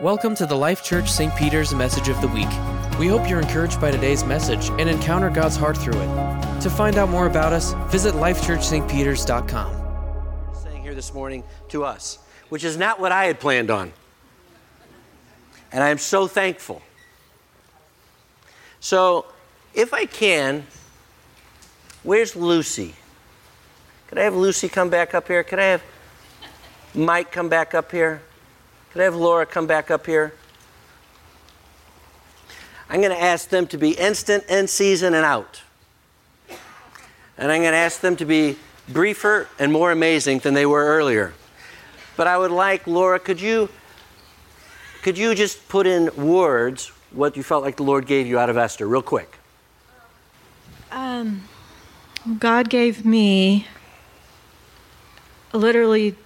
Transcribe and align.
Welcome 0.00 0.36
to 0.36 0.46
the 0.46 0.54
Life 0.54 0.84
Church 0.84 1.10
St. 1.10 1.34
Peter's 1.34 1.74
Message 1.74 2.08
of 2.08 2.20
the 2.20 2.28
Week. 2.28 2.46
We 3.00 3.08
hope 3.08 3.28
you're 3.28 3.40
encouraged 3.40 3.80
by 3.80 3.90
today's 3.90 4.22
message 4.22 4.68
and 4.78 4.88
encounter 4.88 5.28
God's 5.28 5.56
heart 5.56 5.76
through 5.76 6.00
it. 6.00 6.60
To 6.60 6.70
find 6.70 6.96
out 6.96 7.08
more 7.08 7.26
about 7.26 7.52
us, 7.52 7.72
visit 7.90 8.14
lifechurchstpeters.com. 8.14 10.54
Saying 10.62 10.82
here 10.82 10.94
this 10.94 11.12
morning 11.12 11.42
to 11.70 11.82
us, 11.82 12.20
which 12.48 12.62
is 12.62 12.76
not 12.76 13.00
what 13.00 13.10
I 13.10 13.24
had 13.24 13.40
planned 13.40 13.72
on. 13.72 13.92
And 15.72 15.82
I 15.82 15.88
am 15.88 15.98
so 15.98 16.28
thankful. 16.28 16.80
So, 18.78 19.26
if 19.74 19.92
I 19.92 20.04
can, 20.04 20.64
where's 22.04 22.36
Lucy? 22.36 22.94
Could 24.06 24.18
I 24.18 24.22
have 24.22 24.36
Lucy 24.36 24.68
come 24.68 24.90
back 24.90 25.12
up 25.12 25.26
here? 25.26 25.42
Could 25.42 25.58
I 25.58 25.64
have 25.64 25.82
Mike 26.94 27.32
come 27.32 27.48
back 27.48 27.74
up 27.74 27.90
here? 27.90 28.22
Could 28.98 29.02
I 29.02 29.04
have 29.04 29.14
Laura 29.14 29.46
come 29.46 29.68
back 29.68 29.92
up 29.92 30.06
here? 30.06 30.32
I'm 32.90 33.00
going 33.00 33.12
to 33.12 33.22
ask 33.22 33.48
them 33.48 33.68
to 33.68 33.78
be 33.78 33.92
instant, 33.92 34.42
in 34.48 34.66
season, 34.66 35.14
and 35.14 35.24
out. 35.24 35.62
And 37.38 37.52
I'm 37.52 37.60
going 37.60 37.70
to 37.70 37.78
ask 37.78 38.00
them 38.00 38.16
to 38.16 38.24
be 38.24 38.56
briefer 38.88 39.46
and 39.56 39.72
more 39.72 39.92
amazing 39.92 40.40
than 40.40 40.54
they 40.54 40.66
were 40.66 40.84
earlier. 40.84 41.32
But 42.16 42.26
I 42.26 42.36
would 42.38 42.50
like, 42.50 42.88
Laura, 42.88 43.20
could 43.20 43.40
you, 43.40 43.68
could 45.02 45.16
you 45.16 45.32
just 45.36 45.68
put 45.68 45.86
in 45.86 46.10
words 46.16 46.88
what 47.12 47.36
you 47.36 47.44
felt 47.44 47.62
like 47.62 47.76
the 47.76 47.84
Lord 47.84 48.04
gave 48.04 48.26
you 48.26 48.36
out 48.36 48.50
of 48.50 48.56
Esther, 48.56 48.88
real 48.88 49.00
quick? 49.00 49.38
Um, 50.90 51.44
God 52.40 52.68
gave 52.68 53.04
me 53.04 53.68
literally 55.52 56.16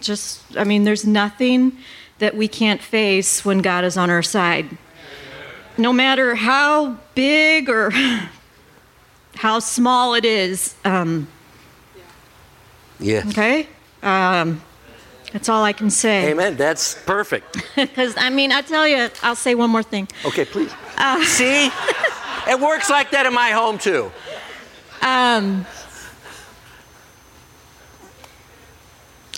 just, 0.00 0.56
I 0.56 0.64
mean, 0.64 0.84
there's 0.84 1.06
nothing 1.06 1.76
that 2.18 2.36
we 2.36 2.48
can't 2.48 2.80
face 2.80 3.44
when 3.44 3.58
God 3.58 3.84
is 3.84 3.96
on 3.96 4.10
our 4.10 4.22
side. 4.22 4.76
No 5.78 5.92
matter 5.92 6.34
how 6.34 6.96
big 7.14 7.68
or 7.68 7.92
how 9.36 9.58
small 9.58 10.14
it 10.14 10.24
is. 10.24 10.74
Um, 10.84 11.28
yeah. 12.98 13.22
okay? 13.28 13.68
Um, 14.02 14.62
that's 15.32 15.48
all 15.48 15.62
I 15.62 15.74
can 15.74 15.90
say. 15.90 16.30
Amen. 16.30 16.56
That's 16.56 16.94
perfect. 16.94 17.62
Because, 17.76 18.14
I 18.16 18.30
mean, 18.30 18.52
I 18.52 18.62
tell 18.62 18.88
you, 18.88 19.10
I'll 19.22 19.36
say 19.36 19.54
one 19.54 19.68
more 19.68 19.82
thing. 19.82 20.08
Okay, 20.24 20.46
please. 20.46 20.72
Uh, 20.96 21.22
See? 21.24 21.66
it 22.48 22.58
works 22.58 22.88
like 22.88 23.10
that 23.10 23.26
in 23.26 23.34
my 23.34 23.50
home, 23.50 23.76
too. 23.76 24.10
Um, 25.02 25.66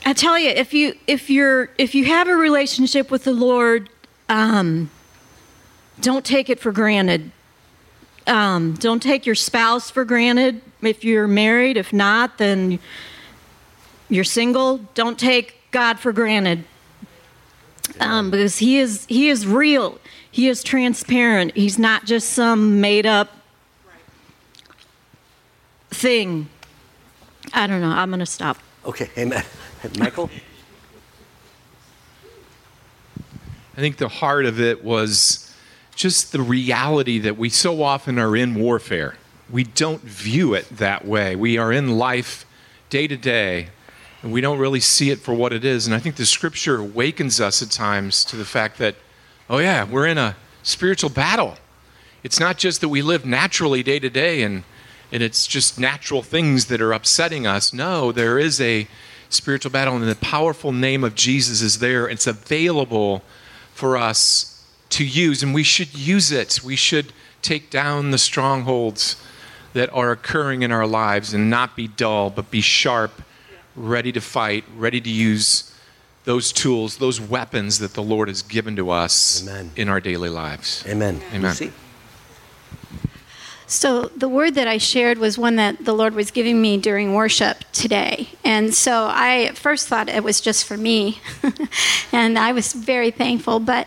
I 0.08 0.14
tell 0.14 0.38
you, 0.38 0.48
if 0.48 0.72
you 0.72 0.94
if 1.06 1.28
you're 1.28 1.68
if 1.76 1.94
you 1.94 2.06
have 2.06 2.28
a 2.28 2.34
relationship 2.34 3.10
with 3.10 3.24
the 3.24 3.32
Lord, 3.34 3.90
um, 4.30 4.90
don't 6.00 6.24
take 6.24 6.48
it 6.48 6.58
for 6.58 6.72
granted. 6.72 7.30
Um, 8.26 8.72
don't 8.72 9.02
take 9.02 9.26
your 9.26 9.34
spouse 9.34 9.90
for 9.90 10.06
granted. 10.06 10.62
If 10.80 11.04
you're 11.04 11.28
married, 11.28 11.76
if 11.76 11.92
not, 11.92 12.38
then 12.38 12.78
you're 14.08 14.24
single. 14.24 14.78
Don't 14.94 15.18
take 15.18 15.70
God 15.72 16.00
for 16.00 16.10
granted, 16.12 16.64
um, 18.00 18.30
because 18.30 18.56
He 18.56 18.78
is 18.78 19.04
He 19.10 19.28
is 19.28 19.46
real. 19.46 19.98
He 20.30 20.48
is 20.48 20.64
transparent. 20.64 21.54
He's 21.54 21.78
not 21.78 22.06
just 22.06 22.30
some 22.30 22.80
made 22.80 23.04
up 23.04 23.28
thing. 25.90 26.48
I 27.52 27.66
don't 27.66 27.82
know. 27.82 27.90
I'm 27.90 28.08
going 28.08 28.20
to 28.20 28.26
stop. 28.26 28.56
Okay, 28.86 29.10
amen. 29.18 29.44
Michael? 29.98 30.30
I 33.76 33.80
think 33.80 33.96
the 33.98 34.08
heart 34.08 34.44
of 34.44 34.60
it 34.60 34.82
was 34.82 35.54
just 35.94 36.32
the 36.32 36.40
reality 36.40 37.18
that 37.20 37.36
we 37.36 37.48
so 37.48 37.82
often 37.82 38.18
are 38.18 38.36
in 38.36 38.54
warfare. 38.54 39.16
We 39.50 39.64
don't 39.64 40.02
view 40.02 40.54
it 40.54 40.68
that 40.70 41.04
way. 41.04 41.36
We 41.36 41.58
are 41.58 41.72
in 41.72 41.96
life 41.96 42.44
day 42.90 43.06
to 43.06 43.16
day, 43.16 43.68
and 44.22 44.32
we 44.32 44.40
don't 44.40 44.58
really 44.58 44.80
see 44.80 45.10
it 45.10 45.20
for 45.20 45.32
what 45.32 45.52
it 45.52 45.64
is. 45.64 45.86
And 45.86 45.94
I 45.94 46.00
think 46.00 46.16
the 46.16 46.26
scripture 46.26 46.78
awakens 46.78 47.40
us 47.40 47.62
at 47.62 47.70
times 47.70 48.24
to 48.26 48.36
the 48.36 48.44
fact 48.44 48.78
that, 48.78 48.96
oh, 49.48 49.58
yeah, 49.58 49.84
we're 49.84 50.06
in 50.06 50.18
a 50.18 50.36
spiritual 50.62 51.10
battle. 51.10 51.56
It's 52.22 52.40
not 52.40 52.58
just 52.58 52.80
that 52.80 52.88
we 52.88 53.00
live 53.00 53.24
naturally 53.24 53.82
day 53.82 54.00
to 54.00 54.10
day 54.10 54.42
and, 54.42 54.64
and 55.12 55.22
it's 55.22 55.46
just 55.46 55.78
natural 55.78 56.22
things 56.22 56.66
that 56.66 56.80
are 56.80 56.92
upsetting 56.92 57.46
us. 57.46 57.72
No, 57.72 58.12
there 58.12 58.38
is 58.38 58.60
a 58.60 58.88
spiritual 59.30 59.70
battle, 59.70 59.96
and 59.96 60.08
the 60.08 60.14
powerful 60.16 60.72
name 60.72 61.04
of 61.04 61.14
Jesus 61.14 61.62
is 61.62 61.78
there. 61.78 62.08
It's 62.08 62.26
available 62.26 63.22
for 63.72 63.96
us 63.96 64.64
to 64.90 65.04
use, 65.04 65.42
and 65.42 65.54
we 65.54 65.62
should 65.62 65.94
use 65.94 66.32
it. 66.32 66.62
We 66.62 66.76
should 66.76 67.12
take 67.42 67.70
down 67.70 68.10
the 68.10 68.18
strongholds 68.18 69.16
that 69.74 69.92
are 69.92 70.10
occurring 70.10 70.62
in 70.62 70.72
our 70.72 70.86
lives 70.86 71.34
and 71.34 71.50
not 71.50 71.76
be 71.76 71.88
dull, 71.88 72.30
but 72.30 72.50
be 72.50 72.60
sharp, 72.60 73.22
ready 73.76 74.12
to 74.12 74.20
fight, 74.20 74.64
ready 74.76 75.00
to 75.00 75.10
use 75.10 75.72
those 76.24 76.52
tools, 76.52 76.98
those 76.98 77.20
weapons 77.20 77.78
that 77.78 77.94
the 77.94 78.02
Lord 78.02 78.28
has 78.28 78.42
given 78.42 78.76
to 78.76 78.90
us 78.90 79.42
Amen. 79.42 79.70
in 79.76 79.88
our 79.88 80.00
daily 80.00 80.28
lives. 80.28 80.84
Amen. 80.86 81.22
Amen. 81.32 81.42
Lucy? 81.42 81.72
So, 83.70 84.04
the 84.16 84.30
word 84.30 84.54
that 84.54 84.66
I 84.66 84.78
shared 84.78 85.18
was 85.18 85.36
one 85.36 85.56
that 85.56 85.84
the 85.84 85.92
Lord 85.92 86.14
was 86.14 86.30
giving 86.30 86.60
me 86.60 86.78
during 86.78 87.12
worship 87.12 87.64
today. 87.70 88.30
And 88.42 88.74
so 88.74 89.08
I 89.12 89.42
at 89.42 89.58
first 89.58 89.88
thought 89.88 90.08
it 90.08 90.24
was 90.24 90.40
just 90.40 90.64
for 90.64 90.78
me. 90.78 91.20
and 92.12 92.38
I 92.38 92.52
was 92.52 92.72
very 92.72 93.10
thankful. 93.10 93.60
But 93.60 93.86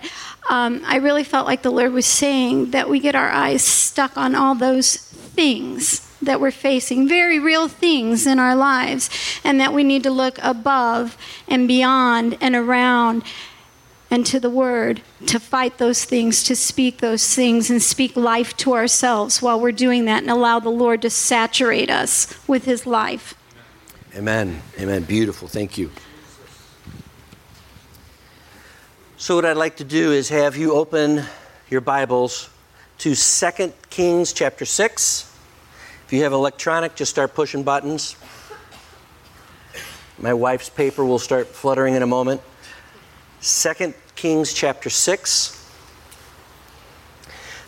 um, 0.51 0.83
I 0.85 0.97
really 0.97 1.23
felt 1.23 1.47
like 1.47 1.63
the 1.63 1.71
Lord 1.71 1.93
was 1.93 2.05
saying 2.05 2.71
that 2.71 2.89
we 2.89 2.99
get 2.99 3.15
our 3.15 3.29
eyes 3.29 3.63
stuck 3.63 4.17
on 4.17 4.35
all 4.35 4.53
those 4.53 4.97
things 4.97 6.07
that 6.21 6.39
we're 6.39 6.51
facing, 6.51 7.07
very 7.07 7.39
real 7.39 7.67
things 7.67 8.27
in 8.27 8.37
our 8.37 8.55
lives, 8.55 9.09
and 9.43 9.59
that 9.59 9.73
we 9.73 9.83
need 9.83 10.03
to 10.03 10.11
look 10.11 10.37
above 10.43 11.17
and 11.47 11.67
beyond 11.67 12.37
and 12.39 12.55
around 12.55 13.23
and 14.11 14.25
to 14.25 14.39
the 14.41 14.49
Word 14.49 15.01
to 15.25 15.39
fight 15.39 15.77
those 15.77 16.03
things, 16.03 16.43
to 16.43 16.55
speak 16.55 16.97
those 16.97 17.33
things, 17.33 17.69
and 17.69 17.81
speak 17.81 18.17
life 18.17 18.55
to 18.57 18.73
ourselves 18.73 19.41
while 19.41 19.59
we're 19.59 19.71
doing 19.71 20.03
that 20.05 20.21
and 20.21 20.29
allow 20.29 20.59
the 20.59 20.69
Lord 20.69 21.01
to 21.01 21.09
saturate 21.09 21.89
us 21.89 22.37
with 22.47 22.65
His 22.65 22.85
life. 22.85 23.33
Amen. 24.13 24.61
Amen. 24.77 25.03
Beautiful. 25.03 25.47
Thank 25.47 25.77
you. 25.77 25.89
So, 29.15 29.35
what 29.35 29.45
I'd 29.45 29.55
like 29.55 29.77
to 29.77 29.85
do 29.85 30.11
is 30.11 30.29
have 30.29 30.57
you 30.57 30.73
open 30.73 31.23
your 31.69 31.79
Bibles 31.79 32.49
to 32.97 33.15
2 33.15 33.73
Kings 33.89 34.33
chapter 34.33 34.65
6. 34.65 35.33
If 36.05 36.11
you 36.11 36.23
have 36.23 36.33
electronic, 36.33 36.95
just 36.95 37.11
start 37.11 37.33
pushing 37.33 37.63
buttons. 37.63 38.17
My 40.17 40.33
wife's 40.33 40.69
paper 40.69 41.05
will 41.05 41.19
start 41.19 41.47
fluttering 41.47 41.95
in 41.95 42.03
a 42.03 42.07
moment. 42.07 42.41
2 43.41 43.93
Kings 44.15 44.53
chapter 44.53 44.89
6. 44.89 45.57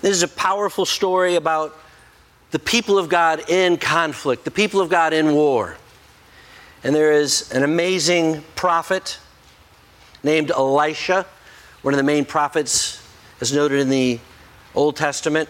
This 0.01 0.11
is 0.11 0.23
a 0.23 0.27
powerful 0.27 0.85
story 0.85 1.35
about 1.35 1.77
the 2.51 2.59
people 2.59 2.97
of 2.97 3.09
God 3.09 3.49
in 3.49 3.77
conflict, 3.77 4.45
the 4.45 4.51
people 4.51 4.81
of 4.81 4.89
God 4.89 5.13
in 5.13 5.33
war. 5.33 5.77
And 6.83 6.93
there 6.93 7.13
is 7.13 7.51
an 7.51 7.63
amazing 7.63 8.43
prophet 8.55 9.17
named 10.21 10.51
Elisha, 10.51 11.25
one 11.81 11.93
of 11.93 11.97
the 11.97 12.03
main 12.03 12.25
prophets 12.25 13.01
as 13.41 13.53
noted 13.53 13.79
in 13.79 13.89
the 13.89 14.19
Old 14.75 14.95
Testament. 14.95 15.49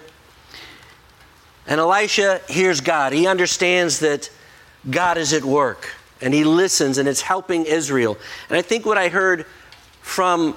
And 1.68 1.80
Elisha 1.80 2.42
hears 2.48 2.82
God. 2.82 3.14
He 3.14 3.28
understands 3.28 4.00
that 4.00 4.30
God 4.90 5.18
is 5.18 5.34
at 5.34 5.44
work 5.44 5.90
and 6.22 6.34
he 6.34 6.44
listens 6.44 6.98
and 6.98 7.08
it's 7.08 7.22
helping 7.22 7.66
Israel. 7.66 8.18
And 8.50 8.58
I 8.58 8.62
think 8.62 8.86
what 8.86 8.98
I 8.98 9.10
heard 9.10 9.46
from 10.04 10.56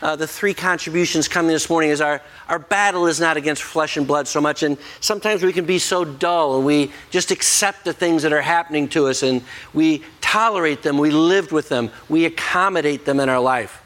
uh, 0.00 0.16
the 0.16 0.26
three 0.26 0.54
contributions 0.54 1.28
coming 1.28 1.50
this 1.50 1.68
morning 1.68 1.90
is 1.90 2.00
our, 2.00 2.22
our 2.48 2.58
battle 2.58 3.06
is 3.06 3.20
not 3.20 3.36
against 3.36 3.62
flesh 3.62 3.96
and 3.96 4.06
blood 4.06 4.26
so 4.28 4.40
much. 4.40 4.62
And 4.62 4.78
sometimes 5.00 5.42
we 5.42 5.52
can 5.52 5.66
be 5.66 5.78
so 5.78 6.04
dull 6.04 6.56
and 6.56 6.64
we 6.64 6.92
just 7.10 7.30
accept 7.30 7.84
the 7.84 7.92
things 7.92 8.22
that 8.22 8.32
are 8.32 8.40
happening 8.40 8.88
to 8.90 9.08
us 9.08 9.22
and 9.22 9.42
we 9.74 10.02
tolerate 10.20 10.82
them, 10.82 10.96
we 10.96 11.10
live 11.10 11.52
with 11.52 11.68
them, 11.68 11.90
we 12.08 12.24
accommodate 12.24 13.04
them 13.04 13.20
in 13.20 13.28
our 13.28 13.40
life. 13.40 13.82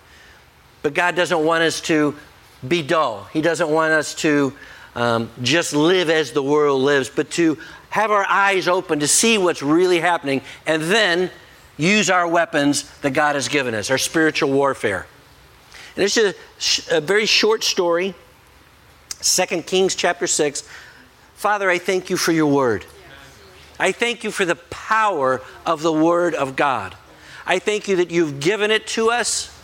But 0.82 0.94
God 0.94 1.16
doesn't 1.16 1.44
want 1.44 1.62
us 1.62 1.80
to 1.82 2.14
be 2.66 2.82
dull. 2.82 3.24
He 3.32 3.40
doesn't 3.40 3.70
want 3.70 3.92
us 3.92 4.14
to 4.16 4.52
um, 4.94 5.30
just 5.42 5.72
live 5.72 6.10
as 6.10 6.32
the 6.32 6.42
world 6.42 6.82
lives, 6.82 7.08
but 7.08 7.30
to 7.32 7.58
have 7.90 8.10
our 8.10 8.26
eyes 8.28 8.68
open 8.68 9.00
to 9.00 9.08
see 9.08 9.38
what's 9.38 9.62
really 9.62 10.00
happening 10.00 10.42
and 10.66 10.82
then 10.82 11.30
use 11.78 12.10
our 12.10 12.28
weapons 12.28 12.90
that 13.00 13.12
God 13.12 13.36
has 13.36 13.48
given 13.48 13.74
us, 13.74 13.90
our 13.90 13.98
spiritual 13.98 14.50
warfare. 14.50 15.06
And 15.96 16.04
it's 16.04 16.16
a, 16.16 16.34
a 16.96 17.00
very 17.00 17.26
short 17.26 17.64
story, 17.64 18.14
2 19.20 19.46
Kings 19.62 19.94
chapter 19.94 20.26
6. 20.26 20.68
Father, 21.34 21.70
I 21.70 21.78
thank 21.78 22.10
you 22.10 22.16
for 22.16 22.32
your 22.32 22.46
word. 22.46 22.84
I 23.78 23.92
thank 23.92 24.24
you 24.24 24.30
for 24.30 24.44
the 24.44 24.56
power 24.56 25.40
of 25.64 25.82
the 25.82 25.92
word 25.92 26.34
of 26.34 26.56
God. 26.56 26.96
I 27.46 27.58
thank 27.60 27.88
you 27.88 27.96
that 27.96 28.10
you've 28.10 28.40
given 28.40 28.70
it 28.70 28.86
to 28.88 29.10
us 29.10 29.54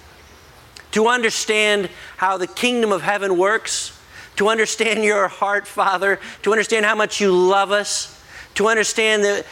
to 0.93 1.09
understand 1.09 1.91
how 2.17 2.37
the 2.37 2.47
kingdom 2.47 2.93
of 2.93 3.03
heaven 3.03 3.37
works, 3.37 3.99
to 4.37 4.49
understand 4.49 5.03
your 5.03 5.27
heart, 5.27 5.67
Father, 5.67 6.21
to 6.43 6.53
understand 6.53 6.87
how 6.87 6.95
much 6.95 7.21
you 7.21 7.33
love 7.33 7.73
us, 7.73 8.14
to 8.55 8.69
understand 8.69 9.25
that 9.25 9.45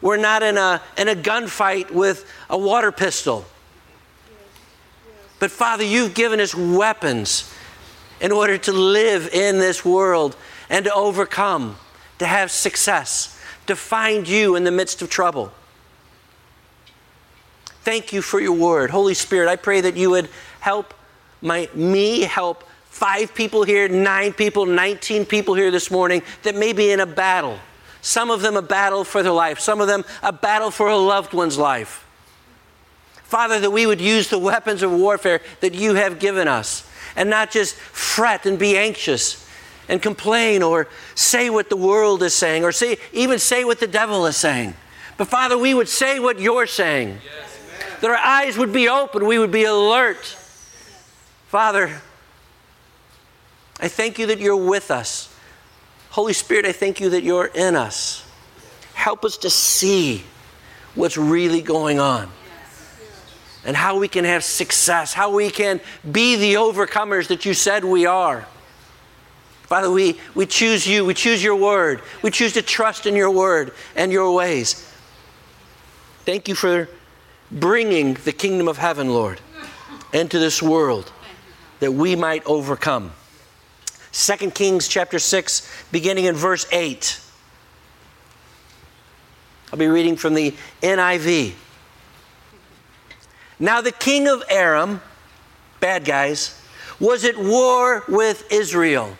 we're 0.00 0.16
not 0.16 0.42
in 0.42 0.56
a, 0.56 0.80
in 0.96 1.08
a 1.08 1.14
gunfight 1.14 1.90
with 1.90 2.30
a 2.48 2.58
water 2.58 2.90
pistol. 2.90 3.44
But 5.38 5.50
Father, 5.50 5.84
you've 5.84 6.14
given 6.14 6.40
us 6.40 6.54
weapons 6.54 7.52
in 8.20 8.32
order 8.32 8.58
to 8.58 8.72
live 8.72 9.28
in 9.32 9.58
this 9.58 9.84
world 9.84 10.36
and 10.68 10.84
to 10.84 10.92
overcome, 10.92 11.76
to 12.18 12.26
have 12.26 12.50
success, 12.50 13.40
to 13.66 13.76
find 13.76 14.28
you 14.28 14.56
in 14.56 14.64
the 14.64 14.72
midst 14.72 15.02
of 15.02 15.10
trouble. 15.10 15.52
Thank 17.82 18.12
you 18.12 18.20
for 18.20 18.40
your 18.40 18.52
word. 18.52 18.90
Holy 18.90 19.14
Spirit, 19.14 19.48
I 19.48 19.56
pray 19.56 19.80
that 19.80 19.96
you 19.96 20.10
would 20.10 20.28
help 20.60 20.94
my, 21.40 21.68
me, 21.74 22.22
help 22.22 22.64
five 22.84 23.34
people 23.34 23.62
here, 23.62 23.88
nine 23.88 24.32
people, 24.32 24.66
19 24.66 25.24
people 25.24 25.54
here 25.54 25.70
this 25.70 25.90
morning 25.90 26.22
that 26.42 26.56
may 26.56 26.72
be 26.72 26.90
in 26.90 27.00
a 27.00 27.06
battle. 27.06 27.58
Some 28.08 28.30
of 28.30 28.40
them 28.40 28.56
a 28.56 28.62
battle 28.62 29.04
for 29.04 29.22
their 29.22 29.32
life, 29.32 29.60
some 29.60 29.82
of 29.82 29.86
them 29.86 30.02
a 30.22 30.32
battle 30.32 30.70
for 30.70 30.88
a 30.88 30.96
loved 30.96 31.34
one's 31.34 31.58
life. 31.58 32.06
Father, 33.24 33.60
that 33.60 33.70
we 33.70 33.84
would 33.84 34.00
use 34.00 34.30
the 34.30 34.38
weapons 34.38 34.82
of 34.82 34.90
warfare 34.90 35.42
that 35.60 35.74
you 35.74 35.92
have 35.92 36.18
given 36.18 36.48
us 36.48 36.88
and 37.16 37.28
not 37.28 37.50
just 37.50 37.74
fret 37.74 38.46
and 38.46 38.58
be 38.58 38.78
anxious 38.78 39.46
and 39.90 40.00
complain 40.00 40.62
or 40.62 40.88
say 41.14 41.50
what 41.50 41.68
the 41.68 41.76
world 41.76 42.22
is 42.22 42.32
saying 42.32 42.64
or 42.64 42.72
say, 42.72 42.96
even 43.12 43.38
say 43.38 43.62
what 43.62 43.78
the 43.78 43.86
devil 43.86 44.24
is 44.24 44.38
saying. 44.38 44.72
But 45.18 45.28
Father, 45.28 45.58
we 45.58 45.74
would 45.74 45.90
say 45.90 46.18
what 46.18 46.40
you're 46.40 46.66
saying. 46.66 47.18
Yes, 47.22 47.98
that 48.00 48.10
our 48.10 48.16
eyes 48.16 48.56
would 48.56 48.72
be 48.72 48.88
open, 48.88 49.26
we 49.26 49.38
would 49.38 49.52
be 49.52 49.64
alert. 49.64 50.24
Father, 51.48 52.00
I 53.78 53.88
thank 53.88 54.18
you 54.18 54.28
that 54.28 54.38
you're 54.38 54.56
with 54.56 54.90
us. 54.90 55.34
Holy 56.18 56.32
Spirit, 56.32 56.66
I 56.66 56.72
thank 56.72 56.98
you 56.98 57.10
that 57.10 57.22
you're 57.22 57.46
in 57.46 57.76
us. 57.76 58.26
Help 58.94 59.24
us 59.24 59.36
to 59.36 59.48
see 59.48 60.24
what's 60.96 61.16
really 61.16 61.62
going 61.62 62.00
on 62.00 62.28
and 63.64 63.76
how 63.76 64.00
we 64.00 64.08
can 64.08 64.24
have 64.24 64.42
success, 64.42 65.12
how 65.12 65.32
we 65.32 65.48
can 65.48 65.80
be 66.10 66.34
the 66.34 66.54
overcomers 66.54 67.28
that 67.28 67.44
you 67.44 67.54
said 67.54 67.84
we 67.84 68.04
are. 68.04 68.44
Father, 69.62 69.92
we, 69.92 70.18
we 70.34 70.44
choose 70.44 70.88
you, 70.88 71.04
we 71.04 71.14
choose 71.14 71.40
your 71.40 71.54
word, 71.54 72.02
we 72.20 72.32
choose 72.32 72.52
to 72.54 72.62
trust 72.62 73.06
in 73.06 73.14
your 73.14 73.30
word 73.30 73.70
and 73.94 74.10
your 74.10 74.34
ways. 74.34 74.92
Thank 76.24 76.48
you 76.48 76.56
for 76.56 76.88
bringing 77.52 78.14
the 78.14 78.32
kingdom 78.32 78.66
of 78.66 78.76
heaven, 78.76 79.10
Lord, 79.10 79.40
into 80.12 80.40
this 80.40 80.60
world 80.60 81.12
that 81.78 81.92
we 81.92 82.16
might 82.16 82.44
overcome. 82.44 83.12
2 84.18 84.50
Kings 84.50 84.88
chapter 84.88 85.20
6, 85.20 85.84
beginning 85.92 86.24
in 86.24 86.34
verse 86.34 86.66
8. 86.72 87.20
I'll 89.72 89.78
be 89.78 89.86
reading 89.86 90.16
from 90.16 90.34
the 90.34 90.56
NIV. 90.82 91.52
Now, 93.60 93.80
the 93.80 93.92
king 93.92 94.26
of 94.26 94.42
Aram, 94.50 95.02
bad 95.78 96.04
guys, 96.04 96.60
was 96.98 97.24
at 97.24 97.38
war 97.38 98.02
with 98.08 98.44
Israel. 98.50 99.16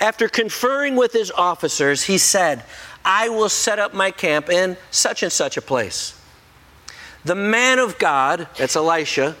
After 0.00 0.30
conferring 0.30 0.96
with 0.96 1.12
his 1.12 1.30
officers, 1.30 2.04
he 2.04 2.16
said, 2.16 2.64
I 3.04 3.28
will 3.28 3.50
set 3.50 3.78
up 3.78 3.92
my 3.92 4.10
camp 4.10 4.48
in 4.48 4.78
such 4.90 5.22
and 5.22 5.30
such 5.30 5.58
a 5.58 5.62
place. 5.62 6.18
The 7.26 7.34
man 7.34 7.78
of 7.78 7.98
God, 7.98 8.48
that's 8.56 8.76
Elisha, 8.76 9.36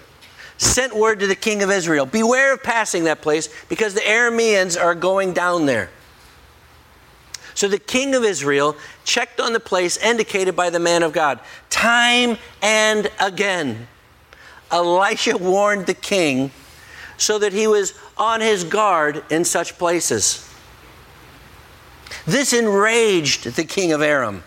sent 0.56 0.94
word 0.94 1.20
to 1.20 1.26
the 1.26 1.34
king 1.34 1.62
of 1.62 1.70
Israel 1.70 2.06
Beware 2.06 2.54
of 2.54 2.62
passing 2.62 3.04
that 3.04 3.22
place 3.22 3.48
because 3.68 3.94
the 3.94 4.00
Arameans 4.00 4.80
are 4.80 4.94
going 4.94 5.32
down 5.32 5.66
there. 5.66 5.90
So 7.54 7.68
the 7.68 7.78
king 7.78 8.14
of 8.14 8.24
Israel 8.24 8.76
checked 9.04 9.40
on 9.40 9.52
the 9.52 9.60
place 9.60 9.96
indicated 9.96 10.56
by 10.56 10.70
the 10.70 10.80
man 10.80 11.02
of 11.02 11.12
God. 11.12 11.38
Time 11.70 12.36
and 12.62 13.10
again, 13.20 13.86
Elisha 14.70 15.36
warned 15.36 15.86
the 15.86 15.94
king 15.94 16.50
so 17.16 17.38
that 17.38 17.52
he 17.52 17.66
was 17.66 17.94
on 18.16 18.40
his 18.40 18.64
guard 18.64 19.22
in 19.30 19.44
such 19.44 19.78
places. 19.78 20.48
This 22.26 22.52
enraged 22.52 23.54
the 23.54 23.64
king 23.64 23.92
of 23.92 24.02
Aram. 24.02 24.42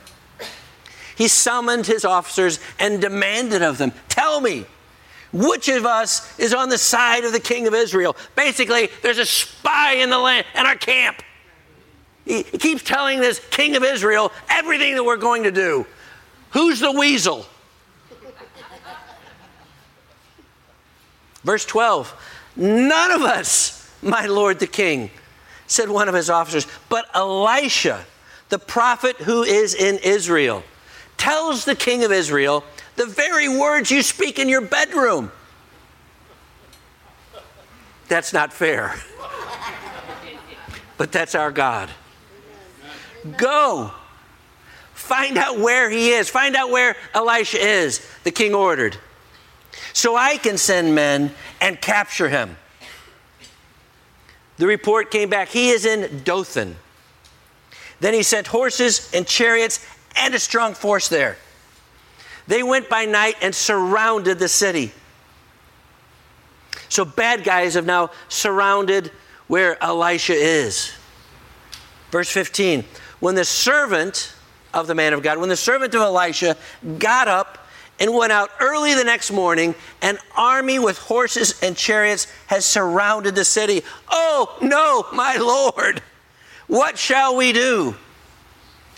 He 1.15 1.27
summoned 1.27 1.88
his 1.88 2.06
officers 2.06 2.60
and 2.77 3.01
demanded 3.01 3.62
of 3.62 3.77
them, 3.77 3.92
Tell 4.10 4.42
me, 4.42 4.65
which 5.33 5.69
of 5.69 5.85
us 5.85 6.38
is 6.39 6.53
on 6.53 6.69
the 6.69 6.77
side 6.77 7.24
of 7.24 7.33
the 7.33 7.39
king 7.39 7.68
of 7.68 7.74
Israel? 7.74 8.15
Basically, 8.35 8.89
there's 9.01 9.18
a 9.18 9.25
spy 9.25 9.94
in 9.94 10.09
the 10.09 10.19
land, 10.19 10.45
in 10.56 10.65
our 10.65 10.75
camp. 10.75 11.21
He, 12.25 12.44
he 12.44 12.57
keeps 12.57 12.83
telling 12.83 13.19
this 13.19 13.41
king 13.51 13.75
of 13.75 13.83
Israel 13.83 14.31
everything 14.50 14.95
that 14.95 15.03
we're 15.03 15.18
going 15.18 15.44
to 15.44 15.51
do. 15.51 15.85
Who's 16.51 16.79
the 16.79 16.91
weasel? 16.91 17.45
Verse 21.44 21.65
12 21.65 22.33
None 22.56 23.12
of 23.12 23.21
us, 23.21 23.89
my 24.01 24.25
lord 24.25 24.59
the 24.59 24.68
king, 24.68 25.12
said 25.68 25.89
one 25.89 26.09
of 26.09 26.15
his 26.15 26.29
officers, 26.29 26.65
but 26.89 27.07
Elisha, 27.13 28.06
the 28.50 28.59
prophet 28.59 29.15
who 29.18 29.44
is 29.44 29.75
in 29.75 30.00
Israel, 30.03 30.63
tells 31.17 31.65
the 31.65 31.75
king 31.75 32.03
of 32.03 32.11
Israel 32.11 32.63
the 32.95 33.05
very 33.05 33.49
words 33.49 33.91
you 33.91 34.01
speak 34.01 34.39
in 34.39 34.49
your 34.49 34.61
bedroom. 34.61 35.31
That's 38.07 38.33
not 38.33 38.53
fair. 38.53 38.95
but 40.97 41.11
that's 41.11 41.35
our 41.35 41.51
God. 41.51 41.89
Go. 43.37 43.91
Find 44.93 45.37
out 45.37 45.59
where 45.59 45.89
he 45.89 46.09
is. 46.11 46.29
Find 46.29 46.55
out 46.55 46.69
where 46.69 46.95
Elisha 47.13 47.59
is, 47.59 48.05
the 48.23 48.31
king 48.31 48.55
ordered. 48.55 48.97
So 49.93 50.15
I 50.15 50.37
can 50.37 50.57
send 50.57 50.95
men 50.95 51.31
and 51.61 51.79
capture 51.79 52.29
him. 52.29 52.57
The 54.57 54.67
report 54.67 55.11
came 55.11 55.29
back. 55.29 55.49
He 55.49 55.69
is 55.69 55.85
in 55.85 56.23
Dothan. 56.23 56.75
Then 57.99 58.13
he 58.13 58.23
sent 58.23 58.47
horses 58.47 59.11
and 59.13 59.25
chariots 59.25 59.85
and 60.19 60.33
a 60.33 60.39
strong 60.39 60.73
force 60.73 61.09
there. 61.09 61.37
They 62.47 62.63
went 62.63 62.89
by 62.89 63.05
night 63.05 63.35
and 63.41 63.53
surrounded 63.53 64.39
the 64.39 64.47
city. 64.47 64.91
So 66.89 67.03
bad 67.03 67.43
guys 67.43 67.73
have 67.73 67.85
now 67.85 68.11
surrounded 68.29 69.12
where 69.47 69.81
Elisha 69.83 70.33
is. 70.33 70.91
Verse 72.12 72.29
15 72.29 72.86
when 73.19 73.36
the 73.36 73.45
servant 73.45 74.33
of 74.74 74.86
the 74.86 74.95
man 74.95 75.13
of 75.13 75.24
God, 75.24 75.39
when 75.39 75.50
the 75.50 75.57
servant 75.57 75.95
of 75.95 76.01
Elisha 76.01 76.55
got 77.00 77.27
up 77.27 77.57
and 78.00 78.13
went 78.13 78.31
out 78.31 78.51
early 78.59 78.93
the 78.93 79.03
next 79.03 79.31
morning, 79.31 79.74
an 80.03 80.19
army 80.36 80.77
with 80.77 81.00
horses 81.00 81.59
and 81.63 81.75
chariots 81.75 82.27
has 82.45 82.63
surrounded 82.63 83.33
the 83.33 83.43
city. 83.43 83.81
Oh, 84.09 84.55
no, 84.62 85.07
my 85.13 85.38
Lord, 85.38 86.01
what 86.67 86.97
shall 86.97 87.36
we 87.36 87.53
do? 87.53 87.95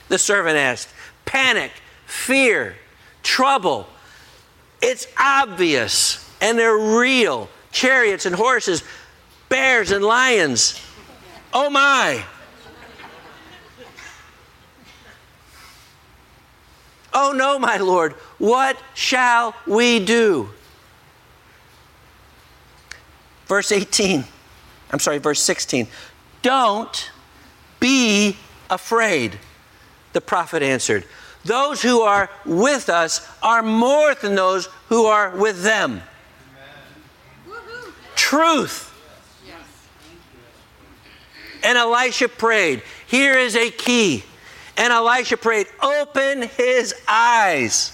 The 0.10 0.18
servant 0.18 0.58
asked. 0.58 0.90
Panic, 1.30 1.72
fear, 2.08 2.76
trouble. 3.22 3.86
It's 4.82 5.06
obvious 5.16 6.28
and 6.42 6.58
they're 6.58 6.98
real. 6.98 7.50
Chariots 7.72 8.26
and 8.26 8.34
horses, 8.34 8.82
bears 9.48 9.92
and 9.92 10.04
lions. 10.04 10.82
Oh 11.54 11.70
my. 11.70 12.24
Oh 17.14 17.32
no, 17.32 17.60
my 17.60 17.78
Lord, 17.78 18.14
what 18.40 18.76
shall 18.96 19.54
we 19.68 20.00
do? 20.04 20.50
Verse 23.46 23.72
18, 23.72 24.24
I'm 24.92 25.00
sorry, 25.00 25.20
verse 25.20 25.42
16. 25.42 25.88
Don't 26.42 27.12
be 27.80 28.36
afraid, 28.72 29.38
the 30.14 30.22
prophet 30.22 30.64
answered. 30.64 31.06
Those 31.46 31.82
who 31.82 32.02
are 32.02 32.30
with 32.46 32.90
us 32.90 33.28
are 33.42 33.62
more 33.62 34.14
than 34.16 34.36
those 34.36 34.68
who 34.90 35.06
are 35.06 35.36
with 35.36 35.64
them. 35.64 36.02
Truth. 38.16 38.88
And 41.64 41.78
Elisha 41.78 42.30
prayed. 42.30 42.84
Here 43.08 43.38
is 43.38 43.56
a 43.56 43.70
key. 43.70 44.24
And 44.78 44.94
Elisha 44.94 45.36
prayed, 45.36 45.68
Open 45.82 46.44
his 46.44 46.96
eyes, 47.08 47.92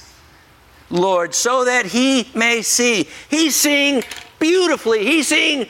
Lord, 0.91 1.33
so 1.33 1.65
that 1.65 1.87
he 1.87 2.29
may 2.35 2.61
see. 2.61 3.09
He's 3.29 3.55
seeing 3.55 4.03
beautifully, 4.39 5.03
he's 5.03 5.27
seeing 5.27 5.67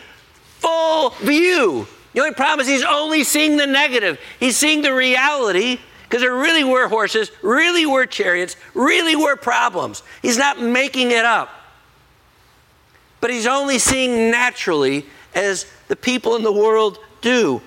full 0.59 1.11
view. 1.21 1.87
The 2.13 2.21
only 2.21 2.33
problem 2.33 2.61
is 2.61 2.67
he's 2.67 2.83
only 2.83 3.23
seeing 3.23 3.55
the 3.55 3.67
negative, 3.67 4.19
he's 4.39 4.57
seeing 4.57 4.81
the 4.81 4.93
reality. 4.93 5.79
Because 6.07 6.21
there 6.21 6.35
really 6.35 6.63
were 6.63 6.88
horses, 6.88 7.31
really 7.41 7.85
were 7.85 8.05
chariots, 8.05 8.55
really 8.74 9.15
were 9.15 9.35
problems. 9.35 10.03
He's 10.21 10.38
not 10.38 10.62
making 10.62 11.12
it 11.12 11.25
up. 11.25 11.50
but 13.25 13.31
he's 13.31 13.47
only 13.47 13.79
seeing 13.79 14.29
naturally 14.29 15.03
as 15.33 15.65
the 15.88 15.95
people 15.95 16.35
in 16.35 16.43
the 16.43 16.51
world 16.51 17.00
do. 17.21 17.59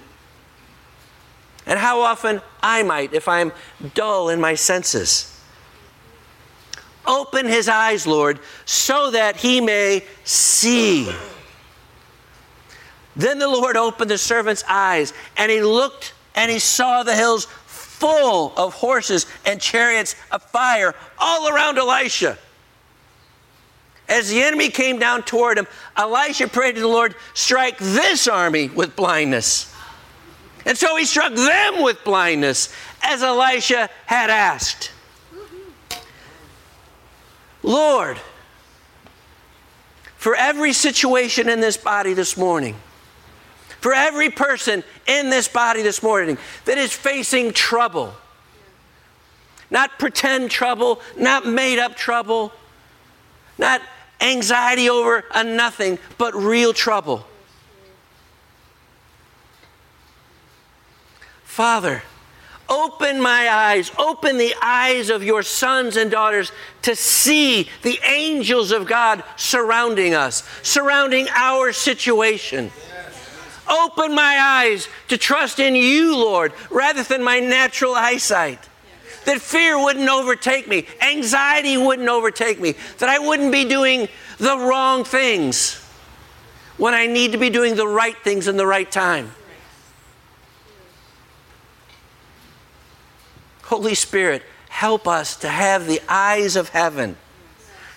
And 1.66 1.76
how 1.80 2.02
often 2.02 2.40
I 2.62 2.84
might 2.84 3.12
if 3.12 3.26
I'm 3.26 3.50
dull 3.92 4.28
in 4.28 4.40
my 4.40 4.54
senses. 4.54 5.36
Open 7.04 7.44
his 7.44 7.68
eyes, 7.68 8.06
Lord, 8.06 8.38
so 8.66 9.10
that 9.10 9.36
he 9.38 9.60
may 9.60 10.04
see. 10.22 11.12
Then 13.16 13.40
the 13.40 13.48
Lord 13.48 13.76
opened 13.76 14.12
the 14.12 14.18
servant's 14.18 14.62
eyes, 14.68 15.12
and 15.36 15.50
he 15.50 15.60
looked 15.60 16.14
and 16.36 16.52
he 16.52 16.60
saw 16.60 17.02
the 17.02 17.16
hills 17.16 17.48
full 17.98 18.52
of 18.56 18.74
horses 18.74 19.26
and 19.44 19.60
chariots 19.60 20.14
of 20.30 20.42
fire 20.42 20.94
all 21.18 21.48
around 21.48 21.78
Elisha. 21.78 22.38
As 24.08 24.30
the 24.30 24.40
enemy 24.40 24.70
came 24.70 24.98
down 24.98 25.22
toward 25.22 25.58
him, 25.58 25.66
Elisha 25.96 26.48
prayed 26.48 26.76
to 26.76 26.80
the 26.80 26.88
Lord, 26.88 27.14
strike 27.34 27.76
this 27.78 28.26
army 28.28 28.68
with 28.68 28.96
blindness. 28.96 29.74
And 30.64 30.78
so 30.78 30.96
he 30.96 31.04
struck 31.04 31.34
them 31.34 31.82
with 31.82 32.02
blindness, 32.04 32.72
as 33.02 33.22
Elisha 33.22 33.90
had 34.06 34.30
asked. 34.30 34.92
Lord, 37.62 38.18
for 40.16 40.34
every 40.34 40.72
situation 40.72 41.48
in 41.48 41.60
this 41.60 41.76
body 41.76 42.14
this 42.14 42.36
morning, 42.36 42.76
for 43.80 43.94
every 43.94 44.30
person 44.30 44.82
in 45.06 45.30
this 45.30 45.48
body 45.48 45.82
this 45.82 46.02
morning 46.02 46.38
that 46.64 46.78
is 46.78 46.92
facing 46.92 47.52
trouble. 47.52 48.14
Not 49.70 49.98
pretend 49.98 50.50
trouble, 50.50 51.00
not 51.16 51.46
made 51.46 51.78
up 51.78 51.94
trouble, 51.94 52.52
not 53.58 53.82
anxiety 54.20 54.88
over 54.88 55.24
a 55.34 55.44
nothing, 55.44 55.98
but 56.16 56.34
real 56.34 56.72
trouble. 56.72 57.26
Father, 61.44 62.02
open 62.68 63.20
my 63.20 63.48
eyes, 63.48 63.90
open 63.98 64.38
the 64.38 64.54
eyes 64.62 65.10
of 65.10 65.24
your 65.24 65.42
sons 65.42 65.96
and 65.96 66.10
daughters 66.10 66.52
to 66.82 66.94
see 66.94 67.68
the 67.82 67.98
angels 68.06 68.70
of 68.70 68.86
God 68.86 69.24
surrounding 69.36 70.14
us, 70.14 70.48
surrounding 70.62 71.28
our 71.34 71.72
situation. 71.72 72.70
Open 73.68 74.14
my 74.14 74.38
eyes 74.40 74.88
to 75.08 75.18
trust 75.18 75.58
in 75.58 75.74
you, 75.74 76.16
Lord, 76.16 76.52
rather 76.70 77.02
than 77.02 77.22
my 77.22 77.40
natural 77.40 77.94
eyesight. 77.94 78.68
That 79.24 79.40
fear 79.40 79.78
wouldn't 79.78 80.08
overtake 80.08 80.68
me, 80.68 80.86
anxiety 81.02 81.76
wouldn't 81.76 82.08
overtake 82.08 82.60
me, 82.60 82.74
that 82.98 83.08
I 83.10 83.18
wouldn't 83.18 83.52
be 83.52 83.64
doing 83.64 84.08
the 84.38 84.56
wrong 84.56 85.04
things 85.04 85.84
when 86.78 86.94
I 86.94 87.06
need 87.06 87.32
to 87.32 87.38
be 87.38 87.50
doing 87.50 87.74
the 87.74 87.86
right 87.86 88.16
things 88.16 88.48
in 88.48 88.56
the 88.56 88.66
right 88.66 88.90
time. 88.90 89.32
Holy 93.64 93.94
Spirit, 93.94 94.42
help 94.70 95.06
us 95.06 95.36
to 95.36 95.48
have 95.48 95.86
the 95.86 96.00
eyes 96.08 96.56
of 96.56 96.70
heaven, 96.70 97.16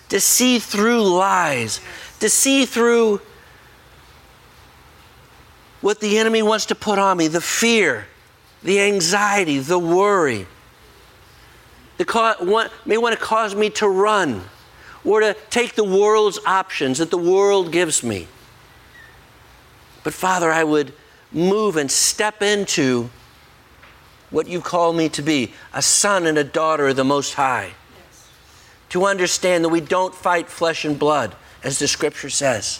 to 0.09 0.19
see 0.19 0.59
through 0.59 1.01
lies, 1.01 1.79
to 2.19 2.27
see 2.27 2.65
through 2.65 3.21
what 5.81 5.99
the 5.99 6.17
enemy 6.17 6.41
wants 6.41 6.67
to 6.67 6.75
put 6.75 6.97
on 6.99 7.17
me 7.17 7.27
the 7.27 7.41
fear, 7.41 8.07
the 8.63 8.79
anxiety, 8.79 9.59
the 9.59 9.79
worry. 9.79 10.47
The 11.97 12.69
may 12.85 12.97
want 12.97 13.17
to 13.17 13.21
cause 13.23 13.53
me 13.53 13.69
to 13.71 13.87
run 13.87 14.43
or 15.03 15.19
to 15.19 15.35
take 15.49 15.75
the 15.75 15.83
world's 15.83 16.39
options 16.45 16.99
that 16.99 17.11
the 17.11 17.17
world 17.17 17.71
gives 17.71 18.03
me. 18.03 18.27
But 20.03 20.13
Father, 20.13 20.51
I 20.51 20.63
would 20.63 20.93
move 21.31 21.77
and 21.77 21.91
step 21.91 22.41
into 22.41 23.09
what 24.29 24.47
you 24.47 24.61
call 24.61 24.93
me 24.93 25.09
to 25.09 25.21
be 25.21 25.53
a 25.73 25.81
son 25.81 26.25
and 26.25 26.37
a 26.37 26.43
daughter 26.43 26.87
of 26.87 26.95
the 26.95 27.03
Most 27.03 27.33
High. 27.35 27.73
Yes. 28.09 28.27
To 28.89 29.05
understand 29.05 29.63
that 29.63 29.69
we 29.69 29.81
don't 29.81 30.15
fight 30.15 30.49
flesh 30.49 30.85
and 30.85 30.97
blood, 30.97 31.35
as 31.63 31.79
the 31.79 31.87
scripture 31.87 32.29
says, 32.29 32.79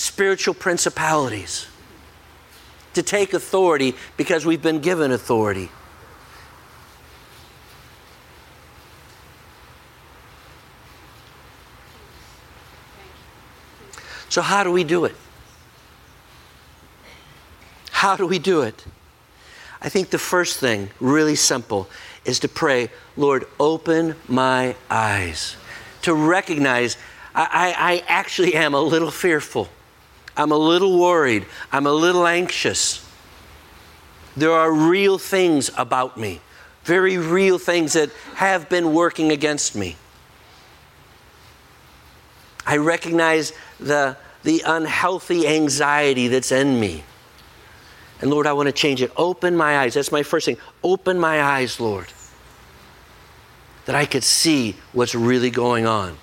spiritual 0.00 0.54
principalities, 0.54 1.66
to 2.94 3.02
take 3.02 3.34
authority 3.34 3.94
because 4.16 4.46
we've 4.46 4.62
been 4.62 4.80
given 4.80 5.12
authority. 5.12 5.68
So, 14.30 14.40
how 14.40 14.64
do 14.64 14.72
we 14.72 14.84
do 14.84 15.04
it? 15.04 15.14
How 17.90 18.16
do 18.16 18.26
we 18.26 18.38
do 18.38 18.62
it? 18.62 18.86
I 19.82 19.90
think 19.90 20.08
the 20.08 20.18
first 20.18 20.58
thing, 20.58 20.88
really 20.98 21.36
simple, 21.36 21.90
is 22.24 22.38
to 22.40 22.48
pray, 22.48 22.88
Lord, 23.18 23.44
open 23.58 24.14
my 24.28 24.76
eyes. 24.88 25.56
To 26.02 26.14
recognize 26.14 26.96
I, 27.34 27.74
I, 27.78 28.04
actually 28.08 28.54
am 28.54 28.74
a 28.74 28.80
little 28.80 29.10
fearful. 29.10 29.68
I'm 30.40 30.52
a 30.52 30.56
little 30.56 30.98
worried. 30.98 31.44
I'm 31.70 31.86
a 31.86 31.92
little 31.92 32.26
anxious. 32.26 33.06
There 34.38 34.52
are 34.52 34.72
real 34.72 35.18
things 35.18 35.70
about 35.76 36.16
me, 36.16 36.40
very 36.84 37.18
real 37.18 37.58
things 37.58 37.92
that 37.92 38.10
have 38.36 38.70
been 38.70 38.94
working 38.94 39.32
against 39.32 39.76
me. 39.76 39.96
I 42.66 42.78
recognize 42.78 43.52
the, 43.78 44.16
the 44.42 44.62
unhealthy 44.64 45.46
anxiety 45.46 46.28
that's 46.28 46.52
in 46.52 46.80
me. 46.80 47.04
And 48.22 48.30
Lord, 48.30 48.46
I 48.46 48.54
want 48.54 48.68
to 48.68 48.72
change 48.72 49.02
it. 49.02 49.12
Open 49.18 49.54
my 49.54 49.80
eyes. 49.80 49.92
That's 49.92 50.12
my 50.12 50.22
first 50.22 50.46
thing. 50.46 50.56
Open 50.82 51.18
my 51.20 51.42
eyes, 51.42 51.78
Lord, 51.78 52.06
that 53.84 53.94
I 53.94 54.06
could 54.06 54.24
see 54.24 54.76
what's 54.92 55.14
really 55.14 55.50
going 55.50 55.86
on 55.86 56.16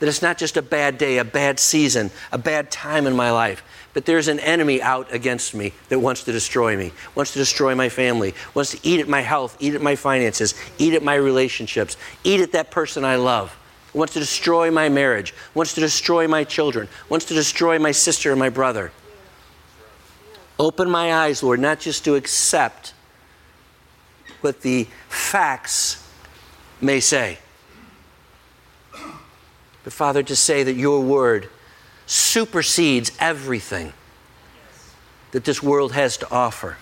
that 0.00 0.08
it's 0.08 0.22
not 0.22 0.38
just 0.38 0.56
a 0.56 0.62
bad 0.62 0.98
day, 0.98 1.18
a 1.18 1.24
bad 1.24 1.60
season, 1.60 2.10
a 2.32 2.38
bad 2.38 2.70
time 2.70 3.06
in 3.06 3.14
my 3.14 3.30
life, 3.30 3.62
but 3.92 4.06
there's 4.06 4.28
an 4.28 4.40
enemy 4.40 4.80
out 4.80 5.12
against 5.12 5.54
me 5.54 5.72
that 5.90 5.98
wants 5.98 6.24
to 6.24 6.32
destroy 6.32 6.76
me, 6.76 6.92
wants 7.14 7.32
to 7.32 7.38
destroy 7.38 7.74
my 7.74 7.88
family, 7.88 8.34
wants 8.54 8.72
to 8.72 8.78
eat 8.82 9.00
at 9.00 9.08
my 9.08 9.20
health, 9.20 9.56
eat 9.60 9.74
at 9.74 9.82
my 9.82 9.94
finances, 9.94 10.54
eat 10.78 10.94
at 10.94 11.02
my 11.02 11.14
relationships, 11.14 11.96
eat 12.24 12.40
at 12.40 12.52
that 12.52 12.70
person 12.70 13.04
I 13.04 13.16
love, 13.16 13.54
wants 13.92 14.14
to 14.14 14.20
destroy 14.20 14.70
my 14.70 14.88
marriage, 14.88 15.34
wants 15.54 15.74
to 15.74 15.80
destroy 15.80 16.26
my 16.26 16.44
children, 16.44 16.88
wants 17.10 17.26
to 17.26 17.34
destroy 17.34 17.78
my 17.78 17.92
sister 17.92 18.30
and 18.30 18.38
my 18.38 18.48
brother. 18.48 18.92
Open 20.58 20.90
my 20.90 21.14
eyes, 21.14 21.42
Lord, 21.42 21.60
not 21.60 21.78
just 21.78 22.04
to 22.04 22.14
accept 22.14 22.94
what 24.40 24.62
the 24.62 24.84
facts 25.08 26.06
may 26.80 27.00
say 27.00 27.38
but 29.84 29.92
Father, 29.92 30.22
to 30.22 30.36
say 30.36 30.62
that 30.62 30.74
your 30.74 31.00
word 31.00 31.48
supersedes 32.06 33.12
everything 33.18 33.92
that 35.32 35.44
this 35.44 35.62
world 35.62 35.92
has 35.92 36.16
to 36.18 36.30
offer. 36.30 36.76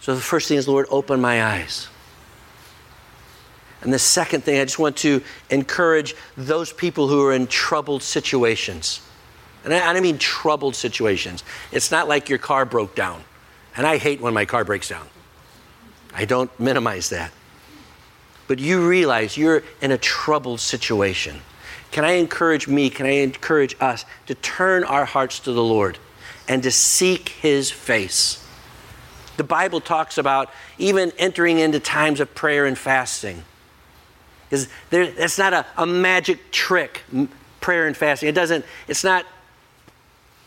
So 0.00 0.14
the 0.14 0.20
first 0.20 0.48
thing 0.48 0.58
is, 0.58 0.68
Lord, 0.68 0.86
open 0.90 1.20
my 1.20 1.42
eyes. 1.44 1.88
And 3.82 3.92
the 3.92 3.98
second 3.98 4.44
thing, 4.44 4.60
I 4.60 4.64
just 4.64 4.78
want 4.78 4.96
to 4.98 5.22
encourage 5.50 6.14
those 6.36 6.72
people 6.72 7.08
who 7.08 7.22
are 7.24 7.32
in 7.32 7.46
troubled 7.46 8.02
situations. 8.02 9.00
And 9.64 9.74
I, 9.74 9.90
I 9.90 9.92
don't 9.92 10.02
mean 10.02 10.18
troubled 10.18 10.74
situations. 10.74 11.42
It's 11.72 11.90
not 11.90 12.08
like 12.08 12.28
your 12.28 12.38
car 12.38 12.64
broke 12.64 12.94
down. 12.94 13.22
And 13.76 13.86
I 13.86 13.98
hate 13.98 14.20
when 14.20 14.32
my 14.32 14.44
car 14.44 14.64
breaks 14.64 14.88
down. 14.88 15.06
I 16.14 16.24
don't 16.24 16.50
minimize 16.60 17.10
that 17.10 17.32
but 18.46 18.58
you 18.58 18.86
realize 18.86 19.36
you're 19.36 19.62
in 19.80 19.90
a 19.90 19.98
troubled 19.98 20.60
situation. 20.60 21.40
Can 21.90 22.04
I 22.04 22.12
encourage 22.12 22.66
me, 22.66 22.90
can 22.90 23.06
I 23.06 23.16
encourage 23.22 23.76
us 23.80 24.04
to 24.26 24.34
turn 24.34 24.84
our 24.84 25.04
hearts 25.04 25.38
to 25.40 25.52
the 25.52 25.62
Lord 25.62 25.98
and 26.48 26.62
to 26.62 26.70
seek 26.70 27.28
His 27.28 27.70
face? 27.70 28.44
The 29.36 29.44
Bible 29.44 29.80
talks 29.80 30.18
about 30.18 30.50
even 30.78 31.12
entering 31.18 31.58
into 31.58 31.80
times 31.80 32.20
of 32.20 32.34
prayer 32.34 32.66
and 32.66 32.76
fasting. 32.76 33.44
Because 34.48 34.68
it's 34.90 35.38
not 35.38 35.52
a, 35.52 35.66
a 35.76 35.86
magic 35.86 36.50
trick, 36.52 37.02
prayer 37.60 37.86
and 37.86 37.96
fasting. 37.96 38.28
It 38.28 38.34
doesn't, 38.34 38.64
it's 38.86 39.02
not 39.02 39.24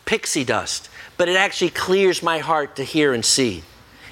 pixie 0.04 0.44
dust, 0.44 0.88
but 1.16 1.28
it 1.28 1.36
actually 1.36 1.70
clears 1.70 2.22
my 2.22 2.38
heart 2.38 2.76
to 2.76 2.84
hear 2.84 3.12
and 3.12 3.24
see. 3.24 3.62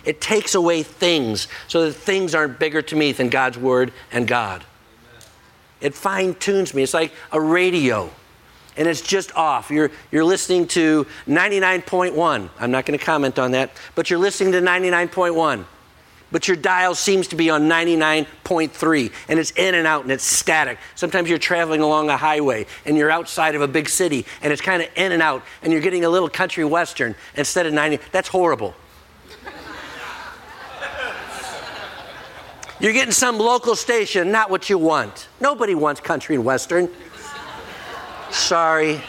It 0.06 0.20
takes 0.20 0.54
away 0.54 0.82
things 0.84 1.48
so 1.68 1.84
that 1.84 1.92
things 1.92 2.34
aren't 2.34 2.58
bigger 2.58 2.80
to 2.80 2.96
me 2.96 3.12
than 3.12 3.28
God's 3.28 3.58
Word 3.58 3.92
and 4.10 4.26
God. 4.26 4.64
It 5.80 5.94
fine 5.94 6.34
tunes 6.34 6.72
me. 6.72 6.82
It's 6.82 6.94
like 6.94 7.12
a 7.32 7.40
radio 7.40 8.10
and 8.76 8.86
it's 8.86 9.00
just 9.00 9.34
off. 9.34 9.70
You're, 9.70 9.90
you're 10.12 10.24
listening 10.24 10.66
to 10.68 11.06
99.1. 11.26 12.50
I'm 12.58 12.70
not 12.70 12.86
going 12.86 12.98
to 12.98 13.04
comment 13.04 13.38
on 13.38 13.52
that, 13.52 13.70
but 13.94 14.10
you're 14.10 14.18
listening 14.18 14.52
to 14.52 14.60
99.1. 14.60 15.64
but 16.30 16.48
your 16.48 16.56
dial 16.56 16.94
seems 16.94 17.28
to 17.28 17.36
be 17.36 17.50
on 17.50 17.68
99.3 17.68 19.12
and 19.28 19.38
it's 19.38 19.52
in 19.52 19.74
and 19.74 19.86
out 19.86 20.02
and 20.02 20.12
it's 20.12 20.24
static. 20.24 20.78
Sometimes 20.94 21.28
you're 21.28 21.38
traveling 21.38 21.80
along 21.80 22.10
a 22.10 22.16
highway 22.16 22.66
and 22.84 22.96
you're 22.96 23.10
outside 23.10 23.54
of 23.54 23.62
a 23.62 23.68
big 23.68 23.88
city 23.88 24.26
and 24.42 24.52
it's 24.52 24.62
kind 24.62 24.82
of 24.82 24.88
in 24.96 25.12
and 25.12 25.22
out 25.22 25.42
and 25.62 25.72
you're 25.72 25.82
getting 25.82 26.04
a 26.04 26.10
little 26.10 26.28
country 26.28 26.64
western 26.64 27.14
instead 27.36 27.66
of 27.66 27.72
90. 27.72 27.98
That's 28.12 28.28
horrible. 28.28 28.74
You're 32.78 32.92
getting 32.92 33.12
some 33.12 33.38
local 33.38 33.74
station, 33.74 34.30
not 34.30 34.50
what 34.50 34.68
you 34.68 34.76
want. 34.76 35.28
Nobody 35.40 35.74
wants 35.74 36.00
country 36.00 36.34
and 36.34 36.44
western. 36.44 36.90
Sorry. 38.30 39.00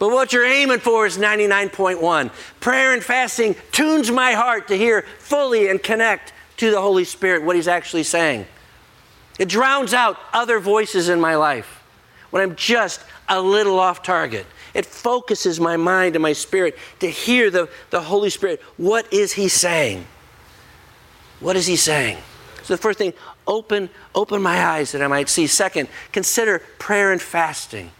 But 0.00 0.08
what 0.08 0.32
you're 0.32 0.44
aiming 0.44 0.80
for 0.80 1.06
is 1.06 1.16
99.1. 1.16 2.32
Prayer 2.58 2.92
and 2.92 3.02
fasting 3.04 3.54
tunes 3.70 4.10
my 4.10 4.32
heart 4.32 4.66
to 4.68 4.76
hear 4.76 5.02
fully 5.20 5.68
and 5.68 5.80
connect 5.80 6.32
to 6.56 6.72
the 6.72 6.80
Holy 6.80 7.04
Spirit 7.04 7.44
what 7.44 7.54
He's 7.54 7.68
actually 7.68 8.02
saying. 8.02 8.46
It 9.38 9.48
drowns 9.48 9.94
out 9.94 10.18
other 10.32 10.58
voices 10.58 11.08
in 11.08 11.20
my 11.20 11.36
life 11.36 11.84
when 12.30 12.42
I'm 12.42 12.56
just 12.56 13.04
a 13.28 13.40
little 13.40 13.78
off 13.78 14.02
target. 14.02 14.46
It 14.74 14.86
focuses 14.86 15.60
my 15.60 15.76
mind 15.76 16.16
and 16.16 16.22
my 16.22 16.32
spirit 16.32 16.76
to 16.98 17.08
hear 17.08 17.50
the, 17.50 17.68
the 17.90 18.00
Holy 18.00 18.30
Spirit. 18.30 18.60
What 18.78 19.12
is 19.12 19.32
He 19.32 19.46
saying? 19.46 20.06
What 21.42 21.56
is 21.56 21.66
He 21.66 21.76
saying? 21.76 22.18
So 22.62 22.74
the 22.74 22.78
first 22.78 22.98
thing, 22.98 23.12
open, 23.46 23.90
open 24.14 24.40
my 24.40 24.64
eyes 24.64 24.92
that 24.92 25.02
I 25.02 25.08
might 25.08 25.28
see. 25.28 25.48
Second, 25.48 25.88
consider 26.12 26.60
prayer 26.78 27.10
and 27.12 27.20
fasting. 27.20 27.90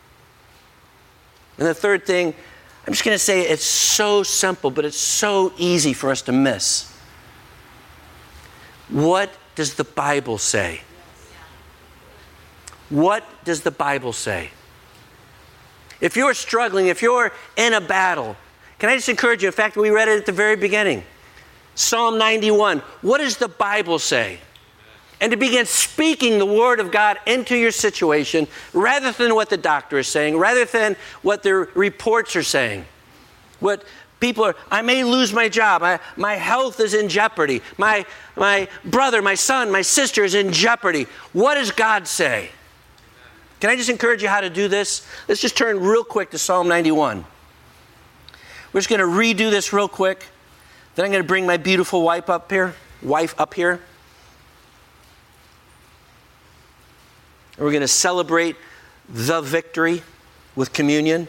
And 1.59 1.67
the 1.67 1.75
third 1.75 2.07
thing, 2.07 2.35
I'm 2.87 2.93
just 2.93 3.05
going 3.05 3.15
to 3.15 3.19
say 3.19 3.43
it's 3.43 3.65
so 3.65 4.23
simple, 4.23 4.71
but 4.71 4.85
it's 4.85 4.99
so 4.99 5.53
easy 5.59 5.93
for 5.93 6.11
us 6.11 6.23
to 6.23 6.33
miss. 6.33 6.97
What 8.89 9.31
does 9.57 9.75
the 9.75 9.85
Bible 9.85 10.39
say? 10.39 10.81
What 12.89 13.25
does 13.45 13.63
the 13.63 13.71
Bible 13.71 14.13
say? 14.13 14.51
If 16.01 16.17
you're 16.17 16.35
struggling, 16.35 16.87
if 16.87 17.03
you're 17.03 17.33
in 17.57 17.73
a 17.73 17.81
battle, 17.81 18.37
can 18.79 18.91
I 18.91 18.97
just 18.97 19.09
encourage 19.09 19.43
you? 19.43 19.49
In 19.49 19.53
fact, 19.53 19.77
we 19.77 19.91
read 19.91 20.09
it 20.09 20.19
at 20.19 20.27
the 20.27 20.33
very 20.33 20.57
beginning 20.57 21.05
Psalm 21.75 22.19
91. 22.19 22.79
What 23.01 23.19
does 23.19 23.37
the 23.37 23.49
Bible 23.49 23.99
say? 23.99 24.39
and 25.23 25.31
to 25.31 25.37
begin 25.37 25.65
speaking 25.65 26.41
the 26.41 26.45
Word 26.45 26.81
of 26.81 26.91
God 26.91 27.17
into 27.27 27.57
your 27.57 27.71
situation 27.71 28.49
rather 28.73 29.13
than 29.13 29.37
what 29.37 29.51
the 29.51 29.57
doctor 29.57 29.99
is 29.99 30.09
saying, 30.09 30.37
rather 30.37 30.65
than 30.65 30.97
what 31.23 31.45
the 31.45 31.55
reports 31.55 32.35
are 32.35 32.43
saying. 32.43 32.85
What 33.61 33.85
people 34.19 34.43
are, 34.43 34.57
I 34.69 34.83
may 34.83 35.05
lose 35.05 35.33
my 35.33 35.49
job, 35.49 35.85
I, 35.85 36.01
my 36.17 36.35
health 36.35 36.81
is 36.81 36.93
in 36.93 37.09
jeopardy, 37.09 37.63
my, 37.79 38.05
my 38.35 38.67
brother, 38.85 39.23
my 39.23 39.37
son, 39.37 39.71
my 39.71 39.83
sister 39.83 40.25
is 40.25 40.35
in 40.35 40.53
jeopardy. 40.53 41.07
What 41.33 41.55
does 41.55 41.71
God 41.71 42.09
say? 42.09 42.51
Can 43.61 43.71
I 43.71 43.77
just 43.77 43.91
encourage 43.91 44.25
you 44.25 44.29
how 44.29 44.41
to 44.41 44.51
do 44.51 44.67
this? 44.67 45.07
Let's 45.29 45.41
just 45.41 45.57
turn 45.57 45.79
real 45.79 46.03
quick 46.03 46.33
to 46.33 46.39
Psalm 46.39 46.67
91. 46.67 47.25
We're 48.73 48.81
just 48.81 48.89
going 48.89 48.99
to 48.99 49.07
redo 49.07 49.53
this 49.53 49.73
real 49.73 49.87
quick. 49.87 50.27
Then 50.95 51.05
I'm 51.05 51.11
going 51.11 51.23
to 51.23 51.29
bring 51.29 51.47
my 51.47 51.57
beautiful 51.57 52.03
wife 52.03 52.29
up 52.29 52.51
here, 52.51 52.75
wife 53.03 53.35
up 53.39 53.55
here. 53.55 53.81
And 57.57 57.65
we're 57.65 57.73
going 57.73 57.81
to 57.83 57.89
celebrate 57.89 58.57
the 59.09 59.41
victory 59.41 60.03
with 60.55 60.73
communion. 60.73 61.29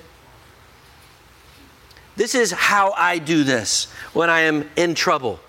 This 2.15 2.35
is 2.35 2.51
how 2.51 2.91
I 2.91 3.17
do 3.17 3.43
this 3.43 3.85
when 4.13 4.29
I 4.29 4.41
am 4.41 4.69
in 4.75 4.95
trouble. 4.95 5.39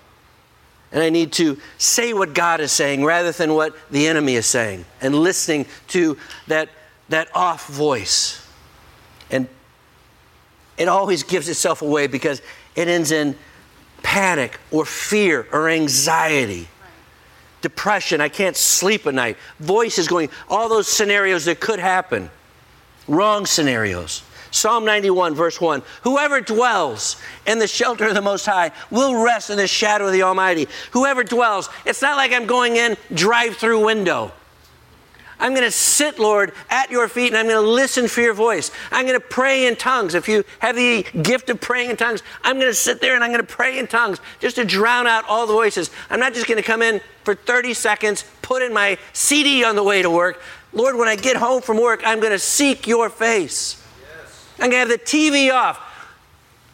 And 0.91 1.03
I 1.03 1.09
need 1.09 1.33
to 1.33 1.59
say 1.77 2.13
what 2.13 2.33
God 2.33 2.61
is 2.61 2.71
saying 2.71 3.03
rather 3.03 3.31
than 3.31 3.53
what 3.53 3.75
the 3.91 4.07
enemy 4.07 4.35
is 4.35 4.45
saying 4.45 4.85
and 5.01 5.13
listening 5.13 5.65
to 5.89 6.17
that, 6.47 6.69
that 7.09 7.27
off 7.35 7.67
voice. 7.67 8.47
And 9.29 9.47
it 10.77 10.87
always 10.87 11.23
gives 11.23 11.49
itself 11.49 11.81
away 11.81 12.07
because 12.07 12.41
it 12.75 12.87
ends 12.87 13.11
in 13.11 13.35
panic 14.05 14.59
or 14.69 14.85
fear 14.85 15.47
or 15.51 15.67
anxiety 15.67 16.67
depression, 17.65 18.21
I 18.21 18.29
can't 18.29 18.55
sleep 18.55 19.07
at 19.07 19.15
night, 19.15 19.37
voices 19.59 20.07
going, 20.07 20.29
all 20.47 20.69
those 20.69 20.87
scenarios 20.87 21.45
that 21.45 21.59
could 21.59 21.79
happen. 21.79 22.29
Wrong 23.07 23.47
scenarios. 23.47 24.21
Psalm 24.51 24.85
91, 24.85 25.33
verse 25.33 25.59
1 25.59 25.81
Whoever 26.03 26.41
dwells 26.41 27.19
in 27.47 27.57
the 27.57 27.65
shelter 27.65 28.05
of 28.07 28.13
the 28.13 28.21
Most 28.21 28.45
High 28.45 28.71
will 28.91 29.15
rest 29.15 29.49
in 29.49 29.57
the 29.57 29.65
shadow 29.65 30.05
of 30.05 30.13
the 30.13 30.21
Almighty. 30.21 30.67
Whoever 30.91 31.23
dwells, 31.23 31.69
it's 31.87 32.03
not 32.03 32.17
like 32.17 32.31
I'm 32.31 32.45
going 32.45 32.75
in 32.75 32.97
drive 33.11 33.57
through 33.57 33.83
window. 33.83 34.31
I'm 35.39 35.53
going 35.53 35.65
to 35.65 35.71
sit, 35.71 36.17
Lord, 36.17 36.53
at 36.69 36.89
your 36.89 37.07
feet 37.07 37.27
and 37.27 37.37
I'm 37.37 37.47
going 37.47 37.63
to 37.63 37.69
listen 37.69 38.07
for 38.07 38.21
your 38.21 38.33
voice. 38.33 38.71
I'm 38.91 39.05
going 39.05 39.19
to 39.19 39.25
pray 39.25 39.67
in 39.67 39.75
tongues. 39.75 40.15
If 40.15 40.27
you 40.27 40.43
have 40.59 40.75
the 40.75 41.03
gift 41.21 41.49
of 41.49 41.59
praying 41.59 41.89
in 41.89 41.97
tongues, 41.97 42.23
I'm 42.43 42.55
going 42.55 42.69
to 42.69 42.73
sit 42.73 43.01
there 43.01 43.15
and 43.15 43.23
I'm 43.23 43.31
going 43.31 43.45
to 43.45 43.53
pray 43.53 43.77
in 43.77 43.87
tongues 43.87 44.19
just 44.39 44.55
to 44.55 44.65
drown 44.65 45.07
out 45.07 45.25
all 45.27 45.45
the 45.45 45.53
voices. 45.53 45.91
I'm 46.09 46.19
not 46.19 46.33
just 46.33 46.47
going 46.47 46.57
to 46.57 46.63
come 46.63 46.81
in 46.81 47.01
for 47.23 47.35
30 47.35 47.73
seconds, 47.73 48.23
put 48.41 48.61
in 48.61 48.73
my 48.73 48.97
CD 49.13 49.63
on 49.63 49.75
the 49.75 49.83
way 49.83 50.01
to 50.01 50.09
work. 50.09 50.41
Lord, 50.71 50.95
when 50.95 51.07
I 51.07 51.15
get 51.15 51.35
home 51.35 51.61
from 51.61 51.81
work, 51.81 52.01
I'm 52.05 52.19
going 52.19 52.33
to 52.33 52.39
seek 52.39 52.87
your 52.87 53.09
face. 53.09 53.81
Yes. 54.01 54.47
I'm 54.55 54.69
going 54.69 54.87
to 54.87 54.89
have 54.89 54.89
the 54.89 54.97
TV 54.97 55.53
off. 55.53 55.81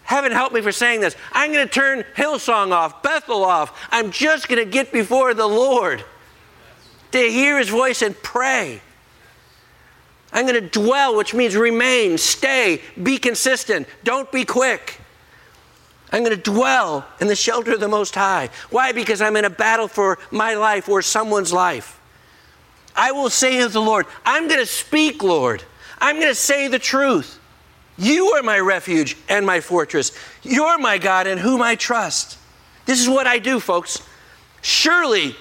Heaven 0.03 0.31
help 0.31 0.51
me 0.51 0.61
for 0.61 0.71
saying 0.71 0.99
this. 0.99 1.15
I'm 1.31 1.53
going 1.53 1.65
to 1.65 1.73
turn 1.73 2.03
Hillsong 2.17 2.71
off, 2.71 3.01
Bethel 3.01 3.45
off. 3.45 3.87
I'm 3.91 4.11
just 4.11 4.49
going 4.49 4.63
to 4.63 4.69
get 4.69 4.91
before 4.91 5.33
the 5.33 5.47
Lord 5.47 6.03
to 7.11 7.19
hear 7.19 7.57
his 7.57 7.69
voice 7.69 8.01
and 8.01 8.15
pray. 8.21 8.81
I'm 10.33 10.47
going 10.47 10.61
to 10.61 10.69
dwell, 10.69 11.15
which 11.17 11.33
means 11.33 11.55
remain, 11.55 12.17
stay, 12.17 12.81
be 13.01 13.17
consistent, 13.17 13.87
don't 14.03 14.31
be 14.31 14.45
quick. 14.45 14.99
I'm 16.11 16.23
going 16.23 16.35
to 16.35 16.41
dwell 16.41 17.05
in 17.19 17.27
the 17.27 17.35
shelter 17.35 17.73
of 17.73 17.79
the 17.79 17.87
Most 17.87 18.15
High. 18.15 18.49
Why? 18.69 18.91
Because 18.91 19.21
I'm 19.21 19.35
in 19.37 19.45
a 19.45 19.49
battle 19.49 19.87
for 19.87 20.19
my 20.29 20.55
life 20.55 20.89
or 20.89 21.01
someone's 21.01 21.53
life. 21.53 21.99
I 22.95 23.13
will 23.13 23.29
say 23.29 23.61
to 23.61 23.69
the 23.69 23.81
Lord, 23.81 24.05
I'm 24.25 24.47
going 24.47 24.59
to 24.59 24.65
speak, 24.65 25.23
Lord. 25.23 25.63
I'm 25.99 26.17
going 26.17 26.27
to 26.27 26.35
say 26.35 26.67
the 26.67 26.79
truth. 26.79 27.39
You 27.97 28.31
are 28.31 28.43
my 28.43 28.59
refuge 28.59 29.15
and 29.29 29.45
my 29.45 29.61
fortress. 29.61 30.11
You're 30.43 30.77
my 30.79 30.97
God 30.97 31.27
in 31.27 31.37
whom 31.37 31.61
I 31.61 31.75
trust. 31.75 32.37
This 32.85 32.99
is 32.99 33.07
what 33.07 33.27
I 33.27 33.39
do, 33.39 33.59
folks. 33.59 34.01
Surely 34.61 35.35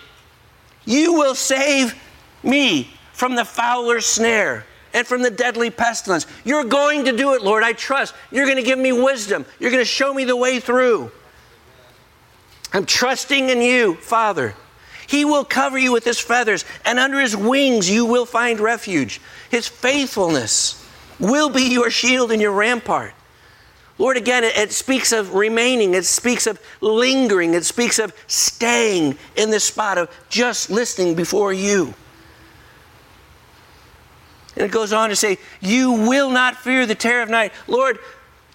you 0.91 1.15
will 1.15 1.35
save 1.35 1.95
me 2.43 2.91
from 3.13 3.35
the 3.35 3.45
fowler's 3.45 4.07
snare 4.07 4.65
and 4.93 5.07
from 5.07 5.23
the 5.23 5.31
deadly 5.31 5.71
pestilence. 5.71 6.27
You're 6.45 6.65
going 6.65 7.05
to 7.05 7.17
do 7.17 7.35
it, 7.35 7.43
Lord. 7.43 7.63
I 7.63 7.73
trust. 7.73 8.15
You're 8.31 8.47
going 8.47 8.57
to 8.57 8.63
give 8.63 8.79
me 8.79 8.93
wisdom. 8.93 9.45
You're 9.59 9.71
going 9.71 9.83
to 9.83 9.85
show 9.85 10.13
me 10.13 10.25
the 10.25 10.37
way 10.37 10.59
through. 10.59 11.11
I'm 12.73 12.87
trusting 12.87 13.51
in 13.51 13.63
you, 13.63 13.95
Father. 13.97 14.55
He 15.07 15.25
will 15.25 15.45
cover 15.45 15.77
you 15.77 15.93
with 15.93 16.05
his 16.05 16.21
feathers, 16.21 16.65
and 16.85 16.99
under 16.99 17.21
his 17.21 17.37
wings 17.37 17.91
you 17.91 18.07
will 18.07 18.27
find 18.27 18.61
refuge. 18.61 19.21
His 19.51 19.67
faithfulness 19.67 20.87
will 21.19 21.51
be 21.51 21.65
your 21.65 21.91
shield 21.91 22.31
and 22.31 22.41
your 22.41 22.53
rampart. 22.53 23.13
Lord, 24.01 24.17
again, 24.17 24.45
it, 24.45 24.57
it, 24.57 24.73
speaks 24.73 25.13
of 25.13 25.35
remaining, 25.35 25.93
it 25.93 26.07
speaks 26.07 26.47
of 26.47 26.59
lingering, 26.81 27.53
it 27.53 27.67
speaks 27.67 27.99
of 27.99 28.15
staying 28.29 29.19
in 29.37 29.51
this 29.51 29.65
spot 29.65 29.99
of 29.99 30.11
just 30.31 30.71
listening 30.71 31.15
before 31.15 31.53
you. 31.53 31.93
And 34.57 34.65
it 34.65 34.71
goes 34.71 34.95
on 34.95 35.11
to 35.11 35.17
say, 35.17 35.37
You 35.61 35.93
will 35.93 36.31
not 36.31 36.57
fear 36.57 36.87
the 36.87 36.95
terror 36.95 37.21
of 37.21 37.29
night. 37.29 37.53
Lord, 37.67 37.99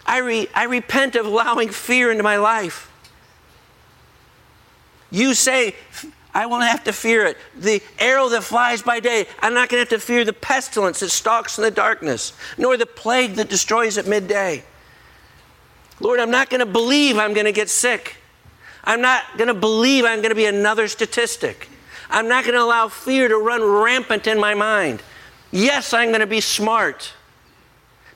I, 0.03 0.17
re, 0.17 0.47
I 0.55 0.63
repent 0.63 1.15
of 1.15 1.27
allowing 1.27 1.69
fear 1.69 2.10
into 2.10 2.23
my 2.23 2.38
life. 2.38 2.91
You 5.12 5.36
say, 5.36 5.75
I 6.34 6.47
won't 6.47 6.63
have 6.63 6.86
to 6.86 6.91
fear 6.91 7.23
it. 7.27 7.38
The 7.55 7.84
arrow 7.99 8.29
that 8.29 8.43
flies 8.43 8.81
by 8.81 8.99
day, 8.99 9.27
I'm 9.41 9.53
not 9.53 9.69
going 9.69 9.86
to 9.86 9.91
have 9.91 10.01
to 10.01 10.03
fear 10.03 10.25
the 10.25 10.34
pestilence 10.34 11.01
that 11.01 11.10
stalks 11.10 11.60
in 11.60 11.63
the 11.63 11.69
darkness, 11.69 12.34
nor 12.58 12.77
the 12.77 12.88
plague 12.88 13.36
that 13.36 13.47
destroys 13.47 13.99
at 13.99 14.08
midday. 14.08 14.63
Lord, 15.99 16.19
I'm 16.19 16.31
not 16.31 16.49
going 16.49 16.60
to 16.60 16.65
believe 16.65 17.17
I'm 17.17 17.34
going 17.34 17.45
to 17.45 17.51
get 17.51 17.69
sick. 17.69 18.17
I'm 18.84 19.01
not 19.01 19.23
going 19.38 19.47
to 19.47 19.53
believe 19.53 20.05
I'm 20.05 20.19
going 20.19 20.29
to 20.29 20.36
be 20.36 20.45
another 20.45 20.88
statistic. 20.88 21.69
I'm 22.10 22.27
not 22.27 22.43
going 22.43 22.55
to 22.55 22.62
allow 22.62 22.88
fear 22.88 23.27
to 23.27 23.38
run 23.38 23.63
rampant 23.63 24.27
in 24.27 24.39
my 24.39 24.53
mind. 24.53 25.01
Yes, 25.51 25.93
I'm 25.93 26.10
going 26.10 26.19
to 26.19 26.27
be 26.27 26.41
smart 26.41 27.13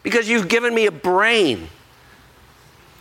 because 0.03 0.29
you've 0.29 0.47
given 0.47 0.75
me 0.75 0.85
a 0.85 0.91
brain. 0.91 1.69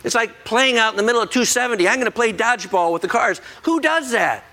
It's 0.03 0.15
like 0.15 0.45
playing 0.45 0.77
out 0.77 0.93
in 0.93 0.97
the 0.97 1.03
middle 1.03 1.21
of 1.21 1.29
270. 1.29 1.87
I'm 1.87 1.95
going 1.95 2.05
to 2.05 2.11
play 2.11 2.31
dodgeball 2.31 2.93
with 2.93 3.01
the 3.01 3.07
cars. 3.07 3.41
Who 3.63 3.79
does 3.79 4.11
that? 4.11 4.43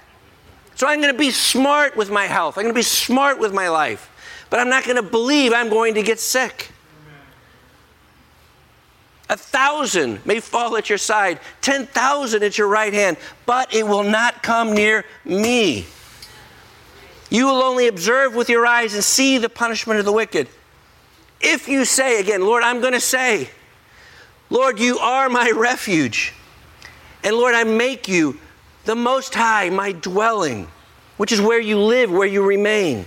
So 0.75 0.87
I'm 0.87 1.01
going 1.01 1.13
to 1.13 1.19
be 1.19 1.31
smart 1.31 1.97
with 1.97 2.11
my 2.11 2.25
health. 2.25 2.59
I'm 2.59 2.65
going 2.65 2.75
to 2.75 2.79
be 2.79 2.83
smart 2.83 3.39
with 3.39 3.55
my 3.55 3.69
life. 3.69 4.11
But 4.51 4.61
I'm 4.61 4.69
not 4.69 4.85
going 4.85 4.97
to 4.97 5.03
believe 5.03 5.53
I'm 5.53 5.69
going 5.69 5.95
to 5.95 6.03
get 6.03 6.21
sick. 6.21 6.71
A 9.29 9.37
thousand 9.37 10.25
may 10.25 10.39
fall 10.41 10.77
at 10.77 10.89
your 10.89 10.99
side, 10.99 11.41
10,000 11.61 12.43
at 12.43 12.59
your 12.59 12.69
right 12.69 12.93
hand, 12.93 13.17
but 13.45 13.75
it 13.75 13.87
will 13.87 14.05
not 14.05 14.43
come 14.43 14.73
near 14.73 15.05
me. 15.25 15.87
You 17.29 17.47
will 17.47 17.63
only 17.63 17.89
observe 17.89 18.35
with 18.35 18.49
your 18.49 18.65
eyes 18.67 18.95
and 18.95 19.03
see 19.03 19.39
the 19.39 19.49
punishment 19.49 19.99
of 19.99 20.07
the 20.07 20.13
wicked. 20.13 20.49
If 21.41 21.69
you 21.69 21.85
say 21.85 22.21
again, 22.21 22.43
Lord, 22.43 22.63
I'm 22.63 22.81
going 22.81 22.93
to 22.93 23.01
say, 23.01 23.51
Lord, 24.49 24.79
you 24.79 24.99
are 24.99 25.29
my 25.29 25.51
refuge. 25.51 26.33
And 27.25 27.35
Lord, 27.35 27.55
I 27.55 27.65
make 27.65 28.07
you 28.07 28.39
the 28.85 28.95
Most 28.95 29.35
High 29.35 29.69
my 29.71 29.91
dwelling, 29.91 30.69
which 31.17 31.33
is 31.33 31.41
where 31.41 31.61
you 31.61 31.81
live, 31.81 32.13
where 32.13 32.29
you 32.29 32.43
remain. 32.43 33.05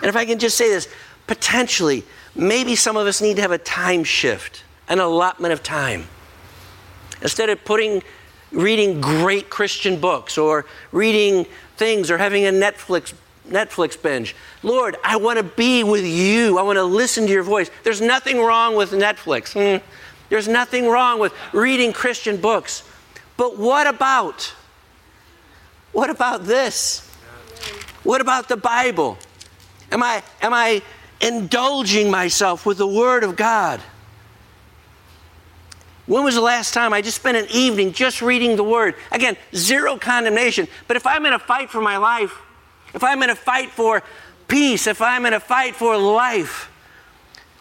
And 0.00 0.08
if 0.08 0.16
I 0.16 0.24
can 0.24 0.38
just 0.38 0.56
say 0.56 0.70
this, 0.70 0.88
potentially, 1.26 2.04
maybe 2.40 2.74
some 2.74 2.96
of 2.96 3.06
us 3.06 3.20
need 3.20 3.36
to 3.36 3.42
have 3.42 3.52
a 3.52 3.58
time 3.58 4.02
shift, 4.02 4.64
an 4.88 4.98
allotment 4.98 5.52
of 5.52 5.62
time. 5.62 6.06
Instead 7.22 7.50
of 7.50 7.64
putting, 7.64 8.02
reading 8.50 9.00
great 9.00 9.50
Christian 9.50 10.00
books 10.00 10.38
or 10.38 10.64
reading 10.90 11.46
things 11.76 12.10
or 12.10 12.18
having 12.18 12.46
a 12.46 12.50
Netflix 12.50 13.14
Netflix 13.48 14.00
binge. 14.00 14.36
Lord, 14.62 14.96
I 15.02 15.16
want 15.16 15.38
to 15.38 15.42
be 15.42 15.82
with 15.82 16.04
you. 16.04 16.56
I 16.58 16.62
want 16.62 16.76
to 16.76 16.84
listen 16.84 17.26
to 17.26 17.32
your 17.32 17.42
voice. 17.42 17.68
There's 17.82 18.00
nothing 18.00 18.38
wrong 18.38 18.76
with 18.76 18.92
Netflix. 18.92 19.52
Hmm. 19.54 19.84
There's 20.28 20.46
nothing 20.46 20.86
wrong 20.86 21.18
with 21.18 21.34
reading 21.52 21.92
Christian 21.92 22.36
books. 22.36 22.84
But 23.36 23.58
what 23.58 23.88
about 23.88 24.54
what 25.92 26.10
about 26.10 26.44
this? 26.44 27.08
What 28.04 28.20
about 28.20 28.48
the 28.48 28.56
Bible? 28.56 29.18
Am 29.90 30.02
I 30.02 30.22
am 30.40 30.54
I 30.54 30.82
indulging 31.20 32.10
myself 32.10 32.66
with 32.66 32.78
the 32.78 32.86
word 32.86 33.24
of 33.24 33.36
God? 33.36 33.80
When 36.10 36.24
was 36.24 36.34
the 36.34 36.40
last 36.40 36.74
time 36.74 36.92
I 36.92 37.02
just 37.02 37.18
spent 37.18 37.36
an 37.36 37.46
evening 37.52 37.92
just 37.92 38.20
reading 38.20 38.56
the 38.56 38.64
Word? 38.64 38.96
Again, 39.12 39.36
zero 39.54 39.96
condemnation. 39.96 40.66
But 40.88 40.96
if 40.96 41.06
I'm 41.06 41.24
in 41.24 41.32
a 41.32 41.38
fight 41.38 41.70
for 41.70 41.80
my 41.80 41.98
life, 41.98 42.36
if 42.92 43.04
I'm 43.04 43.22
in 43.22 43.30
a 43.30 43.36
fight 43.36 43.70
for 43.70 44.02
peace, 44.48 44.88
if 44.88 45.00
I'm 45.00 45.24
in 45.24 45.34
a 45.34 45.38
fight 45.38 45.76
for 45.76 45.96
life, 45.96 46.68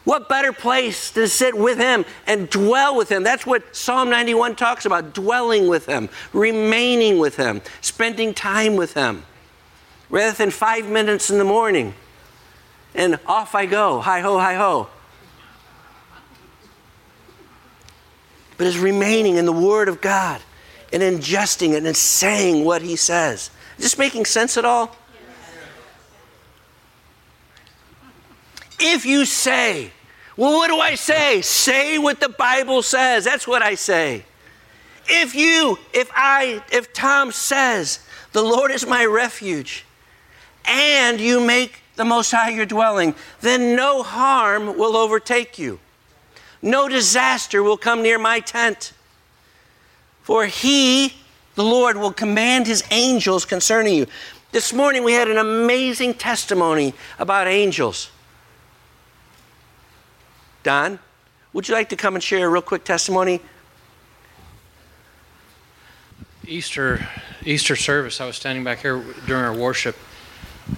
what 0.03 0.27
better 0.29 0.51
place 0.51 1.11
to 1.11 1.27
sit 1.27 1.55
with 1.55 1.77
Him 1.77 2.05
and 2.25 2.49
dwell 2.49 2.95
with 2.95 3.11
Him? 3.11 3.21
That's 3.21 3.45
what 3.45 3.75
Psalm 3.75 4.09
91 4.09 4.55
talks 4.55 4.87
about 4.87 5.13
dwelling 5.13 5.67
with 5.67 5.85
Him, 5.85 6.09
remaining 6.33 7.19
with 7.19 7.35
Him, 7.35 7.61
spending 7.81 8.33
time 8.33 8.75
with 8.75 8.95
Him. 8.95 9.25
Rather 10.09 10.35
than 10.35 10.49
five 10.49 10.89
minutes 10.89 11.29
in 11.29 11.37
the 11.37 11.43
morning 11.43 11.93
and 12.95 13.19
off 13.25 13.55
I 13.55 13.65
go, 13.65 13.99
hi 13.99 14.21
ho, 14.21 14.37
hi 14.37 14.55
ho. 14.55 14.89
but 18.59 18.67
is 18.67 18.77
remaining 18.77 19.37
in 19.37 19.45
the 19.45 19.53
Word 19.53 19.87
of 19.87 20.01
God 20.01 20.41
and 20.91 21.01
ingesting 21.01 21.71
it 21.71 21.85
and 21.85 21.95
saying 21.95 22.65
what 22.65 22.81
He 22.81 22.97
says. 22.97 23.51
Is 23.77 23.85
this 23.85 23.97
making 23.97 24.25
sense 24.25 24.57
at 24.57 24.65
all? 24.65 24.93
If 28.81 29.05
you 29.05 29.23
say, 29.23 29.91
well, 30.35 30.57
what 30.57 30.67
do 30.67 30.77
I 30.77 30.95
say? 30.95 31.41
Say 31.41 31.97
what 31.97 32.19
the 32.19 32.27
Bible 32.27 32.81
says. 32.81 33.23
That's 33.23 33.47
what 33.47 33.61
I 33.61 33.75
say. 33.75 34.25
If 35.07 35.35
you, 35.35 35.79
if 35.93 36.11
I, 36.13 36.61
if 36.69 36.91
Tom 36.91 37.31
says, 37.31 38.05
the 38.33 38.43
Lord 38.43 38.71
is 38.71 38.85
my 38.85 39.05
refuge, 39.05 39.85
and 40.65 41.21
you 41.21 41.39
make 41.39 41.79
the 41.99 42.05
Most 42.05 42.31
High 42.31 42.51
your 42.51 42.65
dwelling, 42.65 43.13
then 43.41 43.75
no 43.75 44.03
harm 44.03 44.77
will 44.77 44.95
overtake 44.95 45.59
you. 45.59 45.81
No 46.61 46.87
disaster 46.87 47.61
will 47.61 47.75
come 47.75 48.01
near 48.01 48.17
my 48.17 48.39
tent. 48.39 48.93
For 50.23 50.45
he, 50.45 51.13
the 51.55 51.63
Lord, 51.65 51.97
will 51.97 52.13
command 52.13 52.67
his 52.67 52.85
angels 52.89 53.43
concerning 53.43 53.95
you. 53.95 54.07
This 54.53 54.71
morning 54.71 55.03
we 55.03 55.11
had 55.11 55.27
an 55.27 55.37
amazing 55.37 56.13
testimony 56.13 56.93
about 57.19 57.47
angels. 57.47 58.09
Don, 60.63 60.99
would 61.51 61.67
you 61.67 61.73
like 61.73 61.89
to 61.89 61.97
come 61.97 62.15
and 62.15 62.23
share 62.23 62.47
a 62.47 62.49
real 62.49 62.61
quick 62.61 62.85
testimony? 62.85 63.41
Easter 66.47 67.05
Easter 67.43 67.75
service, 67.75 68.21
I 68.21 68.25
was 68.25 68.37
standing 68.37 68.63
back 68.63 68.79
here 68.79 69.03
during 69.27 69.43
our 69.43 69.53
worship, 69.53 69.97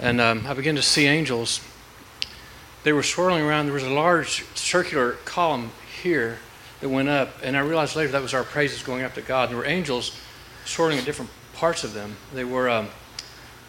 and 0.00 0.20
um, 0.20 0.44
I 0.46 0.54
began 0.54 0.76
to 0.76 0.82
see 0.82 1.06
angels 1.06 1.60
they 2.84 2.92
were 2.92 3.02
swirling 3.02 3.44
around. 3.44 3.66
There 3.66 3.74
was 3.74 3.84
a 3.84 3.90
large 3.90 4.44
circular 4.56 5.12
column 5.24 5.70
here 6.02 6.38
that 6.80 6.88
went 6.88 7.08
up, 7.08 7.30
and 7.42 7.56
I 7.56 7.60
realized 7.60 7.94
later 7.94 8.10
that 8.12 8.22
was 8.22 8.34
our 8.34 8.42
praises 8.42 8.82
going 8.82 9.02
up 9.02 9.14
to 9.14 9.22
God. 9.22 9.50
There 9.50 9.56
were 9.56 9.66
angels 9.66 10.18
swirling 10.64 10.98
in 10.98 11.04
different 11.04 11.30
parts 11.54 11.84
of 11.84 11.94
them. 11.94 12.16
They 12.34 12.44
were 12.44 12.68
um, 12.68 12.88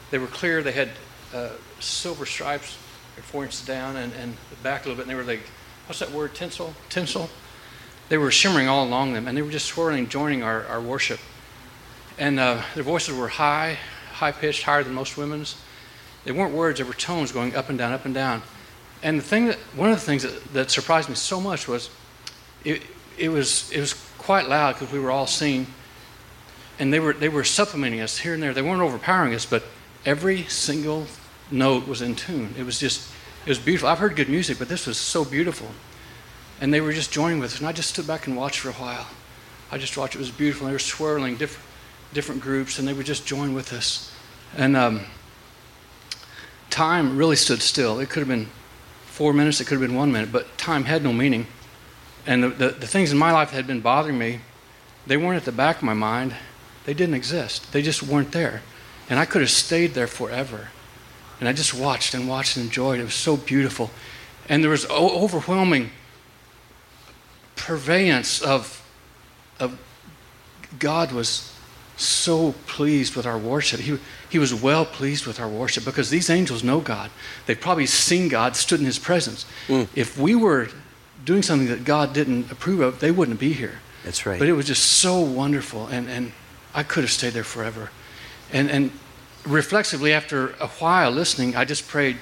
they 0.10 0.18
were 0.18 0.28
clear. 0.28 0.64
They 0.64 0.72
had 0.72 0.90
uh, 1.34 1.50
silver 1.80 2.26
stripes, 2.26 2.78
four 3.22 3.44
inches 3.44 3.64
down, 3.66 3.98
and, 3.98 4.12
and 4.14 4.36
back 4.64 4.86
a 4.86 4.90
little 4.90 4.96
bit. 4.96 5.04
And 5.04 5.12
they 5.12 5.16
were 5.16 5.24
like, 5.24 5.48
what's 5.86 6.00
that 6.00 6.12
word? 6.12 6.34
Tinsel, 6.34 6.74
tinsel. 6.90 7.30
They 8.10 8.18
were 8.18 8.32
shimmering 8.32 8.68
all 8.68 8.84
along 8.86 9.14
them, 9.14 9.28
and 9.28 9.38
they 9.38 9.42
were 9.42 9.52
just 9.52 9.68
swirling, 9.68 10.10
joining 10.10 10.44
our, 10.44 10.66
our 10.66 10.82
worship. 10.82 11.20
And 12.18 12.40
uh, 12.40 12.62
their 12.76 12.84
voices 12.84 13.18
were 13.18 13.28
high, 13.28 13.78
high 14.12 14.32
pitched, 14.32 14.64
higher 14.64 14.84
than 14.84 14.94
most 14.94 15.18
women's. 15.18 15.56
They 16.26 16.32
weren't 16.32 16.54
words; 16.54 16.80
they 16.80 16.86
were 16.86 16.94
tones 16.94 17.32
going 17.32 17.56
up 17.56 17.70
and 17.70 17.78
down, 17.78 17.94
up 17.94 18.06
and 18.06 18.14
down. 18.14 18.42
And 19.04 19.20
the 19.20 19.24
thing 19.24 19.48
that, 19.48 19.58
one 19.76 19.90
of 19.92 20.00
the 20.00 20.06
things 20.06 20.24
that, 20.24 20.54
that 20.54 20.72
surprised 20.72 21.10
me 21.10 21.16
so 21.16 21.42
much 21.42 21.68
was 21.68 21.90
it, 22.64 22.82
it 23.18 23.30
was, 23.30 23.70
it 23.72 23.82
was 23.82 23.94
quite 24.18 24.48
loud 24.48 24.76
because 24.76 24.92
we 24.94 25.00
were 25.00 25.12
all 25.12 25.28
singing. 25.28 25.68
And 26.80 26.92
they 26.92 27.00
were, 27.00 27.14
they 27.14 27.30
were 27.30 27.44
supplementing 27.44 28.00
us 28.00 28.18
here 28.18 28.34
and 28.34 28.42
there. 28.42 28.54
They 28.54 28.62
weren't 28.62 28.82
overpowering 28.82 29.34
us, 29.34 29.46
but 29.46 29.64
every 30.06 30.44
single 30.44 31.06
note 31.52 31.86
was 31.86 32.02
in 32.02 32.16
tune. 32.16 32.56
It 32.58 32.64
was 32.64 32.80
just, 32.80 33.12
it 33.46 33.50
was 33.50 33.60
beautiful. 33.60 33.90
I've 33.90 34.00
heard 34.00 34.16
good 34.16 34.30
music, 34.30 34.58
but 34.58 34.70
this 34.70 34.88
was 34.88 34.98
so 34.98 35.26
beautiful. 35.26 35.68
And 36.62 36.74
they 36.74 36.82
were 36.82 36.94
just 36.94 37.12
joining 37.12 37.40
with 37.40 37.54
us. 37.54 37.60
And 37.60 37.68
I 37.68 37.74
just 37.74 37.90
stood 37.90 38.08
back 38.08 38.26
and 38.28 38.38
watched 38.38 38.60
for 38.60 38.70
a 38.70 38.74
while. 38.74 39.06
I 39.70 39.78
just 39.78 39.98
watched. 39.98 40.16
It 40.16 40.20
was 40.20 40.32
beautiful. 40.32 40.66
And 40.66 40.72
they 40.72 40.76
were 40.76 40.80
swirling 40.80 41.36
different, 41.36 41.68
different 42.14 42.42
groups, 42.42 42.80
and 42.80 42.88
they 42.88 42.94
would 42.94 43.06
just 43.06 43.26
join 43.26 43.54
with 43.54 43.74
us. 43.74 44.12
And 44.56 44.78
um, 44.78 45.02
time 46.74 47.18
really 47.18 47.36
stood 47.36 47.62
still. 47.62 48.00
It 48.00 48.10
could 48.10 48.20
have 48.20 48.28
been 48.28 48.50
four 49.06 49.32
minutes, 49.32 49.62
it 49.62 49.66
could 49.66 49.80
have 49.80 49.88
been 49.88 49.96
one 49.96 50.12
minute, 50.12 50.32
but 50.32 50.58
time 50.58 50.86
had 50.86 51.04
no 51.04 51.14
meaning. 51.14 51.46
And 52.26 52.44
the, 52.44 52.50
the, 52.50 52.70
the, 52.70 52.88
things 52.88 53.12
in 53.12 53.18
my 53.18 53.32
life 53.32 53.52
that 53.52 53.58
had 53.58 53.68
been 53.68 53.82
bothering 53.82 54.18
me, 54.18 54.40
they 55.06 55.16
weren't 55.16 55.38
at 55.38 55.46
the 55.46 55.52
back 55.52 55.78
of 55.78 55.84
my 55.84 55.94
mind. 55.94 56.34
They 56.86 56.96
didn't 56.96 57.14
exist. 57.14 57.72
They 57.72 57.84
just 57.84 58.02
weren't 58.02 58.32
there. 58.32 58.64
And 59.08 59.20
I 59.20 59.26
could 59.26 59.42
have 59.42 59.52
stayed 59.52 59.94
there 59.94 60.08
forever. 60.08 60.70
And 61.40 61.48
I 61.48 61.54
just 61.54 61.74
watched 61.76 62.16
and 62.16 62.28
watched 62.28 62.58
and 62.58 62.66
enjoyed. 62.66 63.00
It 63.00 63.04
was 63.04 63.14
so 63.14 63.38
beautiful. 63.38 63.92
And 64.50 64.64
there 64.64 64.72
was 64.72 64.90
overwhelming 64.90 65.92
purveyance 67.56 68.42
of, 68.42 68.84
of 69.60 69.78
God 70.80 71.12
was 71.12 71.54
so 72.04 72.54
pleased 72.68 73.16
with 73.16 73.26
our 73.26 73.38
worship. 73.38 73.80
He, 73.80 73.98
he 74.30 74.40
was 74.40 74.54
well 74.54 74.86
pleased 74.86 75.26
with 75.26 75.40
our 75.40 75.48
worship 75.48 75.86
because 75.86 76.10
these 76.10 76.30
angels 76.30 76.64
know 76.64 76.80
God. 76.80 77.12
They've 77.46 77.60
probably 77.60 77.86
seen 77.86 78.28
God, 78.30 78.56
stood 78.56 78.80
in 78.80 78.86
His 78.86 79.00
presence. 79.00 79.46
Mm. 79.68 79.88
If 79.96 80.18
we 80.18 80.36
were 80.36 80.70
doing 81.26 81.42
something 81.42 81.68
that 81.70 81.84
God 81.86 82.14
didn't 82.14 82.52
approve 82.52 82.82
of, 82.82 83.00
they 83.00 83.12
wouldn't 83.12 83.40
be 83.40 83.54
here. 83.54 83.80
That's 84.04 84.26
right. 84.26 84.40
But 84.40 84.50
it 84.50 84.54
was 84.54 84.66
just 84.66 84.84
so 84.84 85.20
wonderful, 85.20 85.88
and, 85.88 86.10
and 86.10 86.34
I 86.74 86.84
could 86.84 87.04
have 87.04 87.12
stayed 87.12 87.34
there 87.34 87.44
forever. 87.44 87.90
And, 88.52 88.70
and 88.70 88.92
reflexively, 89.46 90.14
after 90.14 90.50
a 90.60 90.68
while 90.68 91.12
listening, 91.12 91.56
I 91.56 91.66
just 91.66 91.88
prayed 91.88 92.18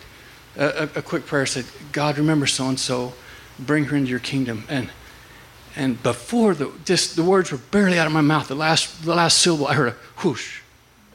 a, 0.58 0.89
a 0.96 1.02
quick 1.02 1.26
prayer 1.26 1.46
said, 1.46 1.65
God, 1.91 2.17
remember 2.17 2.46
so 2.46 2.67
and 2.67 2.80
so, 2.80 3.13
bring 3.60 3.86
her 3.86 3.98
into 3.98 4.10
your 4.10 4.20
kingdom. 4.20 4.65
And 4.70 4.89
and 5.75 6.01
before 6.03 6.53
the, 6.53 6.71
just 6.86 7.15
the 7.15 7.23
words 7.23 7.51
were 7.51 7.57
barely 7.57 7.97
out 7.97 8.07
of 8.07 8.13
my 8.13 8.21
mouth, 8.21 8.47
the 8.47 8.55
last, 8.55 9.03
the 9.05 9.15
last 9.15 9.38
syllable, 9.38 9.67
I 9.67 9.73
heard 9.73 9.89
a 9.89 9.95
whoosh 10.23 10.62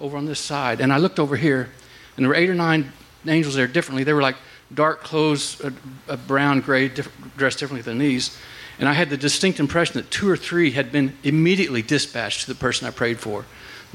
over 0.00 0.16
on 0.16 0.24
this 0.26 0.40
side. 0.40 0.80
And 0.80 0.92
I 0.92 0.98
looked 0.98 1.18
over 1.18 1.36
here, 1.36 1.70
and 2.16 2.24
there 2.24 2.28
were 2.28 2.34
eight 2.34 2.48
or 2.48 2.54
nine 2.54 2.92
angels 3.26 3.54
there 3.54 3.66
differently. 3.66 4.04
They 4.04 4.12
were 4.12 4.22
like 4.22 4.36
dark 4.72 5.02
clothes, 5.02 5.60
a, 5.60 5.72
a 6.08 6.16
brown, 6.16 6.60
gray, 6.60 6.88
diff- 6.88 7.12
dressed 7.36 7.58
differently 7.58 7.82
than 7.82 7.98
these. 7.98 8.36
And 8.78 8.88
I 8.88 8.92
had 8.92 9.10
the 9.10 9.16
distinct 9.16 9.60
impression 9.60 9.94
that 9.94 10.10
two 10.10 10.28
or 10.28 10.36
three 10.36 10.70
had 10.72 10.92
been 10.92 11.16
immediately 11.22 11.82
dispatched 11.82 12.42
to 12.42 12.46
the 12.46 12.58
person 12.58 12.86
I 12.86 12.90
prayed 12.90 13.18
for. 13.18 13.44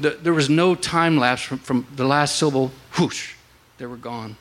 The, 0.00 0.10
there 0.10 0.32
was 0.32 0.48
no 0.48 0.74
time 0.74 1.18
lapse 1.18 1.42
from, 1.42 1.58
from 1.58 1.86
the 1.94 2.04
last 2.04 2.36
syllable, 2.36 2.72
whoosh, 2.98 3.34
they 3.78 3.86
were 3.86 3.96
gone. 3.96 4.36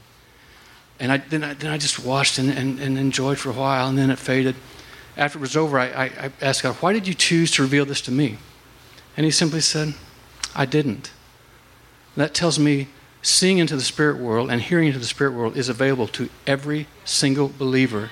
And 1.00 1.12
I, 1.12 1.18
then, 1.18 1.44
I, 1.44 1.54
then 1.56 1.72
I 1.72 1.78
just 1.78 2.00
watched 2.04 2.38
and, 2.38 2.50
and, 2.50 2.80
and 2.80 2.98
enjoyed 2.98 3.38
for 3.38 3.50
a 3.50 3.54
while, 3.54 3.88
and 3.88 3.98
then 3.98 4.10
it 4.10 4.20
faded. 4.20 4.56
After 5.18 5.38
it 5.38 5.42
was 5.42 5.58
over, 5.58 5.78
I, 5.78 5.88
I, 5.88 6.04
I 6.06 6.32
asked 6.42 6.64
God, 6.64 6.76
Why 6.76 6.94
did 6.94 7.08
you 7.08 7.14
choose 7.14 7.52
to 7.52 7.62
reveal 7.62 7.86
this 7.86 8.02
to 8.02 8.12
me? 8.12 8.38
And 9.18 9.26
He 9.26 9.32
simply 9.32 9.62
said, 9.62 9.94
I 10.56 10.66
didn't. 10.66 11.12
That 12.16 12.34
tells 12.34 12.60
me 12.60 12.88
seeing 13.22 13.58
into 13.58 13.76
the 13.76 13.84
spirit 13.84 14.18
world 14.18 14.50
and 14.50 14.62
hearing 14.62 14.88
into 14.88 15.00
the 15.00 15.06
spirit 15.06 15.34
world 15.34 15.56
is 15.56 15.70
available 15.70 16.08
to 16.08 16.30
every 16.48 16.88
single 17.06 17.48
believer. 17.48 18.10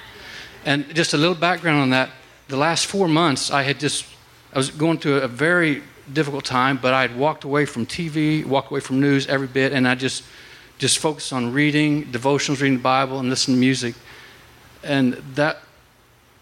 And 0.66 0.94
just 0.94 1.14
a 1.14 1.18
little 1.18 1.36
background 1.36 1.82
on 1.82 1.90
that 1.92 2.10
the 2.50 2.58
last 2.58 2.88
four 2.88 3.08
months, 3.08 3.52
I 3.52 3.62
had 3.62 3.80
just, 3.80 4.06
I 4.52 4.58
was 4.58 4.72
going 4.72 4.98
through 4.98 5.18
a 5.18 5.28
very 5.28 5.84
difficult 6.12 6.44
time, 6.44 6.78
but 6.82 6.94
I 6.94 7.02
had 7.02 7.16
walked 7.16 7.44
away 7.44 7.66
from 7.66 7.86
TV, 7.86 8.44
walked 8.44 8.72
away 8.72 8.80
from 8.80 9.00
news 9.00 9.28
every 9.28 9.48
bit, 9.48 9.72
and 9.72 9.88
I 9.88 9.94
just, 9.94 10.24
just 10.80 10.98
focused 10.98 11.32
on 11.32 11.54
reading 11.54 12.06
devotionals, 12.06 12.60
reading 12.60 12.78
the 12.78 12.84
Bible, 12.84 13.20
and 13.20 13.30
listening 13.30 13.58
to 13.58 13.62
music. 13.62 13.96
And 14.84 15.14
that, 15.36 15.60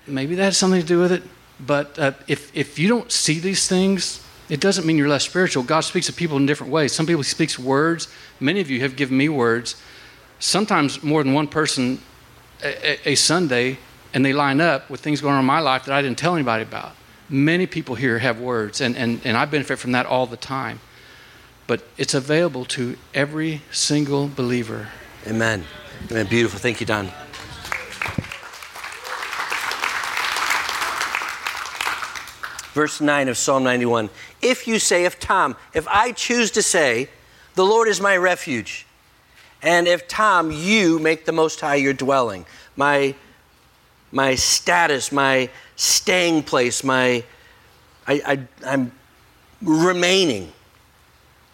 maybe 0.07 0.35
that 0.35 0.43
has 0.43 0.57
something 0.57 0.81
to 0.81 0.87
do 0.87 0.99
with 0.99 1.11
it. 1.11 1.23
But 1.59 1.97
uh, 1.97 2.11
if, 2.27 2.55
if 2.55 2.77
you 2.77 2.87
don't 2.87 3.11
see 3.11 3.39
these 3.39 3.67
things, 3.67 4.23
it 4.49 4.61
doesn't 4.61 4.85
mean 4.85 4.97
you're 4.97 5.09
less 5.09 5.25
spiritual. 5.25 5.63
God 5.63 5.81
speaks 5.81 6.05
to 6.07 6.13
people 6.13 6.37
in 6.37 6.45
different 6.45 6.71
ways. 6.71 6.93
Some 6.93 7.05
people 7.05 7.23
speaks 7.23 7.57
words. 7.57 8.07
Many 8.39 8.61
of 8.61 8.69
you 8.69 8.79
have 8.81 8.95
given 8.95 9.17
me 9.17 9.29
words. 9.29 9.75
Sometimes 10.39 11.03
more 11.03 11.23
than 11.23 11.33
one 11.33 11.47
person 11.47 12.01
a, 12.63 13.09
a, 13.09 13.15
Sunday, 13.15 13.77
and 14.13 14.23
they 14.25 14.33
line 14.33 14.61
up 14.61 14.89
with 14.89 15.01
things 15.01 15.21
going 15.21 15.33
on 15.33 15.39
in 15.39 15.45
my 15.45 15.59
life 15.59 15.85
that 15.85 15.93
I 15.93 16.01
didn't 16.01 16.17
tell 16.17 16.35
anybody 16.35 16.63
about. 16.63 16.95
Many 17.29 17.67
people 17.67 17.95
here 17.95 18.19
have 18.19 18.39
words, 18.39 18.79
and, 18.81 18.95
and, 18.95 19.19
and 19.25 19.35
I 19.35 19.45
benefit 19.45 19.79
from 19.79 19.91
that 19.91 20.05
all 20.05 20.25
the 20.25 20.37
time. 20.37 20.79
But 21.65 21.83
it's 21.97 22.13
available 22.13 22.63
to 22.65 22.95
every 23.13 23.61
single 23.71 24.27
believer. 24.27 24.87
Amen. 25.27 25.65
Amen. 26.09 26.27
Beautiful. 26.27 26.59
Thank 26.59 26.79
you, 26.79 26.85
Don. 26.85 27.11
Verse 32.77 33.01
9 33.01 33.27
of 33.27 33.39
Psalm 33.39 33.63
91. 33.63 34.07
If 34.39 34.67
you 34.67 34.77
say, 34.77 35.05
if 35.05 35.19
Tom, 35.19 35.55
if 35.73 35.87
I 35.87 36.11
choose 36.11 36.51
to 36.51 36.61
say, 36.61 37.09
the 37.55 37.65
Lord 37.65 37.87
is 37.87 37.99
my 37.99 38.15
refuge, 38.15 38.85
and 39.63 39.87
if 39.87 40.07
Tom, 40.07 40.51
you 40.51 40.99
make 40.99 41.25
the 41.25 41.31
Most 41.31 41.59
High 41.59 41.77
your 41.77 41.93
dwelling, 41.93 42.45
my, 42.75 43.15
my 44.11 44.35
status, 44.35 45.11
my 45.11 45.49
staying 45.75 46.43
place, 46.43 46.83
my, 46.83 47.23
I, 48.05 48.21
I, 48.23 48.39
I'm 48.63 48.91
remaining 49.63 50.53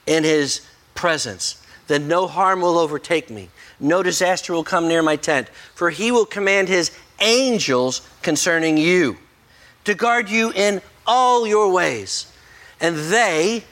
in 0.05 0.25
His 0.25 0.67
presence, 0.93 1.65
then 1.87 2.09
no 2.09 2.27
harm 2.27 2.59
will 2.59 2.77
overtake 2.77 3.29
me. 3.29 3.47
No 3.79 4.03
disaster 4.03 4.51
will 4.51 4.65
come 4.65 4.89
near 4.89 5.01
my 5.01 5.15
tent, 5.15 5.47
for 5.73 5.89
He 5.89 6.11
will 6.11 6.25
command 6.25 6.67
His 6.67 6.91
angels 7.21 8.01
concerning 8.21 8.75
you 8.75 9.17
to 9.85 9.95
guard 9.95 10.29
you 10.29 10.51
in 10.51 10.81
all 11.05 11.47
your 11.47 11.71
ways. 11.71 12.31
And 12.79 12.95
they, 12.95 13.63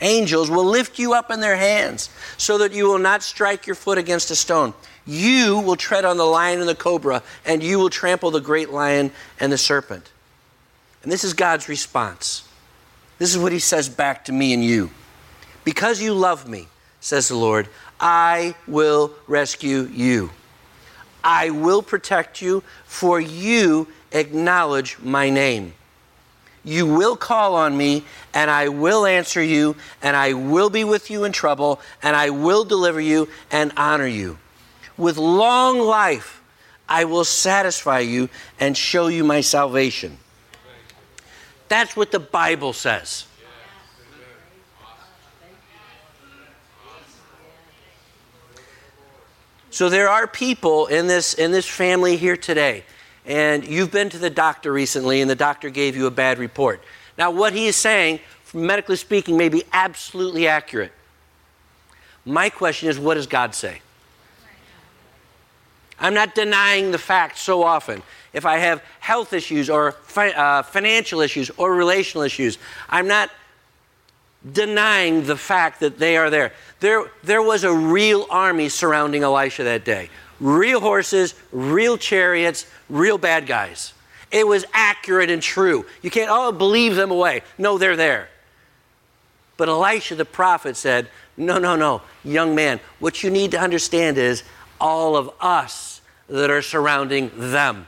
angels, 0.00 0.50
will 0.50 0.64
lift 0.64 0.98
you 0.98 1.14
up 1.14 1.30
in 1.30 1.40
their 1.40 1.56
hands 1.56 2.10
so 2.36 2.58
that 2.58 2.72
you 2.72 2.86
will 2.86 2.98
not 2.98 3.22
strike 3.22 3.66
your 3.66 3.76
foot 3.76 3.98
against 3.98 4.30
a 4.30 4.36
stone. 4.36 4.74
You 5.06 5.60
will 5.60 5.76
tread 5.76 6.04
on 6.04 6.16
the 6.16 6.24
lion 6.24 6.60
and 6.60 6.68
the 6.68 6.74
cobra, 6.74 7.22
and 7.46 7.62
you 7.62 7.78
will 7.78 7.90
trample 7.90 8.30
the 8.30 8.40
great 8.40 8.70
lion 8.70 9.10
and 9.40 9.50
the 9.50 9.58
serpent. 9.58 10.10
And 11.02 11.10
this 11.10 11.24
is 11.24 11.32
God's 11.32 11.68
response. 11.68 12.46
This 13.18 13.34
is 13.34 13.40
what 13.40 13.52
he 13.52 13.58
says 13.58 13.88
back 13.88 14.24
to 14.26 14.32
me 14.32 14.52
and 14.52 14.64
you. 14.64 14.90
Because 15.64 16.02
you 16.02 16.12
love 16.12 16.48
me, 16.48 16.68
says 17.00 17.28
the 17.28 17.36
Lord, 17.36 17.68
I 18.00 18.54
will 18.66 19.12
rescue 19.26 19.88
you. 19.92 20.30
I 21.24 21.50
will 21.50 21.82
protect 21.82 22.40
you, 22.42 22.62
for 22.84 23.20
you 23.20 23.88
acknowledge 24.12 24.98
my 25.00 25.30
name. 25.30 25.74
You 26.68 26.84
will 26.84 27.16
call 27.16 27.56
on 27.56 27.78
me, 27.78 28.04
and 28.34 28.50
I 28.50 28.68
will 28.68 29.06
answer 29.06 29.42
you, 29.42 29.74
and 30.02 30.14
I 30.14 30.34
will 30.34 30.68
be 30.68 30.84
with 30.84 31.10
you 31.10 31.24
in 31.24 31.32
trouble, 31.32 31.80
and 32.02 32.14
I 32.14 32.28
will 32.28 32.62
deliver 32.62 33.00
you 33.00 33.28
and 33.50 33.72
honor 33.78 34.06
you. 34.06 34.36
With 34.98 35.16
long 35.16 35.78
life, 35.78 36.42
I 36.86 37.04
will 37.04 37.24
satisfy 37.24 38.00
you 38.00 38.28
and 38.60 38.76
show 38.76 39.06
you 39.06 39.24
my 39.24 39.40
salvation. 39.40 40.18
That's 41.68 41.96
what 41.96 42.12
the 42.12 42.20
Bible 42.20 42.74
says. 42.74 43.24
So 49.70 49.88
there 49.88 50.10
are 50.10 50.26
people 50.26 50.86
in 50.86 51.06
this, 51.06 51.32
in 51.32 51.50
this 51.50 51.66
family 51.66 52.18
here 52.18 52.36
today 52.36 52.84
and 53.28 53.68
you've 53.68 53.90
been 53.90 54.08
to 54.08 54.18
the 54.18 54.30
doctor 54.30 54.72
recently 54.72 55.20
and 55.20 55.30
the 55.30 55.36
doctor 55.36 55.68
gave 55.68 55.94
you 55.94 56.06
a 56.06 56.10
bad 56.10 56.38
report. 56.38 56.82
Now, 57.18 57.30
what 57.30 57.52
he 57.52 57.66
is 57.66 57.76
saying, 57.76 58.20
medically 58.54 58.96
speaking, 58.96 59.36
may 59.36 59.50
be 59.50 59.64
absolutely 59.72 60.48
accurate. 60.48 60.92
My 62.24 62.48
question 62.48 62.88
is, 62.88 62.98
what 62.98 63.14
does 63.14 63.26
God 63.26 63.54
say? 63.54 63.82
I'm 66.00 66.14
not 66.14 66.34
denying 66.34 66.90
the 66.90 66.98
fact 66.98 67.38
so 67.38 67.62
often. 67.62 68.02
If 68.32 68.46
I 68.46 68.58
have 68.58 68.82
health 69.00 69.32
issues 69.32 69.68
or 69.68 69.92
fi- 69.92 70.32
uh, 70.32 70.62
financial 70.62 71.20
issues 71.20 71.50
or 71.50 71.74
relational 71.74 72.22
issues, 72.22 72.56
I'm 72.88 73.08
not 73.08 73.30
denying 74.52 75.26
the 75.26 75.36
fact 75.36 75.80
that 75.80 75.98
they 75.98 76.16
are 76.16 76.30
there. 76.30 76.52
There, 76.80 77.10
there 77.24 77.42
was 77.42 77.64
a 77.64 77.72
real 77.72 78.26
army 78.30 78.68
surrounding 78.68 79.22
Elisha 79.22 79.64
that 79.64 79.84
day 79.84 80.08
real 80.40 80.80
horses, 80.80 81.34
real 81.52 81.96
chariots, 81.96 82.66
real 82.88 83.18
bad 83.18 83.46
guys. 83.46 83.92
It 84.30 84.46
was 84.46 84.64
accurate 84.72 85.30
and 85.30 85.42
true. 85.42 85.86
You 86.02 86.10
can't, 86.10 86.30
oh, 86.30 86.52
believe 86.52 86.96
them 86.96 87.10
away. 87.10 87.42
No, 87.56 87.78
they're 87.78 87.96
there. 87.96 88.28
But 89.56 89.68
Elisha 89.68 90.14
the 90.14 90.24
prophet 90.24 90.76
said, 90.76 91.08
No, 91.36 91.58
no, 91.58 91.76
no, 91.76 92.02
young 92.24 92.54
man, 92.54 92.80
what 93.00 93.22
you 93.22 93.30
need 93.30 93.50
to 93.52 93.60
understand 93.60 94.18
is 94.18 94.42
all 94.80 95.16
of 95.16 95.30
us 95.40 96.00
that 96.28 96.50
are 96.50 96.62
surrounding 96.62 97.30
them. 97.34 97.86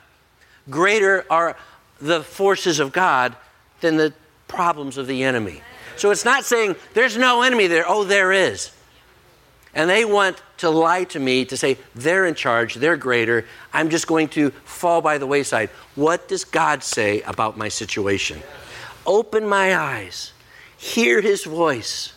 Greater 0.69 1.25
are 1.31 1.57
the 2.01 2.23
forces 2.23 2.81
of 2.81 2.93
God 2.93 3.37
than 3.81 3.97
the 3.97 4.13
problems 4.49 4.97
of 4.97 5.07
the 5.07 5.23
enemy. 5.23 5.63
So 5.97 6.11
it's 6.11 6.25
not 6.25 6.45
saying 6.45 6.77
there's 6.95 7.17
no 7.17 7.43
enemy 7.43 7.67
there. 7.67 7.85
Oh, 7.87 8.05
there 8.05 8.33
is. 8.33 8.73
And 9.75 9.89
they 9.89 10.05
want 10.05 10.43
to 10.59 10.71
lie 10.71 11.05
to 11.05 11.21
me 11.21 11.45
to 11.45 11.57
say 11.57 11.79
they're 11.95 12.27
in 12.27 12.35
charge, 12.35 12.75
they're 12.75 12.97
greater, 12.97 13.47
I'm 13.73 13.89
just 13.89 14.07
going 14.07 14.29
to 14.29 14.51
fall 14.65 15.01
by 15.01 15.19
the 15.19 15.27
wayside. 15.27 15.71
What 15.95 16.29
does 16.29 16.45
God 16.45 16.83
say 16.83 17.23
about 17.23 17.57
my 17.57 17.69
situation? 17.69 18.41
Open 19.07 19.49
my 19.49 19.77
eyes, 19.77 20.33
hear 20.77 21.21
His 21.21 21.45
voice, 21.45 22.13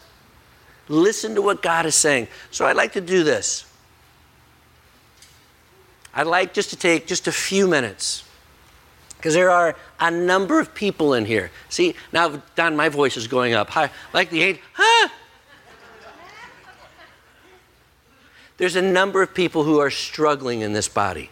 listen 0.88 1.36
to 1.36 1.42
what 1.42 1.62
God 1.62 1.86
is 1.86 1.96
saying. 1.96 2.28
So 2.50 2.66
I'd 2.66 2.76
like 2.76 2.94
to 2.94 3.02
do 3.02 3.24
this. 3.24 3.66
I'd 6.16 6.28
like 6.28 6.54
just 6.54 6.70
to 6.72 6.76
take 6.76 7.08
just 7.08 7.28
a 7.28 7.32
few 7.32 7.68
minutes 7.68 8.24
because 9.18 9.34
there 9.34 9.50
are 9.50 9.76
a 10.00 10.12
number 10.12 10.60
of 10.60 10.76
people 10.76 11.13
in 11.13 11.26
here. 11.26 11.50
See, 11.70 11.96
now, 12.12 12.42
Don, 12.56 12.76
my 12.76 12.89
voice 12.89 13.16
is 13.16 13.28
going 13.28 13.54
up. 13.54 13.70
Hi, 13.70 13.89
like 14.12 14.30
the 14.30 14.42
eight, 14.44 14.60
huh? 14.74 15.10
There's 18.63 18.78
a 18.78 18.82
number 18.82 19.21
of 19.21 19.34
people 19.34 19.65
who 19.65 19.80
are 19.80 19.89
struggling 19.89 20.62
in 20.62 20.71
this 20.71 20.88
body 20.88 21.30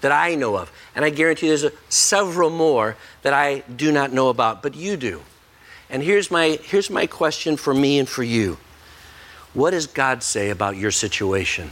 that 0.00 0.10
I 0.10 0.34
know 0.34 0.56
of. 0.56 0.72
And 0.96 1.04
I 1.04 1.10
guarantee 1.10 1.46
there's 1.46 1.62
a, 1.62 1.70
several 1.88 2.50
more 2.50 2.96
that 3.22 3.32
I 3.32 3.60
do 3.60 3.92
not 3.92 4.12
know 4.12 4.28
about, 4.28 4.60
but 4.60 4.74
you 4.74 4.96
do. 4.96 5.22
And 5.88 6.02
here's 6.02 6.32
my, 6.32 6.58
here's 6.64 6.90
my 6.90 7.06
question 7.06 7.56
for 7.56 7.72
me 7.72 8.00
and 8.00 8.08
for 8.08 8.24
you 8.24 8.58
What 9.52 9.70
does 9.70 9.86
God 9.86 10.24
say 10.24 10.50
about 10.50 10.76
your 10.76 10.90
situation? 10.90 11.70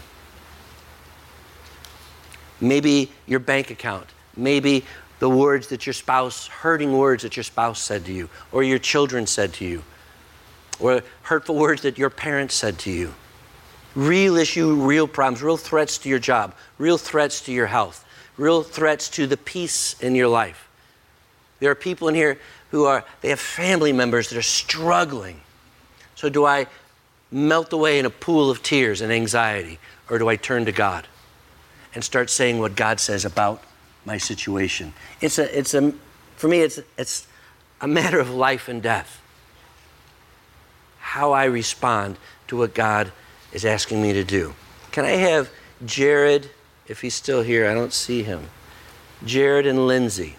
Maybe 2.60 3.10
your 3.26 3.40
bank 3.40 3.72
account, 3.72 4.06
maybe 4.36 4.84
the 5.18 5.28
words 5.28 5.66
that 5.70 5.84
your 5.84 5.94
spouse, 5.94 6.46
hurting 6.46 6.96
words 6.96 7.24
that 7.24 7.36
your 7.36 7.42
spouse 7.42 7.80
said 7.80 8.04
to 8.04 8.12
you, 8.12 8.30
or 8.52 8.62
your 8.62 8.78
children 8.78 9.26
said 9.26 9.52
to 9.54 9.64
you, 9.64 9.82
or 10.78 11.02
hurtful 11.22 11.56
words 11.56 11.82
that 11.82 11.98
your 11.98 12.08
parents 12.08 12.54
said 12.54 12.78
to 12.78 12.92
you 12.92 13.14
real 13.94 14.36
issue, 14.36 14.74
real 14.74 15.06
problems, 15.06 15.42
real 15.42 15.56
threats 15.56 15.98
to 15.98 16.08
your 16.08 16.18
job, 16.18 16.54
real 16.78 16.98
threats 16.98 17.40
to 17.42 17.52
your 17.52 17.66
health, 17.66 18.04
real 18.36 18.62
threats 18.62 19.08
to 19.10 19.26
the 19.26 19.36
peace 19.36 19.98
in 20.00 20.14
your 20.14 20.28
life. 20.28 20.68
There 21.60 21.70
are 21.70 21.76
people 21.76 22.08
in 22.08 22.14
here 22.14 22.38
who 22.70 22.84
are, 22.84 23.04
they 23.20 23.28
have 23.28 23.40
family 23.40 23.92
members 23.92 24.30
that 24.30 24.38
are 24.38 24.42
struggling. 24.42 25.40
So, 26.14 26.28
do 26.28 26.44
I 26.44 26.66
melt 27.30 27.72
away 27.72 27.98
in 27.98 28.06
a 28.06 28.10
pool 28.10 28.50
of 28.50 28.62
tears 28.62 29.00
and 29.00 29.12
anxiety, 29.12 29.78
or 30.08 30.18
do 30.18 30.28
I 30.28 30.36
turn 30.36 30.64
to 30.64 30.72
God 30.72 31.06
and 31.94 32.02
start 32.02 32.30
saying 32.30 32.58
what 32.58 32.74
God 32.74 32.98
says 32.98 33.24
about 33.24 33.62
my 34.04 34.18
situation? 34.18 34.92
It's 35.20 35.38
a, 35.38 35.58
it's 35.58 35.74
a, 35.74 35.92
for 36.36 36.48
me, 36.48 36.60
it's, 36.60 36.80
it's 36.98 37.26
a 37.80 37.88
matter 37.88 38.18
of 38.18 38.30
life 38.30 38.68
and 38.68 38.82
death. 38.82 39.20
How 40.98 41.32
I 41.32 41.44
respond 41.44 42.16
to 42.48 42.56
what 42.56 42.74
God 42.74 43.12
is 43.52 43.64
asking 43.64 44.00
me 44.02 44.12
to 44.12 44.24
do. 44.24 44.54
Can 44.90 45.04
I 45.04 45.12
have 45.12 45.50
Jared, 45.84 46.50
if 46.86 47.00
he's 47.00 47.14
still 47.14 47.42
here? 47.42 47.68
I 47.68 47.74
don't 47.74 47.92
see 47.92 48.22
him. 48.22 48.48
Jared 49.24 49.66
and 49.66 49.86
Lindsay. 49.86 50.36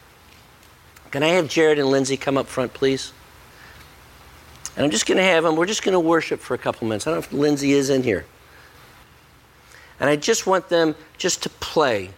Can 1.11 1.23
I 1.23 1.29
have 1.29 1.47
Jared 1.47 1.79
and 1.79 1.89
Lindsay 1.89 2.17
come 2.17 2.37
up 2.37 2.47
front, 2.47 2.73
please? 2.73 3.13
And 4.75 4.83
I'm 4.83 4.91
just 4.91 5.05
going 5.05 5.17
to 5.17 5.23
have 5.23 5.43
them, 5.43 5.55
we're 5.55 5.67
just 5.67 5.83
going 5.83 5.93
to 5.93 5.99
worship 5.99 6.39
for 6.39 6.53
a 6.55 6.57
couple 6.57 6.87
minutes. 6.87 7.05
I 7.05 7.11
don't 7.11 7.19
know 7.19 7.25
if 7.25 7.33
Lindsay 7.33 7.73
is 7.73 7.89
in 7.89 8.03
here. 8.03 8.25
And 9.99 10.09
I 10.09 10.15
just 10.15 10.47
want 10.47 10.69
them 10.69 10.95
just 11.17 11.43
to 11.43 11.49
play. 11.49 12.09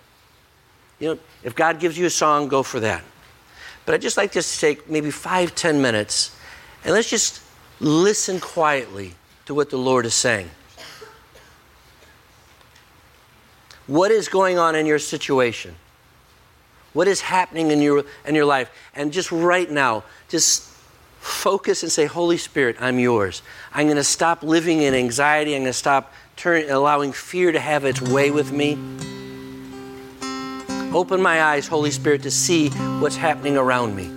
You 0.99 1.15
know, 1.15 1.19
if 1.43 1.55
God 1.55 1.79
gives 1.79 1.97
you 1.97 2.05
a 2.05 2.09
song, 2.09 2.47
go 2.47 2.63
for 2.63 2.79
that. 2.79 3.03
But 3.85 3.95
I'd 3.95 4.01
just 4.01 4.17
like 4.17 4.31
to 4.31 4.41
take 4.41 4.89
maybe 4.89 5.11
five, 5.11 5.53
ten 5.53 5.81
minutes 5.81 6.35
and 6.83 6.93
let's 6.93 7.09
just 7.09 7.41
listen 7.79 8.39
quietly 8.39 9.15
to 9.45 9.53
what 9.53 9.69
the 9.69 9.77
Lord 9.77 10.05
is 10.05 10.13
saying. 10.13 10.49
What 13.87 14.11
is 14.11 14.27
going 14.27 14.57
on 14.57 14.75
in 14.75 14.85
your 14.85 14.99
situation? 14.99 15.75
What 16.93 17.07
is 17.07 17.21
happening 17.21 17.71
in 17.71 17.81
your, 17.81 18.05
in 18.25 18.35
your 18.35 18.45
life? 18.45 18.71
And 18.95 19.11
just 19.11 19.31
right 19.31 19.69
now, 19.69 20.03
just 20.29 20.63
focus 21.19 21.83
and 21.83 21.91
say, 21.91 22.05
Holy 22.05 22.37
Spirit, 22.37 22.77
I'm 22.79 22.99
yours. 22.99 23.41
I'm 23.73 23.87
going 23.87 23.97
to 23.97 24.03
stop 24.03 24.43
living 24.43 24.81
in 24.81 24.93
anxiety. 24.93 25.55
I'm 25.55 25.63
going 25.63 25.69
to 25.69 25.73
stop 25.73 26.13
turn, 26.35 26.69
allowing 26.69 27.11
fear 27.11 27.51
to 27.51 27.59
have 27.59 27.83
its 27.83 28.01
way 28.01 28.31
with 28.31 28.51
me. 28.51 28.77
Open 30.93 31.21
my 31.21 31.43
eyes, 31.43 31.67
Holy 31.67 31.91
Spirit, 31.91 32.23
to 32.23 32.31
see 32.31 32.69
what's 32.99 33.17
happening 33.17 33.57
around 33.57 33.95
me. 33.95 34.09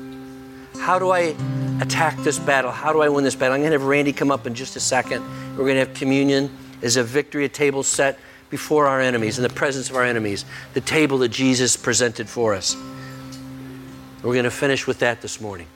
How 0.78 0.98
do 0.98 1.10
I 1.10 1.34
attack 1.80 2.16
this 2.18 2.38
battle? 2.38 2.70
How 2.70 2.92
do 2.92 3.02
I 3.02 3.08
win 3.08 3.24
this 3.24 3.34
battle? 3.34 3.54
I'm 3.54 3.60
going 3.60 3.72
to 3.72 3.78
have 3.78 3.88
Randy 3.88 4.12
come 4.12 4.30
up 4.30 4.46
in 4.46 4.54
just 4.54 4.76
a 4.76 4.80
second. 4.80 5.24
We're 5.50 5.64
going 5.64 5.74
to 5.74 5.86
have 5.86 5.94
communion 5.94 6.56
as 6.82 6.96
a 6.96 7.02
victory, 7.02 7.44
a 7.44 7.48
table 7.48 7.82
set 7.82 8.18
before 8.50 8.86
our 8.86 9.00
enemies, 9.00 9.38
in 9.38 9.42
the 9.42 9.48
presence 9.48 9.90
of 9.90 9.96
our 9.96 10.04
enemies, 10.04 10.44
the 10.74 10.80
table 10.80 11.18
that 11.18 11.28
Jesus 11.28 11.76
presented 11.76 12.28
for 12.28 12.54
us. 12.54 12.76
We're 14.22 14.32
going 14.32 14.44
to 14.44 14.50
finish 14.50 14.86
with 14.86 14.98
that 15.00 15.20
this 15.20 15.40
morning. 15.40 15.66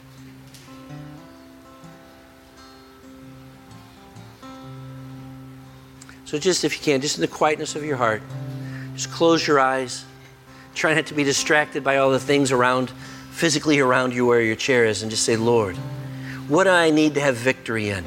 So, 6.25 6.39
just 6.39 6.65
if 6.65 6.79
you 6.79 6.83
can, 6.83 7.03
just 7.03 7.17
in 7.17 7.21
the 7.21 7.29
quietness 7.29 7.77
of 7.77 7.85
your 7.85 7.97
heart, 7.97 8.23
just 8.95 9.11
close 9.11 9.47
your 9.47 9.61
eyes. 9.61 10.05
Try 10.75 10.95
not 10.95 11.07
to 11.07 11.15
be 11.15 11.25
distracted 11.25 11.85
by 11.85 11.99
all 11.99 12.11
the 12.11 12.19
things 12.19 12.53
around, 12.53 12.91
physically 13.33 13.81
around 13.81 14.15
you 14.15 14.25
where 14.25 14.41
your 14.41 14.57
chair 14.57 14.87
is, 14.87 15.03
and 15.03 15.11
just 15.11 15.25
say, 15.25 15.37
Lord, 15.37 15.77
what 16.49 16.65
do 16.65 16.71
I 16.71 16.91
need 16.91 17.15
to 17.15 17.21
have 17.21 17.37
victory 17.37 17.91
in? 17.91 18.05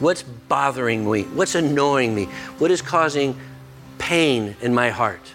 What's 0.00 0.24
bothering 0.48 1.10
me? 1.10 1.22
What's 1.22 1.54
annoying 1.54 2.14
me? 2.14 2.24
What 2.58 2.70
is 2.70 2.82
causing 2.82 3.38
pain 3.98 4.56
in 4.60 4.74
my 4.74 4.90
heart? 4.90 5.34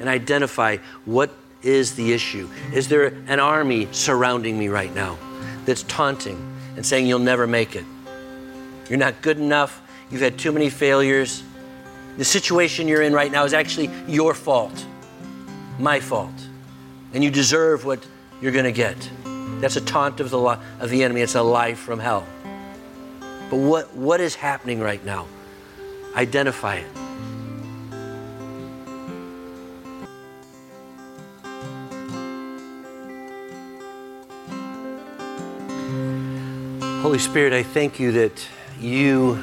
And 0.00 0.08
identify 0.08 0.76
what 1.04 1.30
is 1.62 1.94
the 1.96 2.12
issue. 2.12 2.48
Is 2.72 2.88
there 2.88 3.06
an 3.26 3.40
army 3.40 3.88
surrounding 3.90 4.58
me 4.58 4.68
right 4.68 4.94
now 4.94 5.18
that's 5.64 5.82
taunting 5.84 6.36
and 6.76 6.86
saying 6.86 7.06
you'll 7.06 7.18
never 7.18 7.46
make 7.46 7.74
it? 7.74 7.84
You're 8.88 8.98
not 8.98 9.20
good 9.22 9.38
enough. 9.38 9.82
You've 10.10 10.20
had 10.20 10.38
too 10.38 10.52
many 10.52 10.70
failures. 10.70 11.42
The 12.16 12.24
situation 12.24 12.88
you're 12.88 13.02
in 13.02 13.12
right 13.12 13.30
now 13.30 13.44
is 13.44 13.52
actually 13.52 13.90
your 14.06 14.34
fault, 14.34 14.86
my 15.78 16.00
fault. 16.00 16.32
And 17.12 17.22
you 17.22 17.30
deserve 17.30 17.84
what 17.84 18.04
you're 18.40 18.52
going 18.52 18.64
to 18.64 18.72
get. 18.72 18.96
That's 19.60 19.76
a 19.76 19.80
taunt 19.80 20.20
of 20.20 20.30
the, 20.30 20.38
of 20.38 20.90
the 20.90 21.02
enemy. 21.02 21.22
It's 21.22 21.34
a 21.34 21.42
lie 21.42 21.74
from 21.74 21.98
hell. 21.98 22.26
But 23.50 23.56
what, 23.56 23.94
what 23.94 24.20
is 24.20 24.34
happening 24.34 24.80
right 24.80 25.04
now? 25.04 25.26
Identify 26.14 26.76
it. 26.76 26.86
Holy 37.00 37.18
Spirit, 37.18 37.52
I 37.54 37.62
thank 37.62 37.98
you 37.98 38.12
that 38.12 38.46
you 38.78 39.38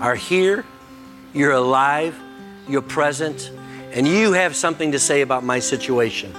are 0.00 0.16
here, 0.16 0.64
you're 1.32 1.52
alive, 1.52 2.18
you're 2.66 2.82
present, 2.82 3.52
and 3.92 4.06
you 4.06 4.32
have 4.32 4.56
something 4.56 4.92
to 4.92 4.98
say 4.98 5.20
about 5.20 5.44
my 5.44 5.58
situation. 5.60 6.34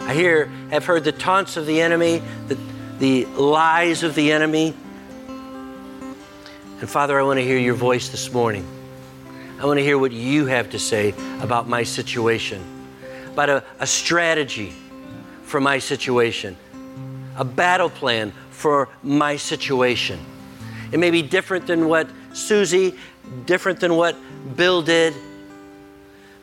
I 0.00 0.12
hear, 0.12 0.46
have 0.70 0.84
heard 0.84 1.04
the 1.04 1.12
taunts 1.12 1.56
of 1.56 1.66
the 1.66 1.80
enemy, 1.80 2.20
the, 2.48 2.58
the 2.98 3.26
lies 3.26 4.02
of 4.02 4.14
the 4.14 4.32
enemy. 4.32 4.74
And 6.80 6.88
Father, 6.88 7.18
I 7.18 7.22
want 7.22 7.38
to 7.38 7.44
hear 7.44 7.58
your 7.58 7.74
voice 7.74 8.08
this 8.08 8.32
morning. 8.32 8.66
I 9.58 9.64
want 9.64 9.78
to 9.78 9.84
hear 9.84 9.98
what 9.98 10.12
you 10.12 10.46
have 10.46 10.70
to 10.70 10.78
say 10.78 11.14
about 11.40 11.68
my 11.68 11.82
situation, 11.82 12.62
about 13.32 13.48
a, 13.48 13.64
a 13.80 13.86
strategy 13.86 14.74
for 15.42 15.60
my 15.60 15.78
situation, 15.78 16.56
a 17.36 17.44
battle 17.44 17.88
plan 17.88 18.32
for 18.50 18.88
my 19.02 19.36
situation. 19.36 20.20
It 20.92 20.98
may 20.98 21.10
be 21.10 21.22
different 21.22 21.66
than 21.66 21.88
what 21.88 22.08
Susie, 22.32 22.94
different 23.46 23.80
than 23.80 23.96
what 23.96 24.16
Bill 24.56 24.82
did. 24.82 25.14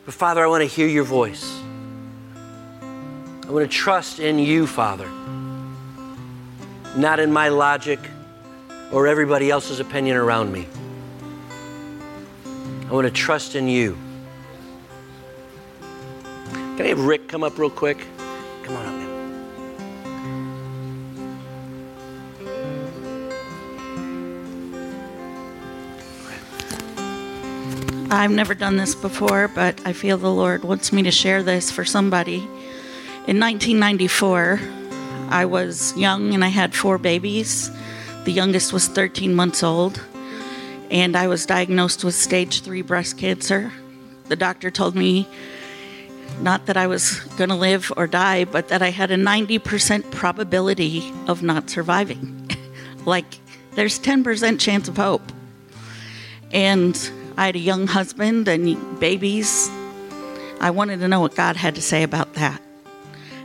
But 0.04 0.14
Father, 0.14 0.44
I 0.44 0.48
want 0.48 0.62
to 0.62 0.68
hear 0.68 0.86
your 0.86 1.04
voice. 1.04 1.60
I 2.82 3.50
want 3.50 3.70
to 3.70 3.76
trust 3.76 4.20
in 4.20 4.38
you, 4.38 4.66
Father, 4.66 5.08
not 6.96 7.18
in 7.20 7.32
my 7.32 7.48
logic 7.48 7.98
or 8.92 9.06
everybody 9.06 9.50
else's 9.50 9.80
opinion 9.80 10.16
around 10.16 10.52
me. 10.52 10.68
I 12.86 12.92
want 12.92 13.06
to 13.06 13.12
trust 13.12 13.56
in 13.56 13.66
you. 13.66 13.98
Can 16.76 16.82
I 16.82 16.88
have 16.88 17.04
Rick 17.04 17.28
come 17.28 17.42
up 17.42 17.58
real 17.58 17.70
quick? 17.70 18.06
Come 18.62 18.76
on 18.76 18.86
up, 18.86 18.92
man. 18.94 19.04
I've 28.10 28.30
never 28.30 28.54
done 28.54 28.76
this 28.76 28.94
before, 28.94 29.48
but 29.48 29.80
I 29.84 29.92
feel 29.92 30.16
the 30.18 30.30
Lord 30.30 30.62
wants 30.62 30.92
me 30.92 31.02
to 31.02 31.10
share 31.10 31.42
this 31.42 31.72
for 31.72 31.84
somebody. 31.84 32.36
In 33.26 33.40
1994, 33.40 34.60
I 35.34 35.46
was 35.46 35.96
young 35.96 36.32
and 36.32 36.44
I 36.44 36.48
had 36.48 36.76
four 36.76 36.96
babies. 36.96 37.68
The 38.22 38.30
youngest 38.30 38.72
was 38.72 38.86
13 38.86 39.34
months 39.34 39.64
old, 39.64 40.00
and 40.92 41.16
I 41.16 41.26
was 41.26 41.44
diagnosed 41.44 42.04
with 42.04 42.14
stage 42.14 42.62
three 42.62 42.82
breast 42.82 43.18
cancer. 43.18 43.72
The 44.28 44.36
doctor 44.36 44.70
told 44.70 44.94
me 44.94 45.26
not 46.40 46.66
that 46.66 46.76
I 46.76 46.86
was 46.86 47.18
going 47.36 47.50
to 47.50 47.56
live 47.56 47.92
or 47.96 48.06
die, 48.06 48.44
but 48.44 48.68
that 48.68 48.80
I 48.80 48.92
had 48.92 49.10
a 49.10 49.16
90% 49.16 50.12
probability 50.12 51.12
of 51.26 51.42
not 51.42 51.68
surviving. 51.68 52.48
like, 53.04 53.40
there's 53.72 53.98
10% 53.98 54.60
chance 54.60 54.86
of 54.86 54.96
hope. 54.96 55.32
And 56.52 56.96
I 57.36 57.46
had 57.46 57.56
a 57.56 57.58
young 57.58 57.88
husband 57.88 58.46
and 58.46 59.00
babies. 59.00 59.68
I 60.60 60.70
wanted 60.70 61.00
to 61.00 61.08
know 61.08 61.18
what 61.18 61.34
God 61.34 61.56
had 61.56 61.74
to 61.74 61.82
say 61.82 62.04
about 62.04 62.34
that. 62.34 62.63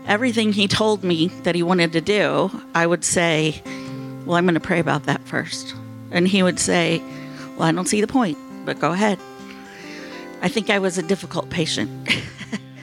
Everything 0.07 0.53
He 0.53 0.67
told 0.67 1.03
me 1.03 1.27
that 1.43 1.55
He 1.55 1.63
wanted 1.63 1.93
to 1.93 2.01
do, 2.01 2.51
I 2.73 2.85
would 2.85 3.03
say, 3.03 3.61
Well, 4.25 4.35
I'm 4.35 4.45
going 4.45 4.53
to 4.55 4.59
pray 4.59 4.79
about 4.79 5.03
that 5.03 5.21
first. 5.27 5.75
And 6.11 6.27
He 6.27 6.43
would 6.43 6.59
say, 6.59 7.01
Well, 7.57 7.63
I 7.63 7.71
don't 7.71 7.87
see 7.87 8.01
the 8.01 8.07
point, 8.07 8.37
but 8.65 8.79
go 8.79 8.91
ahead. 8.91 9.19
I 10.41 10.47
think 10.47 10.69
I 10.69 10.79
was 10.79 10.97
a 10.97 11.03
difficult 11.03 11.49
patient. 11.49 11.89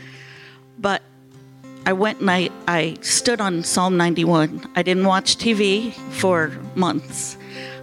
but 0.79 1.02
I 1.87 1.92
went 1.92 2.20
and 2.20 2.31
I, 2.31 2.50
I 2.66 2.96
stood 3.00 3.40
on 3.40 3.62
Psalm 3.62 3.96
91. 3.96 4.70
I 4.74 4.83
didn't 4.83 5.07
watch 5.07 5.37
TV 5.37 5.92
for 6.12 6.48
months. 6.74 7.38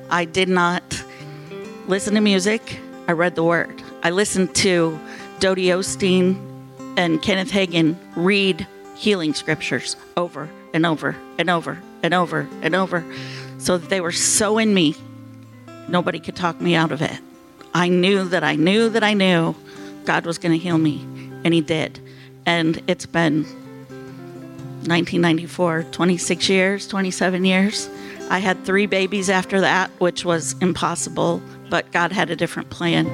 I 0.10 0.26
did 0.26 0.50
not 0.50 1.04
listen 1.88 2.14
to 2.16 2.22
music. 2.22 2.80
I 3.08 3.14
read 3.14 3.36
the 3.36 3.44
Word. 3.44 3.82
I 4.04 4.10
listened 4.10 4.54
to 4.56 5.00
Dodie 5.40 5.68
Osteen 5.68 6.38
and 6.98 7.22
Kenneth 7.22 7.50
Hagin 7.50 7.98
read 8.16 8.68
healing 8.96 9.34
scriptures 9.34 9.96
over 10.18 10.50
and 10.74 10.86
over 10.86 11.16
and 11.38 11.50
over 11.50 11.82
and 12.02 12.14
over 12.14 12.48
and 12.62 12.76
over 12.76 13.04
so 13.58 13.78
that 13.78 13.90
they 13.90 14.02
were 14.02 14.12
so 14.12 14.58
in 14.58 14.74
me, 14.74 14.96
nobody 15.88 16.20
could 16.20 16.36
talk 16.36 16.60
me 16.60 16.76
out 16.76 16.92
of 16.92 17.02
it. 17.02 17.20
I 17.74 17.90
knew 17.90 18.26
that 18.26 18.44
I 18.44 18.56
knew 18.56 18.90
that 18.90 19.04
I 19.04 19.14
knew 19.14 19.56
God 20.06 20.26
was 20.26 20.38
going 20.38 20.52
to 20.52 20.58
heal 20.58 20.78
me, 20.78 21.02
and 21.44 21.54
He 21.54 21.62
did. 21.62 22.00
And 22.46 22.82
it's 22.88 23.06
been 23.06 23.44
1994, 24.86 25.84
26 25.92 26.50
years, 26.50 26.88
27 26.88 27.46
years. 27.46 27.90
I 28.30 28.40
had 28.40 28.66
three 28.66 28.86
babies 28.86 29.30
after 29.30 29.62
that, 29.62 29.90
which 30.00 30.26
was 30.26 30.56
impossible, 30.60 31.42
but 31.70 31.92
God 31.92 32.12
had 32.12 32.30
a 32.30 32.36
different 32.36 32.70
plan. 32.70 33.08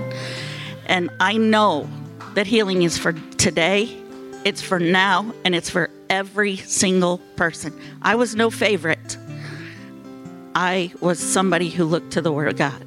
And 0.87 1.09
I 1.19 1.37
know 1.37 1.87
that 2.33 2.47
healing 2.47 2.81
is 2.83 2.97
for 2.97 3.13
today, 3.37 3.95
it's 4.45 4.61
for 4.61 4.79
now, 4.79 5.33
and 5.43 5.53
it's 5.53 5.69
for 5.69 5.89
every 6.09 6.57
single 6.57 7.19
person. 7.35 7.77
I 8.01 8.15
was 8.15 8.35
no 8.35 8.49
favorite. 8.49 9.17
I 10.55 10.91
was 10.99 11.19
somebody 11.19 11.69
who 11.69 11.85
looked 11.85 12.11
to 12.13 12.21
the 12.21 12.31
Word 12.31 12.47
of 12.47 12.57
God. 12.57 12.83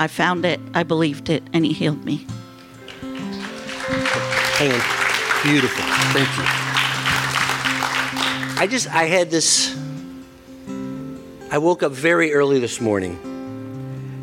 I 0.00 0.08
found 0.08 0.44
it, 0.44 0.60
I 0.74 0.82
believed 0.82 1.28
it, 1.30 1.42
and 1.52 1.64
He 1.64 1.72
healed 1.72 2.04
me. 2.04 2.26
Beautiful. 5.42 5.84
Thank 6.12 6.28
you. 6.38 6.44
I 8.60 8.66
just, 8.70 8.88
I 8.88 9.04
had 9.04 9.30
this. 9.30 9.76
I 11.50 11.58
woke 11.58 11.82
up 11.82 11.92
very 11.92 12.32
early 12.32 12.60
this 12.60 12.80
morning, 12.80 13.18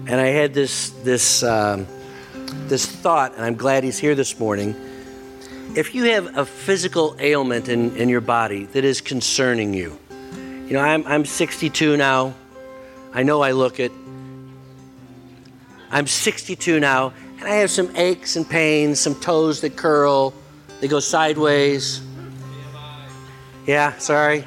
and 0.07 0.19
I 0.19 0.27
had 0.27 0.53
this 0.53 0.91
this 1.03 1.43
um, 1.43 1.85
this 2.67 2.85
thought, 2.85 3.35
and 3.35 3.43
I'm 3.43 3.55
glad 3.55 3.83
he's 3.83 3.99
here 3.99 4.15
this 4.15 4.39
morning. 4.39 4.75
If 5.75 5.93
you 5.93 6.05
have 6.05 6.35
a 6.35 6.45
physical 6.45 7.15
ailment 7.19 7.69
in, 7.69 7.95
in 7.95 8.09
your 8.09 8.21
body 8.21 8.65
that 8.65 8.83
is 8.83 9.01
concerning 9.01 9.73
you, 9.73 9.99
you 10.65 10.73
know, 10.73 10.81
I'm, 10.81 11.05
I'm 11.05 11.25
62 11.25 11.95
now. 11.95 12.33
I 13.13 13.21
know 13.21 13.41
I 13.41 13.51
look 13.51 13.79
it. 13.79 13.91
I'm 15.91 16.07
62 16.07 16.79
now, 16.79 17.13
and 17.37 17.47
I 17.47 17.55
have 17.55 17.69
some 17.69 17.95
aches 17.95 18.35
and 18.35 18.49
pains, 18.49 18.99
some 18.99 19.13
toes 19.15 19.61
that 19.61 19.77
curl, 19.77 20.33
they 20.81 20.87
go 20.87 20.99
sideways. 20.99 22.01
Yeah, 23.67 23.95
sorry. 23.97 24.45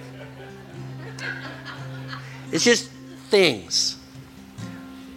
It's 2.51 2.65
just 2.65 2.91
things. 3.31 3.97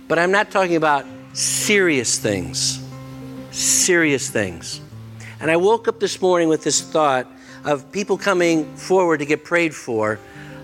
But 0.07 0.19
I'm 0.19 0.31
not 0.31 0.51
talking 0.51 0.75
about 0.75 1.05
serious 1.33 2.19
things. 2.19 2.79
Serious 3.49 4.29
things. 4.29 4.81
And 5.45 5.51
I 5.51 5.57
woke 5.57 5.87
up 5.87 5.99
this 5.99 6.23
morning 6.23 6.49
with 6.49 6.63
this 6.63 6.81
thought 6.81 7.27
of 7.65 7.91
people 7.91 8.17
coming 8.17 8.65
forward 8.75 9.19
to 9.19 9.27
get 9.27 9.43
prayed 9.43 9.75
for, 9.75 10.17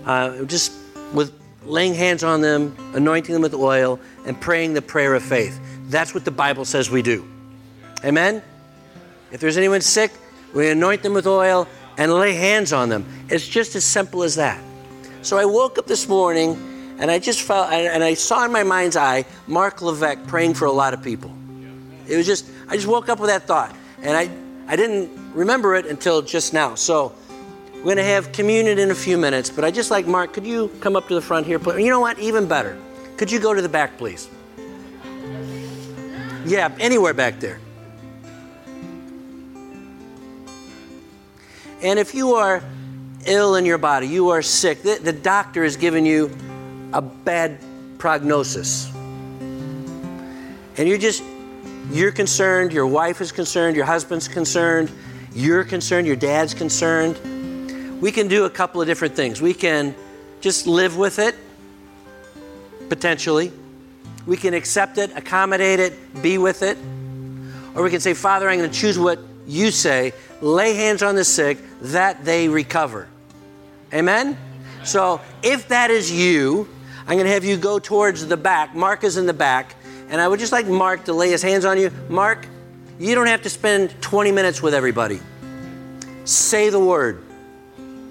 uh, 0.04 0.42
just 0.46 0.72
with 1.12 1.32
laying 1.64 1.94
hands 1.94 2.24
on 2.24 2.40
them, 2.40 2.76
anointing 2.92 3.32
them 3.32 3.42
with 3.42 3.54
oil, 3.54 4.00
and 4.26 4.40
praying 4.40 4.74
the 4.74 4.82
prayer 4.82 5.14
of 5.14 5.22
faith. 5.22 5.60
That's 5.88 6.14
what 6.14 6.24
the 6.24 6.32
Bible 6.32 6.64
says 6.64 6.90
we 6.90 7.00
do. 7.00 7.24
Amen? 8.04 8.42
If 9.30 9.40
there's 9.40 9.56
anyone 9.56 9.82
sick, 9.82 10.10
we 10.52 10.68
anoint 10.68 11.04
them 11.04 11.14
with 11.14 11.28
oil 11.28 11.68
and 11.96 12.12
lay 12.12 12.32
hands 12.32 12.72
on 12.72 12.88
them. 12.88 13.06
It's 13.28 13.46
just 13.46 13.76
as 13.76 13.84
simple 13.84 14.24
as 14.24 14.34
that. 14.34 14.60
So 15.22 15.38
I 15.38 15.44
woke 15.44 15.78
up 15.78 15.86
this 15.86 16.08
morning 16.08 16.96
and 16.98 17.08
I 17.08 17.20
just 17.20 17.42
felt, 17.42 17.70
and 17.70 18.02
I 18.02 18.14
saw 18.14 18.44
in 18.46 18.50
my 18.50 18.64
mind's 18.64 18.96
eye 18.96 19.26
Mark 19.46 19.80
Levesque 19.80 20.26
praying 20.26 20.54
for 20.54 20.64
a 20.64 20.72
lot 20.72 20.92
of 20.92 21.04
people. 21.04 21.32
It 22.08 22.16
was 22.16 22.26
just, 22.26 22.50
I 22.68 22.74
just 22.74 22.88
woke 22.88 23.08
up 23.08 23.20
with 23.20 23.30
that 23.30 23.44
thought. 23.44 23.76
And 24.04 24.16
I, 24.16 24.28
I 24.66 24.76
didn't 24.76 25.10
remember 25.34 25.74
it 25.74 25.86
until 25.86 26.22
just 26.22 26.52
now. 26.52 26.74
So 26.74 27.14
we're 27.74 27.82
going 27.82 27.96
to 27.96 28.04
have 28.04 28.32
communion 28.32 28.78
in 28.78 28.90
a 28.90 28.94
few 28.94 29.18
minutes, 29.18 29.50
but 29.50 29.64
I 29.64 29.70
just 29.70 29.90
like, 29.90 30.06
Mark, 30.06 30.32
could 30.32 30.46
you 30.46 30.70
come 30.80 30.96
up 30.96 31.08
to 31.08 31.14
the 31.14 31.20
front 31.20 31.46
here? 31.46 31.58
please? 31.58 31.82
You 31.82 31.90
know 31.90 32.00
what? 32.00 32.18
Even 32.18 32.46
better. 32.46 32.78
Could 33.16 33.30
you 33.30 33.40
go 33.40 33.52
to 33.54 33.60
the 33.60 33.68
back, 33.68 33.98
please? 33.98 34.28
Yeah, 36.44 36.74
anywhere 36.80 37.14
back 37.14 37.40
there. 37.40 37.60
And 41.82 41.98
if 41.98 42.14
you 42.14 42.34
are 42.34 42.62
ill 43.26 43.56
in 43.56 43.66
your 43.66 43.78
body, 43.78 44.06
you 44.06 44.28
are 44.28 44.42
sick, 44.42 44.82
the, 44.82 45.00
the 45.02 45.12
doctor 45.12 45.64
has 45.64 45.76
given 45.76 46.06
you 46.06 46.30
a 46.92 47.02
bad 47.02 47.58
prognosis. 47.98 48.92
And 50.76 50.88
you're 50.88 50.98
just, 50.98 51.22
you're 51.90 52.12
concerned, 52.12 52.72
your 52.72 52.86
wife 52.86 53.20
is 53.20 53.32
concerned, 53.32 53.76
your 53.76 53.84
husband's 53.84 54.28
concerned, 54.28 54.90
you're 55.34 55.64
concerned, 55.64 56.06
your 56.06 56.16
dad's 56.16 56.54
concerned. 56.54 58.00
We 58.00 58.12
can 58.12 58.28
do 58.28 58.44
a 58.44 58.50
couple 58.50 58.80
of 58.80 58.86
different 58.86 59.14
things. 59.14 59.40
We 59.40 59.54
can 59.54 59.94
just 60.40 60.66
live 60.66 60.96
with 60.96 61.18
it, 61.18 61.34
potentially. 62.88 63.52
We 64.26 64.36
can 64.36 64.54
accept 64.54 64.98
it, 64.98 65.10
accommodate 65.16 65.80
it, 65.80 66.22
be 66.22 66.38
with 66.38 66.62
it. 66.62 66.78
Or 67.74 67.82
we 67.82 67.90
can 67.90 68.00
say, 68.00 68.14
Father, 68.14 68.48
I'm 68.48 68.58
going 68.58 68.70
to 68.70 68.76
choose 68.76 68.98
what 68.98 69.18
you 69.46 69.70
say, 69.70 70.12
lay 70.40 70.74
hands 70.74 71.02
on 71.02 71.14
the 71.14 71.24
sick 71.24 71.58
that 71.80 72.24
they 72.24 72.48
recover. 72.48 73.08
Amen? 73.92 74.36
So 74.84 75.20
if 75.42 75.68
that 75.68 75.90
is 75.90 76.10
you, 76.10 76.68
I'm 77.06 77.16
going 77.16 77.26
to 77.26 77.32
have 77.32 77.44
you 77.44 77.56
go 77.56 77.78
towards 77.78 78.26
the 78.26 78.36
back. 78.36 78.74
Mark 78.74 79.04
is 79.04 79.16
in 79.16 79.26
the 79.26 79.32
back. 79.32 79.74
And 80.12 80.20
I 80.20 80.28
would 80.28 80.38
just 80.38 80.52
like 80.52 80.66
Mark 80.66 81.06
to 81.06 81.14
lay 81.14 81.30
his 81.30 81.40
hands 81.40 81.64
on 81.64 81.78
you. 81.78 81.90
Mark, 82.10 82.46
you 82.98 83.14
don't 83.14 83.28
have 83.28 83.42
to 83.42 83.50
spend 83.50 83.98
20 84.02 84.30
minutes 84.30 84.62
with 84.62 84.74
everybody. 84.74 85.18
Say 86.26 86.68
the 86.68 86.78
word. 86.78 87.24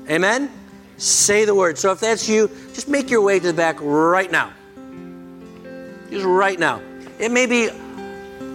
Amen? 0.10 0.50
Say 0.98 1.46
the 1.46 1.54
word. 1.54 1.78
So 1.78 1.92
if 1.92 2.00
that's 2.00 2.28
you, 2.28 2.50
just 2.74 2.90
make 2.90 3.12
your 3.12 3.22
way 3.22 3.40
to 3.40 3.46
the 3.46 3.54
back 3.54 3.78
right 3.80 4.32
now. 4.32 4.52
Just 6.10 6.26
right 6.26 6.58
now. 6.60 6.82
It 7.20 7.32
may 7.32 7.46
be 7.46 7.70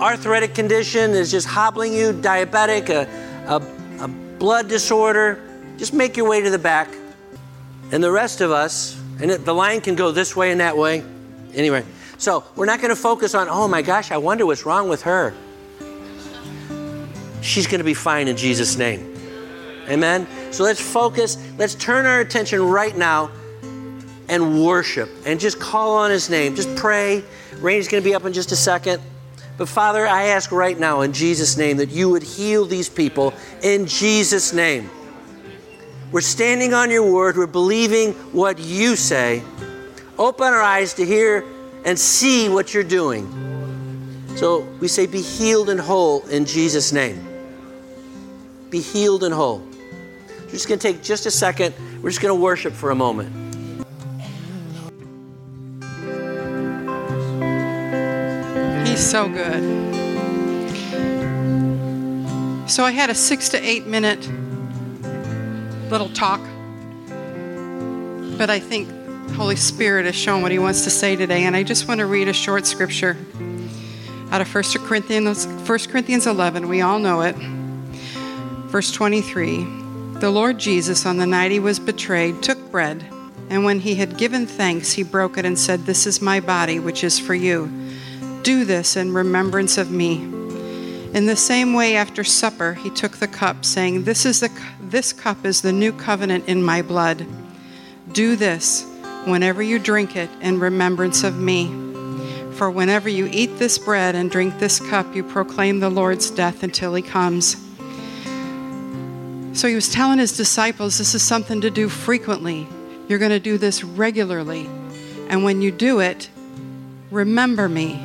arthritic 0.00 0.52
condition 0.52 1.12
is 1.12 1.30
just 1.30 1.46
hobbling 1.46 1.94
you, 1.94 2.12
diabetic, 2.12 2.90
a, 2.90 3.08
a, 3.46 3.62
a 4.04 4.08
blood 4.08 4.68
disorder, 4.68 5.40
just 5.78 5.94
make 5.94 6.16
your 6.16 6.28
way 6.28 6.42
to 6.42 6.50
the 6.50 6.58
back. 6.58 6.88
And 7.92 8.02
the 8.02 8.10
rest 8.10 8.40
of 8.40 8.50
us, 8.50 9.00
and 9.20 9.30
the 9.30 9.54
line 9.54 9.82
can 9.82 9.94
go 9.94 10.10
this 10.10 10.34
way 10.34 10.50
and 10.50 10.60
that 10.60 10.76
way. 10.76 11.04
Anyway, 11.54 11.84
so 12.18 12.44
we're 12.54 12.66
not 12.66 12.80
going 12.80 12.90
to 12.90 13.00
focus 13.00 13.34
on, 13.34 13.48
oh 13.48 13.68
my 13.68 13.82
gosh, 13.82 14.10
I 14.10 14.16
wonder 14.16 14.46
what's 14.46 14.64
wrong 14.64 14.88
with 14.88 15.02
her. 15.02 15.34
She's 17.42 17.66
going 17.66 17.78
to 17.78 17.84
be 17.84 17.94
fine 17.94 18.28
in 18.28 18.36
Jesus' 18.36 18.76
name. 18.76 19.14
Amen? 19.88 20.26
So 20.50 20.64
let's 20.64 20.80
focus, 20.80 21.38
let's 21.58 21.74
turn 21.74 22.06
our 22.06 22.20
attention 22.20 22.60
right 22.60 22.96
now 22.96 23.30
and 24.28 24.64
worship 24.64 25.08
and 25.24 25.38
just 25.38 25.60
call 25.60 25.96
on 25.96 26.10
his 26.10 26.28
name. 26.28 26.56
Just 26.56 26.74
pray. 26.76 27.22
Rain's 27.58 27.86
going 27.86 28.02
to 28.02 28.08
be 28.08 28.14
up 28.14 28.24
in 28.24 28.32
just 28.32 28.50
a 28.52 28.56
second. 28.56 29.00
But 29.58 29.68
Father, 29.68 30.06
I 30.06 30.24
ask 30.24 30.52
right 30.52 30.78
now 30.78 31.02
in 31.02 31.12
Jesus' 31.12 31.56
name 31.56 31.76
that 31.78 31.90
you 31.90 32.10
would 32.10 32.22
heal 32.22 32.64
these 32.64 32.88
people 32.88 33.32
in 33.62 33.86
Jesus' 33.86 34.52
name. 34.52 34.90
We're 36.12 36.20
standing 36.20 36.74
on 36.74 36.90
your 36.90 37.10
word, 37.12 37.36
we're 37.36 37.46
believing 37.46 38.12
what 38.32 38.58
you 38.58 38.96
say. 38.96 39.42
Open 40.18 40.46
our 40.46 40.62
eyes 40.62 40.94
to 40.94 41.04
hear 41.04 41.44
and 41.86 41.96
see 41.98 42.48
what 42.48 42.74
you're 42.74 42.82
doing. 42.82 43.26
So 44.34 44.62
we 44.80 44.88
say, 44.88 45.06
be 45.06 45.22
healed 45.22 45.70
and 45.70 45.80
whole 45.80 46.26
in 46.26 46.44
Jesus' 46.44 46.92
name. 46.92 47.24
Be 48.68 48.80
healed 48.80 49.22
and 49.22 49.32
whole. 49.32 49.60
We're 50.40 50.50
just 50.50 50.68
going 50.68 50.80
to 50.80 50.92
take 50.92 51.02
just 51.02 51.24
a 51.26 51.30
second. 51.30 51.74
We're 52.02 52.10
just 52.10 52.20
going 52.20 52.36
to 52.36 52.40
worship 52.40 52.74
for 52.74 52.90
a 52.90 52.94
moment. 52.94 53.32
He's 58.86 59.00
so 59.08 59.28
good. 59.28 59.62
So 62.68 62.84
I 62.84 62.90
had 62.90 63.10
a 63.10 63.14
six 63.14 63.48
to 63.50 63.64
eight 63.64 63.86
minute 63.86 64.28
little 65.88 66.08
talk, 66.08 66.40
but 68.36 68.50
I 68.50 68.58
think 68.58 68.95
Holy 69.34 69.56
Spirit 69.56 70.06
has 70.06 70.14
shown 70.14 70.42
what 70.42 70.52
He 70.52 70.58
wants 70.58 70.84
to 70.84 70.90
say 70.90 71.16
today, 71.16 71.44
and 71.44 71.56
I 71.56 71.62
just 71.62 71.88
want 71.88 72.00
to 72.00 72.06
read 72.06 72.28
a 72.28 72.32
short 72.32 72.66
scripture 72.66 73.16
out 74.30 74.40
of 74.40 74.54
1 74.54 74.64
Corinthians, 74.86 75.46
1 75.46 75.78
Corinthians 75.90 76.26
11. 76.26 76.68
We 76.68 76.80
all 76.80 76.98
know 76.98 77.22
it. 77.22 77.36
Verse 78.66 78.90
23 78.90 79.64
The 80.20 80.30
Lord 80.30 80.58
Jesus, 80.58 81.06
on 81.06 81.18
the 81.18 81.26
night 81.26 81.50
he 81.50 81.60
was 81.60 81.78
betrayed, 81.78 82.42
took 82.42 82.70
bread, 82.70 83.04
and 83.48 83.64
when 83.64 83.80
he 83.80 83.94
had 83.94 84.18
given 84.18 84.46
thanks, 84.46 84.92
he 84.92 85.02
broke 85.02 85.38
it 85.38 85.44
and 85.44 85.58
said, 85.58 85.86
This 85.86 86.06
is 86.06 86.20
my 86.20 86.40
body, 86.40 86.78
which 86.78 87.04
is 87.04 87.18
for 87.18 87.34
you. 87.34 87.70
Do 88.42 88.64
this 88.64 88.96
in 88.96 89.12
remembrance 89.12 89.78
of 89.78 89.90
me. 89.90 90.22
In 91.14 91.26
the 91.26 91.36
same 91.36 91.72
way, 91.72 91.96
after 91.96 92.24
supper, 92.24 92.74
he 92.74 92.90
took 92.90 93.18
the 93.18 93.28
cup, 93.28 93.64
saying, 93.64 94.04
This, 94.04 94.26
is 94.26 94.40
the, 94.40 94.50
this 94.80 95.12
cup 95.12 95.44
is 95.44 95.62
the 95.62 95.72
new 95.72 95.92
covenant 95.92 96.48
in 96.48 96.62
my 96.62 96.82
blood. 96.82 97.26
Do 98.12 98.36
this 98.36 98.84
whenever 99.26 99.62
you 99.62 99.78
drink 99.78 100.16
it 100.16 100.30
in 100.40 100.60
remembrance 100.60 101.24
of 101.24 101.36
me. 101.38 101.66
For 102.52 102.70
whenever 102.70 103.08
you 103.08 103.28
eat 103.30 103.58
this 103.58 103.76
bread 103.76 104.14
and 104.14 104.30
drink 104.30 104.58
this 104.58 104.80
cup, 104.80 105.14
you 105.14 105.22
proclaim 105.22 105.80
the 105.80 105.90
Lord's 105.90 106.30
death 106.30 106.62
until 106.62 106.94
he 106.94 107.02
comes. 107.02 107.56
So 109.52 109.68
he 109.68 109.74
was 109.74 109.90
telling 109.90 110.18
his 110.18 110.36
disciples 110.36 110.98
this 110.98 111.14
is 111.14 111.22
something 111.22 111.60
to 111.60 111.70
do 111.70 111.88
frequently. 111.88 112.66
You're 113.08 113.18
going 113.18 113.30
to 113.30 113.40
do 113.40 113.58
this 113.58 113.84
regularly. 113.84 114.66
And 115.28 115.44
when 115.44 115.60
you 115.60 115.70
do 115.70 116.00
it, 116.00 116.30
remember 117.10 117.68
me. 117.68 118.02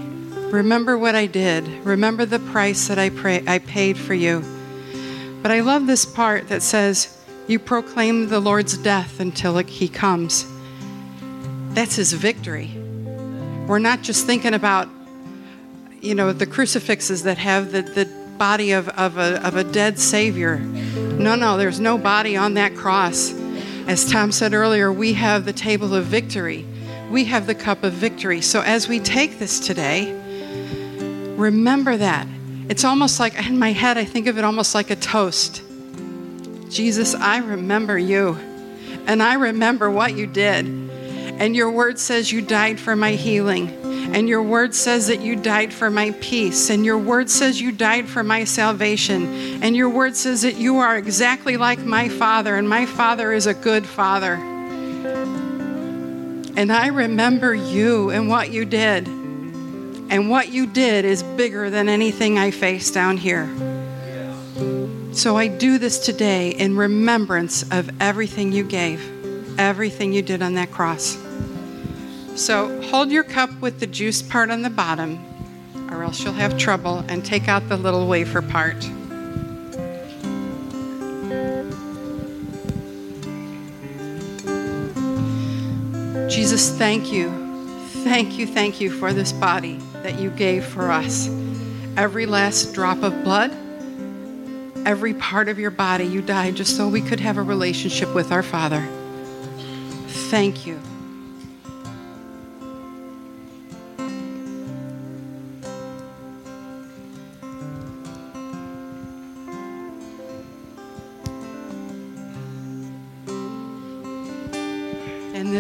Remember 0.52 0.98
what 0.98 1.16
I 1.16 1.28
did. 1.28 1.68
Remember 1.86 2.26
the 2.26 2.40
price 2.40 2.88
that 2.88 3.00
I, 3.00 3.10
pray, 3.10 3.44
I 3.48 3.60
paid 3.60 3.98
for 3.98 4.14
you. 4.14 4.44
But 5.42 5.52
I 5.52 5.62
love 5.62 5.88
this 5.88 6.06
part 6.06 6.50
that 6.50 6.62
says, 6.62 7.18
You 7.48 7.58
proclaim 7.58 8.28
the 8.28 8.40
Lord's 8.40 8.78
death 8.78 9.20
until 9.20 9.58
he 9.60 9.88
comes. 9.88 10.46
That's 11.74 11.96
his 11.96 12.14
victory. 12.14 12.70
We're 13.68 13.80
not 13.80 14.02
just 14.02 14.26
thinking 14.26 14.54
about, 14.54 14.90
you 16.02 16.16
know, 16.16 16.34
the 16.34 16.46
crucifixes 16.46 17.24
that 17.24 17.38
have 17.38 17.72
the, 17.72 17.82
the 17.82 18.06
body 18.38 18.72
of, 18.72 18.90
of, 18.90 19.18
a, 19.18 19.46
of 19.46 19.56
a 19.56 19.64
dead 19.64 19.98
Savior. 19.98 20.58
No, 20.58 21.36
no, 21.36 21.58
there's 21.58 21.80
no 21.80 21.98
body 21.98 22.36
on 22.36 22.56
that 22.56 22.76
cross. 22.76 23.34
As 23.88 24.10
Tom 24.10 24.32
said 24.32 24.54
earlier, 24.54 24.92
we 24.92 25.14
have 25.14 25.46
the 25.46 25.54
table 25.54 25.94
of 25.96 26.06
victory. 26.06 26.66
We 27.10 27.26
have 27.26 27.48
the 27.48 27.56
cup 27.56 27.84
of 27.84 27.94
victory. 27.94 28.42
So 28.42 28.62
as 28.62 28.88
we 28.88 29.00
take 29.00 29.40
this 29.40 29.60
today, 29.60 30.14
remember 31.38 31.98
that. 31.98 32.28
It's 32.68 32.84
almost 32.84 33.20
like, 33.20 33.48
in 33.48 33.60
my 33.60 33.72
head, 33.72 33.98
I 33.98 34.06
think 34.06 34.28
of 34.28 34.38
it 34.38 34.44
almost 34.44 34.76
like 34.76 34.90
a 34.90 34.96
toast. 34.96 35.62
Jesus, 36.70 37.16
I 37.16 37.38
remember 37.38 37.98
you, 37.98 38.38
and 39.08 39.22
I 39.22 39.36
remember 39.36 39.90
what 39.90 40.16
you 40.16 40.28
did. 40.28 40.91
And 41.42 41.56
your 41.56 41.72
word 41.72 41.98
says 41.98 42.32
you 42.32 42.40
died 42.40 42.80
for 42.80 42.96
my 42.96 43.14
healing. 43.14 43.70
And 44.14 44.30
your 44.30 44.44
word 44.44 44.76
says 44.76 45.08
that 45.08 45.22
you 45.22 45.36
died 45.36 45.74
for 45.74 45.90
my 45.90 46.12
peace. 46.22 46.70
And 46.70 46.86
your 46.86 47.00
word 47.00 47.32
says 47.32 47.60
you 47.60 47.72
died 47.72 48.08
for 48.08 48.24
my 48.24 48.44
salvation. 48.44 49.64
And 49.64 49.76
your 49.76 49.90
word 49.90 50.16
says 50.16 50.44
that 50.44 50.58
you 50.58 50.78
are 50.78 50.96
exactly 50.96 51.58
like 51.58 51.80
my 51.80 52.10
father. 52.10 52.58
And 52.58 52.70
my 52.70 52.86
father 52.86 53.34
is 53.34 53.48
a 53.48 53.56
good 53.56 53.88
father. 53.88 54.36
And 56.56 56.72
I 56.72 56.90
remember 56.90 57.56
you 57.56 58.12
and 58.12 58.30
what 58.30 58.52
you 58.52 58.64
did. 58.64 59.08
And 59.08 60.30
what 60.30 60.50
you 60.50 60.68
did 60.68 61.06
is 61.06 61.24
bigger 61.24 61.72
than 61.72 61.90
anything 61.90 62.38
I 62.38 62.52
face 62.52 62.92
down 62.92 63.18
here. 63.18 63.50
So 65.12 65.38
I 65.38 65.48
do 65.48 65.80
this 65.80 65.98
today 65.98 66.52
in 66.52 66.78
remembrance 66.78 67.64
of 67.72 67.90
everything 68.00 68.52
you 68.52 68.64
gave, 68.64 69.60
everything 69.60 70.14
you 70.14 70.22
did 70.22 70.44
on 70.44 70.54
that 70.54 70.70
cross. 70.70 71.18
So 72.36 72.82
hold 72.84 73.12
your 73.12 73.24
cup 73.24 73.50
with 73.62 73.80
the 73.80 73.88
juice 73.88 74.22
part 74.22 74.50
on 74.50 74.62
the 74.62 74.70
bottom, 74.70 75.20
or 75.92 76.04
else 76.04 76.24
you'll 76.24 76.34
have 76.34 76.58
trouble, 76.58 77.04
and 77.08 77.24
take 77.24 77.48
out 77.48 77.68
the 77.70 77.78
little 77.78 78.08
wafer 78.08 78.42
part. 78.42 78.80
Jesus, 86.30 86.76
thank 86.78 87.12
you. 87.12 87.30
Thank 88.04 88.40
you, 88.40 88.48
thank 88.48 88.82
you 88.82 88.90
for 88.90 89.14
this 89.14 89.32
body 89.32 89.80
that 90.02 90.20
you 90.20 90.32
gave 90.32 90.66
for 90.66 90.90
us. 90.90 91.28
Every 91.98 92.26
last 92.26 92.74
drop 92.74 93.04
of 93.04 93.24
blood, 93.24 93.52
every 94.88 95.14
part 95.14 95.50
of 95.50 95.60
your 95.60 95.72
body, 95.72 96.06
you 96.06 96.22
died 96.22 96.56
just 96.56 96.76
so 96.76 96.88
we 96.88 97.02
could 97.02 97.20
have 97.20 97.38
a 97.38 97.44
relationship 97.44 98.16
with 98.16 98.32
our 98.32 98.44
Father. 98.44 98.88
Thank 100.30 100.66
you. 100.66 100.80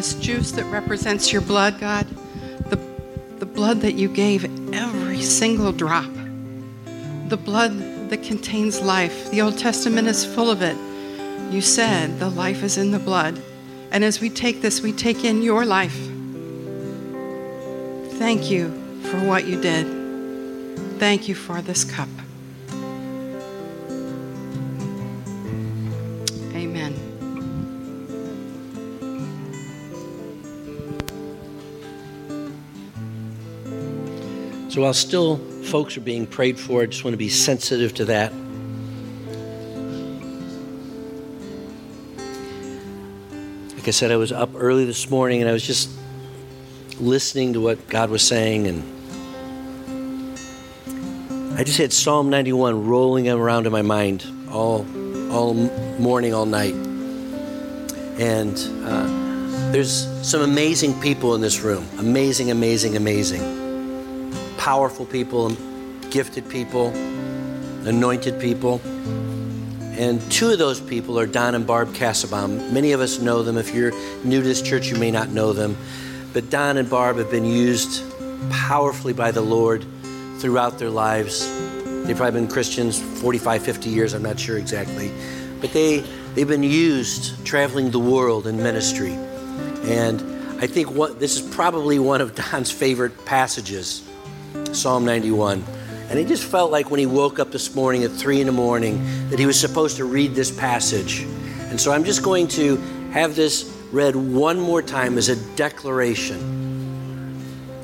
This 0.02 0.16
juice 0.16 0.52
that 0.54 0.66
represents 0.72 1.32
your 1.32 1.43
blood, 1.43 1.80
God, 1.80 2.08
the, 2.72 2.78
the 3.38 3.45
blood 3.45 3.82
that 3.82 3.93
you 3.93 4.10
gave 4.10 4.43
every 4.74 5.22
single 5.22 5.72
drop, 5.72 6.12
the 7.28 7.38
blood 7.38 8.10
that 8.10 8.24
contains 8.24 8.82
life. 8.82 9.30
The 9.30 9.43
Old 9.43 9.60
Testament 9.60 10.08
is 10.08 10.26
full 10.26 10.49
of 10.49 10.64
it. 10.64 10.76
You 11.54 11.62
said 11.62 12.18
the 12.18 12.32
life 12.32 12.64
is 12.64 12.80
in 12.80 12.89
the 12.89 12.97
blood. 12.97 13.39
And 13.91 14.04
as 14.04 14.20
we 14.20 14.32
take 14.32 14.64
this, 14.64 14.82
we 14.82 14.91
take 14.91 15.24
in 15.24 15.43
your 15.43 15.66
life. 15.66 15.99
Thank 18.18 18.49
you 18.49 18.72
for 19.04 19.20
what 19.24 19.45
you 19.45 19.62
did. 19.62 19.86
Thank 20.97 21.28
you 21.28 21.36
for 21.36 21.62
this 21.62 21.84
cup. 21.84 22.10
So 34.72 34.80
while 34.84 34.93
still 34.93 35.36
folks 35.63 35.97
are 35.97 36.01
being 36.01 36.26
prayed 36.26 36.57
for, 36.57 36.82
I 36.82 36.86
just 36.86 37.03
want 37.03 37.11
to 37.11 37.17
be 37.17 37.28
sensitive 37.28 37.93
to 37.95 38.05
that. 38.05 38.32
Like 43.76 43.86
I 43.86 43.91
said, 43.91 44.13
I 44.13 44.15
was 44.15 44.32
up 44.32 44.51
early 44.55 44.86
this 44.86 45.09
morning 45.09 45.41
and 45.41 45.49
I 45.49 45.51
was 45.51 45.67
just 45.67 45.89
listening 47.01 47.51
to 47.51 47.59
what 47.59 47.86
God 47.89 48.09
was 48.09 48.26
saying 48.26 48.65
and 48.65 48.82
I 51.59 51.65
just 51.65 51.78
had 51.78 51.91
Psalm 51.91 52.30
91 52.30 52.88
rolling 52.88 53.28
around 53.28 53.65
in 53.65 53.74
my 53.74 53.82
mind 53.82 54.26
all 54.49 54.86
all 55.30 55.53
morning, 55.99 56.34
all 56.34 56.45
night. 56.45 56.76
And 58.17 58.57
uh, 58.86 59.72
there's 59.74 60.07
some 60.26 60.43
amazing 60.43 60.97
people 61.01 61.36
in 61.36 61.41
this 61.41 61.59
room. 61.59 61.86
Amazing, 61.99 62.51
amazing, 62.51 62.95
amazing. 62.95 63.61
Powerful 64.62 65.07
people, 65.07 65.49
gifted 66.12 66.47
people, 66.47 66.89
anointed 67.88 68.39
people. 68.39 68.80
And 69.97 70.22
two 70.32 70.51
of 70.51 70.59
those 70.59 70.80
people 70.80 71.18
are 71.18 71.26
Don 71.26 71.55
and 71.55 71.66
Barb 71.66 71.95
Cassabaum. 71.95 72.72
Many 72.72 72.91
of 72.91 73.01
us 73.01 73.18
know 73.18 73.41
them. 73.41 73.57
If 73.57 73.74
you're 73.74 73.89
new 74.24 74.39
to 74.39 74.47
this 74.47 74.62
church, 74.62 74.88
you 74.88 74.97
may 74.97 75.09
not 75.09 75.30
know 75.30 75.51
them. 75.51 75.76
But 76.32 76.51
Don 76.51 76.78
and 76.78 76.88
Barb 76.88 77.18
have 77.18 77.32
been 77.32 77.43
used 77.43 78.03
powerfully 78.51 79.14
by 79.14 79.32
the 79.32 79.41
Lord 79.41 79.84
throughout 80.38 80.78
their 80.78 80.91
lives. 80.91 81.47
They've 82.05 82.16
probably 82.16 82.41
been 82.41 82.47
Christians 82.47 83.01
45, 83.20 83.64
50 83.64 83.89
years, 83.89 84.14
I'm 84.14 84.22
not 84.22 84.39
sure 84.39 84.59
exactly. 84.59 85.12
But 85.59 85.74
they, 85.74 86.01
they've 86.36 86.47
been 86.47 86.62
used 86.62 87.43
traveling 87.47 87.89
the 87.89 87.99
world 87.99 88.45
in 88.45 88.57
ministry. 88.57 89.14
And 89.86 90.22
I 90.62 90.68
think 90.68 90.91
what, 90.91 91.20
this 91.20 91.39
is 91.39 91.55
probably 91.55 91.97
one 91.97 92.22
of 92.22 92.36
Don's 92.36 92.70
favorite 92.70 93.26
passages, 93.26 94.07
Psalm 94.74 95.06
91. 95.06 95.64
And 96.10 96.20
he 96.20 96.26
just 96.26 96.43
felt 96.43 96.72
like 96.72 96.91
when 96.91 96.99
he 96.99 97.06
woke 97.06 97.39
up 97.39 97.52
this 97.52 97.74
morning 97.74 98.04
at 98.04 98.12
three 98.12 98.41
in 98.41 98.47
the 98.47 98.52
morning 98.52 99.02
that 99.30 99.39
he 99.39 99.45
was 99.45 99.60
supposed 99.60 99.97
to 99.97 100.06
read 100.06 100.36
this 100.36 100.52
passage. 100.52 101.22
And 101.70 101.80
so 101.80 101.91
I'm 101.93 102.04
just 102.04 102.22
going 102.22 102.47
to 102.49 102.76
have 103.12 103.36
this 103.36 103.74
read 103.91 104.16
one 104.16 104.60
more 104.60 104.82
time 104.82 105.18
as 105.18 105.30
a 105.30 105.36
declaration 105.56 106.60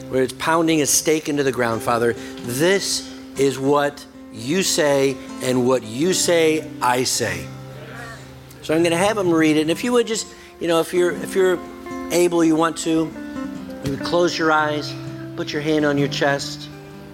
where 0.10 0.24
it's 0.24 0.34
pounding 0.34 0.82
a 0.82 0.86
stake 0.86 1.30
into 1.30 1.44
the 1.44 1.52
ground, 1.52 1.82
Father. 1.82 2.14
This 2.44 3.14
is 3.38 3.60
what 3.60 4.06
you 4.34 4.64
say, 4.64 5.16
and 5.42 5.68
what 5.68 5.84
you 5.84 6.14
say, 6.14 6.70
I 6.82 7.04
say. 7.04 7.46
So 8.62 8.76
I'm 8.76 8.82
going 8.82 8.92
to 8.92 8.98
have 8.98 9.18
him 9.18 9.32
read 9.32 9.58
it. 9.58 9.62
And 9.62 9.72
if 9.72 9.84
you 9.84 9.94
would 9.94 10.08
just, 10.08 10.28
you 10.60 10.68
know, 10.68 10.80
if 10.80 10.94
you're 10.94 11.12
if 11.12 11.36
you're 11.36 11.60
able, 12.12 12.44
you 12.44 12.56
want 12.56 12.78
to, 12.80 13.12
you 13.86 13.92
would 13.92 14.02
close 14.02 14.38
your 14.38 14.52
eyes, 14.52 14.94
put 15.38 15.54
your 15.54 15.62
hand 15.62 15.86
on 15.86 15.98
your 15.98 16.08
chest, 16.08 16.68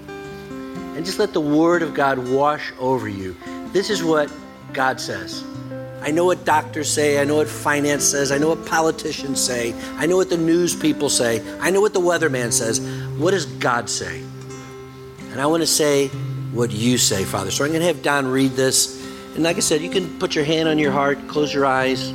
and 0.08 1.06
just 1.06 1.20
let 1.20 1.34
the 1.34 1.42
Word 1.42 1.84
of 1.84 1.94
God 1.94 2.18
wash 2.30 2.72
over 2.80 3.08
you. 3.08 3.36
This 3.74 3.90
is 3.90 4.04
what 4.04 4.32
God 4.72 5.00
says. 5.00 5.44
I 6.02 6.12
know 6.12 6.26
what 6.26 6.44
doctors 6.46 6.90
say. 6.90 7.22
I 7.22 7.26
know 7.26 7.36
what 7.36 7.48
finance 7.48 8.04
says. 8.04 8.32
I 8.32 8.38
know 8.38 8.50
what 8.50 8.66
politicians 8.66 9.42
say. 9.42 9.74
I 9.96 10.06
know 10.06 10.18
what 10.18 10.30
the 10.30 10.38
news 10.38 10.76
people 10.76 11.10
say. 11.10 11.42
I 11.60 11.70
know 11.70 11.82
what 11.82 11.94
the 11.94 12.02
weatherman 12.02 12.52
says. 12.52 12.82
What 13.18 13.32
does 13.32 13.46
God 13.46 13.90
say? 13.90 14.22
And 15.32 15.42
I 15.42 15.46
want 15.46 15.62
to 15.62 15.68
say 15.68 16.08
what 16.52 16.72
you 16.72 16.98
say, 16.98 17.24
Father. 17.24 17.52
So 17.52 17.64
I'm 17.64 17.72
going 17.72 17.82
to 17.82 17.88
have 17.88 18.04
Don 18.04 18.28
read 18.28 18.52
this. 18.52 19.02
And 19.36 19.44
like 19.44 19.58
I 19.58 19.62
said, 19.62 19.82
you 19.82 19.90
can 19.90 20.20
put 20.20 20.36
your 20.36 20.46
hand 20.46 20.70
on 20.70 20.78
your 20.78 20.92
heart, 20.92 21.18
close 21.28 21.54
your 21.54 21.66
eyes. 21.66 22.14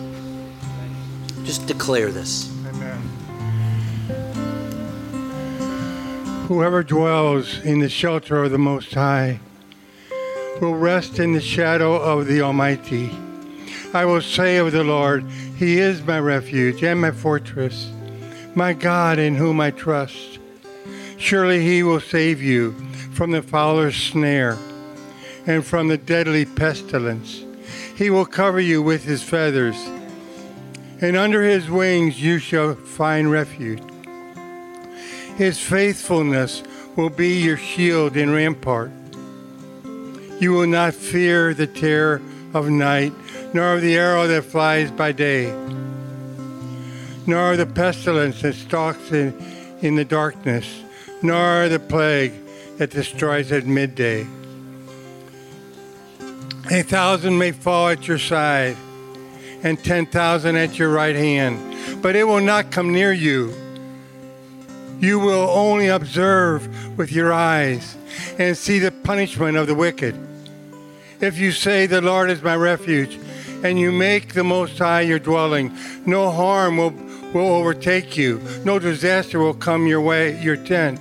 Just 1.44 1.66
declare 1.66 2.11
this. 2.11 2.54
Whoever 6.49 6.82
dwells 6.82 7.59
in 7.59 7.80
the 7.80 7.90
shelter 7.90 8.42
of 8.42 8.53
the 8.53 8.57
Most 8.59 8.94
High 8.94 9.38
will 10.62 10.76
rest 10.76 11.18
in 11.18 11.34
the 11.34 11.42
shadow 11.42 11.96
of 11.96 12.26
the 12.26 12.40
Almighty. 12.40 13.11
I 13.92 14.07
will 14.07 14.22
say 14.22 14.57
of 14.57 14.72
the 14.72 14.82
Lord, 14.82 15.28
He 15.59 15.78
is 15.78 16.03
my 16.03 16.18
refuge 16.18 16.82
and 16.82 17.03
my 17.03 17.11
fortress, 17.11 17.92
my 18.55 18.72
God 18.72 19.18
in 19.18 19.34
whom 19.34 19.61
I 19.61 19.72
trust. 19.72 20.38
Surely 21.18 21.62
He 21.62 21.82
will 21.82 22.01
save 22.01 22.40
you 22.40 22.72
from 23.12 23.30
the 23.30 23.42
fowler's 23.42 23.96
snare 23.96 24.57
and 25.46 25.62
from 25.62 25.88
the 25.88 25.99
deadly 25.99 26.46
pestilence. 26.46 27.44
He 27.94 28.09
will 28.09 28.24
cover 28.24 28.59
you 28.59 28.80
with 28.80 29.05
His 29.05 29.22
feathers, 29.22 29.76
and 31.03 31.14
under 31.14 31.42
His 31.42 31.68
wings 31.68 32.22
you 32.22 32.38
shall 32.38 32.74
find 32.74 33.30
refuge. 33.30 33.82
His 35.39 35.61
faithfulness 35.61 36.64
will 36.97 37.11
be 37.11 37.41
your 37.41 37.57
shield 37.57 38.16
and 38.16 38.32
rampart. 38.32 38.91
You 40.41 40.51
will 40.51 40.66
not 40.66 40.95
fear 40.95 41.55
the 41.55 41.68
terror 41.68 42.20
of 42.55 42.68
night, 42.68 43.12
nor 43.55 43.74
of 43.74 43.82
the 43.82 43.97
arrow 43.97 44.26
that 44.26 44.43
flies 44.43 44.91
by 44.91 45.12
day, 45.12 45.53
nor 47.24 47.57
the 47.57 47.66
pestilence 47.66 48.43
that 48.43 48.57
stalks 48.57 49.12
in, 49.12 49.32
in 49.80 49.95
the 49.95 50.05
darkness, 50.05 50.82
nor 51.22 51.68
the 51.68 51.78
plague 51.78 52.32
that 52.78 52.91
destroys 52.91 53.53
at 53.53 53.64
midday. 53.64 54.26
A 56.68 56.82
thousand 56.82 57.39
may 57.39 57.53
fall 57.53 57.91
at 57.91 58.09
your 58.09 58.18
side, 58.18 58.76
and 59.62 59.78
ten 59.84 60.05
thousand 60.05 60.57
at 60.57 60.80
your 60.80 60.91
right 60.91 61.14
hand, 61.14 62.03
but 62.03 62.16
it 62.16 62.24
will 62.24 62.41
not 62.41 62.72
come 62.72 62.93
near 62.93 63.12
you. 63.12 63.55
You 65.01 65.20
will 65.20 65.49
only 65.51 65.88
observe 65.88 66.99
with 66.99 67.12
your 67.12 67.32
eyes 67.32 67.96
and 68.38 68.57
see 68.57 68.78
the 68.80 68.90
punishment 68.90 69.57
of 69.57 69.66
the 69.66 69.74
wicked. 69.74 70.16
If 71.20 71.38
you 71.38 71.53
say, 71.53 71.86
The 71.86 72.01
Lord 72.01 72.30
is 72.30 72.42
my 72.42 72.57
refuge, 72.57 73.18
and 73.62 73.78
you 73.78 73.92
make 73.92 74.34
the 74.34 74.44
Most 74.44 74.78
High 74.78 75.03
your 75.03 75.18
dwelling, 75.18 75.76
no 76.05 76.30
harm 76.30 76.76
will, 76.76 76.90
will 77.32 77.55
overtake 77.55 78.16
you. 78.16 78.40
No 78.64 78.78
disaster 78.78 79.38
will 79.38 79.55
come 79.55 79.86
your 79.86 80.01
way, 80.01 80.40
your 80.42 80.57
tent. 80.57 81.01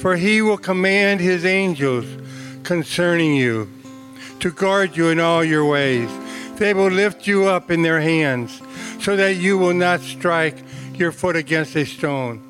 For 0.00 0.16
he 0.16 0.42
will 0.42 0.58
command 0.58 1.20
his 1.20 1.44
angels 1.44 2.06
concerning 2.62 3.34
you 3.34 3.68
to 4.40 4.52
guard 4.52 4.96
you 4.96 5.08
in 5.08 5.18
all 5.18 5.44
your 5.44 5.64
ways. 5.64 6.10
They 6.56 6.74
will 6.74 6.90
lift 6.90 7.26
you 7.26 7.46
up 7.46 7.70
in 7.70 7.82
their 7.82 8.00
hands 8.00 8.60
so 9.00 9.16
that 9.16 9.36
you 9.36 9.58
will 9.58 9.74
not 9.74 10.00
strike 10.00 10.56
your 10.98 11.12
foot 11.12 11.36
against 11.36 11.76
a 11.76 11.84
stone. 11.84 12.42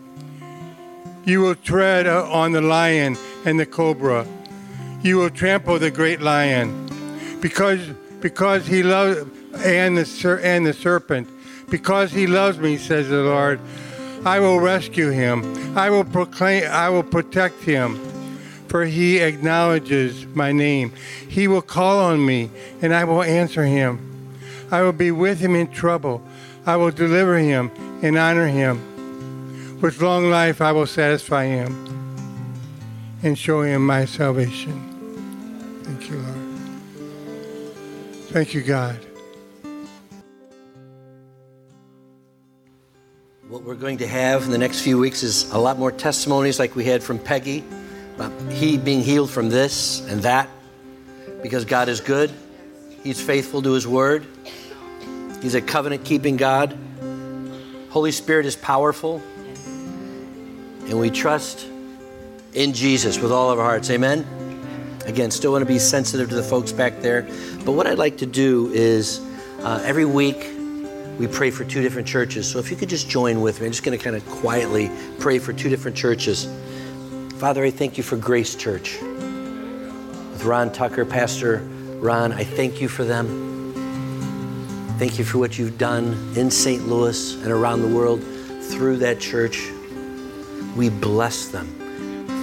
You 1.25 1.41
will 1.41 1.57
tread 1.57 2.07
on 2.07 2.53
the 2.53 2.61
lion 2.61 3.17
and 3.45 3.59
the 3.59 3.67
cobra. 3.67 4.27
You 5.03 5.19
will 5.19 5.31
trample 5.31 5.79
the 5.79 5.91
great 5.91 6.21
lion 6.21 6.87
because 7.41 7.81
because 8.21 8.67
he 8.67 8.83
loves 8.83 9.21
and 9.65 9.97
the 9.97 10.41
and 10.43 10.67
the 10.67 10.73
serpent. 10.73 11.29
Because 11.69 12.13
he 12.13 12.27
loves 12.27 12.59
me 12.59 12.77
says 12.77 13.09
the 13.09 13.23
Lord 13.23 13.61
I 14.25 14.41
will 14.41 14.61
rescue 14.61 15.11
him. 15.11 15.77
I 15.77 15.91
will 15.91 16.05
proclaim 16.05 16.65
I 16.71 16.89
will 16.89 17.03
protect 17.03 17.63
him 17.63 18.01
for 18.69 18.85
he 18.85 19.19
acknowledges 19.19 20.27
my 20.27 20.53
name. 20.53 20.93
He 21.29 21.49
will 21.49 21.63
call 21.63 21.99
on 21.99 22.25
me 22.25 22.51
and 22.83 22.95
I 22.95 23.05
will 23.05 23.23
answer 23.23 23.65
him. 23.65 24.01
I 24.71 24.83
will 24.83 24.93
be 24.93 25.11
with 25.11 25.39
him 25.41 25.55
in 25.55 25.69
trouble 25.69 26.23
I 26.67 26.77
will 26.77 26.91
deliver 26.91 27.39
him 27.39 27.71
and 28.03 28.19
honor 28.19 28.49
him 28.49 29.81
with 29.81 30.03
long 30.03 30.31
life 30.31 30.61
I 30.61 30.73
will 30.73 30.87
satisfy 30.87 31.45
him 31.47 31.73
and 33.23 33.39
show 33.39 33.63
him 33.63 33.87
my 33.87 34.05
salvation 34.05 34.77
thank 35.85 36.11
you 36.11 36.19
Lord 36.19 36.47
Thank 38.37 38.53
you, 38.53 38.61
God. 38.61 38.99
What 43.49 43.63
we're 43.63 43.75
going 43.77 43.97
to 43.97 44.07
have 44.07 44.45
in 44.45 44.51
the 44.51 44.59
next 44.59 44.81
few 44.81 44.99
weeks 44.99 45.23
is 45.23 45.51
a 45.53 45.59
lot 45.59 45.79
more 45.79 45.91
testimonies 45.91 46.59
like 46.59 46.77
we 46.77 46.85
had 46.85 47.03
from 47.03 47.19
Peggy 47.19 47.65
about 48.17 48.33
he 48.53 48.77
being 48.77 49.01
healed 49.01 49.31
from 49.31 49.49
this 49.49 50.07
and 50.11 50.21
that 50.23 50.51
because 51.43 51.65
God 51.65 51.89
is 51.89 52.01
good. 52.01 52.31
He's 53.03 53.23
faithful 53.23 53.63
to 53.63 53.73
his 53.73 53.87
word. 53.87 54.27
He's 55.47 55.55
a 55.55 55.63
covenant 55.63 56.05
keeping 56.05 56.37
God. 56.37 56.77
Holy 57.91 58.11
Spirit 58.11 58.47
is 58.47 58.57
powerful. 58.57 59.23
And 60.89 60.99
we 60.99 61.09
trust 61.09 61.69
in 62.53 62.73
Jesus 62.73 63.21
with 63.21 63.31
all 63.31 63.53
of 63.53 63.61
our 63.61 63.65
hearts. 63.65 63.89
Amen. 63.91 64.27
Again, 65.05 65.31
still 65.31 65.53
want 65.53 65.63
to 65.63 65.67
be 65.67 65.79
sensitive 65.79 66.29
to 66.31 66.35
the 66.35 66.43
folks 66.43 66.73
back 66.73 67.01
there. 67.01 67.29
But 67.65 67.75
what 67.75 67.87
I'd 67.87 67.97
like 67.97 68.19
to 68.19 68.27
do 68.27 68.73
is 68.73 69.21
uh, 69.61 69.81
every 69.85 70.05
week 70.05 70.49
we 71.17 71.29
pray 71.29 71.53
for 71.53 71.65
two 71.65 71.81
different 71.81 72.09
churches. 72.09 72.51
So 72.51 72.59
if 72.59 72.69
you 72.69 72.77
could 72.77 72.89
just 72.89 73.09
join 73.09 73.41
with 73.41 73.61
me, 73.61 73.67
I'm 73.67 73.73
just 73.73 73.85
going 73.85 73.97
to 73.97 74.03
kind 74.03 74.17
of 74.17 74.27
quietly 74.29 74.91
pray 75.21 75.39
for 75.39 75.53
two 75.53 75.69
different 75.69 75.97
churches. 75.97 76.49
Father, 77.37 77.63
I 77.63 77.71
thank 77.71 77.97
you 77.97 78.03
for 78.03 78.17
Grace 78.17 78.57
Church. 78.57 79.01
With 79.01 80.43
Ron 80.43 80.73
Tucker, 80.73 81.05
Pastor 81.05 81.59
Ron, 82.01 82.33
I 82.33 82.43
thank 82.43 82.81
you 82.81 82.89
for 82.89 83.05
them. 83.05 83.56
Thank 84.99 85.19
you 85.19 85.27
for 85.27 85.37
what 85.37 85.59
you've 85.59 85.77
done 85.77 86.33
in 86.37 86.51
St. 86.51 86.89
Louis 86.89 87.35
and 87.43 87.49
around 87.49 87.83
the 87.83 87.95
world 87.95 88.23
through 88.63 88.97
that 88.99 89.21
church. 89.21 89.69
We 90.75 90.89
bless 90.89 91.49
them. 91.49 91.69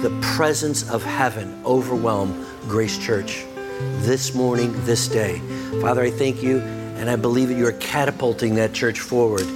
The 0.02 0.16
presence 0.36 0.88
of 0.88 1.02
heaven 1.02 1.60
overwhelm 1.66 2.46
Grace 2.68 2.96
Church 2.96 3.44
this 4.02 4.36
morning, 4.36 4.72
this 4.84 5.08
day. 5.08 5.40
Father, 5.80 6.04
I 6.04 6.12
thank 6.12 6.44
you 6.44 6.60
and 6.60 7.10
I 7.10 7.16
believe 7.16 7.48
that 7.48 7.56
you 7.56 7.66
are 7.66 7.72
catapulting 7.72 8.54
that 8.54 8.72
church 8.72 9.00
forward 9.00 9.48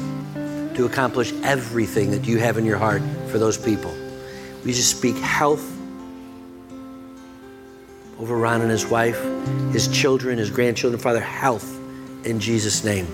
to 0.74 0.84
accomplish 0.84 1.32
everything 1.44 2.10
that 2.10 2.26
you 2.26 2.38
have 2.38 2.58
in 2.58 2.66
your 2.66 2.78
heart 2.78 3.02
for 3.28 3.38
those 3.38 3.56
people. 3.56 3.96
We 4.64 4.72
just 4.72 4.90
speak 4.90 5.14
health 5.18 5.64
over 8.18 8.36
Ron 8.36 8.60
and 8.60 8.72
his 8.72 8.86
wife, 8.86 9.22
his 9.72 9.86
children, 9.86 10.38
his 10.38 10.50
grandchildren. 10.50 11.00
Father, 11.00 11.20
health 11.20 11.77
in 12.24 12.40
Jesus' 12.40 12.84
name. 12.84 13.06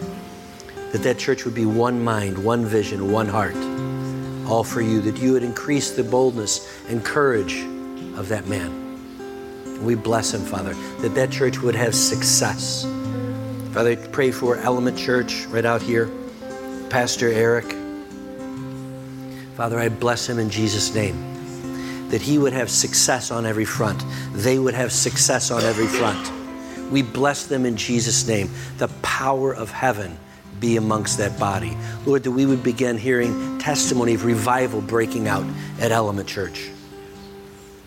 That 0.93 1.03
that 1.03 1.19
church 1.19 1.45
would 1.45 1.55
be 1.55 1.67
one 1.67 2.03
mind, 2.05 2.43
one 2.43 2.65
vision, 2.65 3.11
one 3.11 3.27
heart, 3.27 3.57
all 4.49 4.63
for 4.63 4.81
you. 4.81 5.01
That 5.01 5.17
you 5.17 5.33
would 5.33 5.43
increase 5.43 5.91
the 5.91 6.05
boldness 6.05 6.69
and 6.89 7.05
courage 7.05 7.65
of 8.17 8.29
that 8.29 8.47
man. 8.47 9.85
We 9.85 9.97
bless 9.97 10.33
him, 10.33 10.43
Father, 10.43 10.75
that 11.01 11.15
that 11.17 11.31
church 11.31 11.59
would 11.59 11.75
have 11.75 11.95
success. 11.95 12.85
Father, 13.73 13.91
I 13.91 13.97
pray 13.97 14.31
for 14.31 14.57
Element 14.57 14.97
Church 14.97 15.47
right 15.47 15.65
out 15.65 15.83
here, 15.83 16.09
Pastor 16.91 17.29
Eric. 17.29 17.75
Father, 19.57 19.81
I 19.81 19.89
bless 19.89 20.29
him 20.29 20.39
in 20.39 20.49
Jesus' 20.49 20.95
name, 20.95 22.09
that 22.11 22.23
he 22.23 22.39
would 22.39 22.53
have 22.53 22.71
success 22.71 23.33
on 23.33 23.47
every 23.47 23.65
front. 23.65 24.05
They 24.33 24.61
would 24.61 24.75
have 24.75 24.93
success 24.93 25.51
on 25.51 25.63
every 25.63 25.89
front. 25.89 26.44
We 26.95 27.03
bless 27.03 27.47
them 27.47 27.67
in 27.67 27.77
Jesus' 27.77 28.25
name. 28.29 28.49
The 28.79 28.87
power 29.03 29.53
of 29.53 29.69
heaven 29.69 30.17
be 30.61 30.77
amongst 30.77 31.19
that 31.19 31.37
body. 31.41 31.77
Lord, 32.07 32.23
that 32.23 32.31
we 32.31 32.47
would 32.47 32.63
begin 32.63 32.99
hearing 32.99 33.59
testimony 33.59 34.15
of 34.15 34.25
revival 34.25 34.81
breaking 34.81 35.27
out 35.27 35.45
at 35.81 35.91
Element 35.91 36.29
Church. 36.29 36.71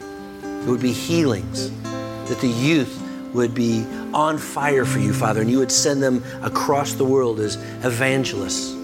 It 0.02 0.68
would 0.68 0.82
be 0.82 0.92
healings, 0.92 1.72
that 1.84 2.40
the 2.42 2.50
youth 2.50 3.02
would 3.34 3.56
be 3.56 3.86
on 4.14 4.38
fire 4.38 4.84
for 4.84 5.00
you, 5.00 5.14
Father, 5.14 5.40
and 5.40 5.50
you 5.50 5.60
would 5.60 5.72
send 5.72 6.04
them 6.04 6.22
across 6.42 6.92
the 6.92 7.06
world 7.06 7.40
as 7.40 7.56
evangelists, 7.86 8.76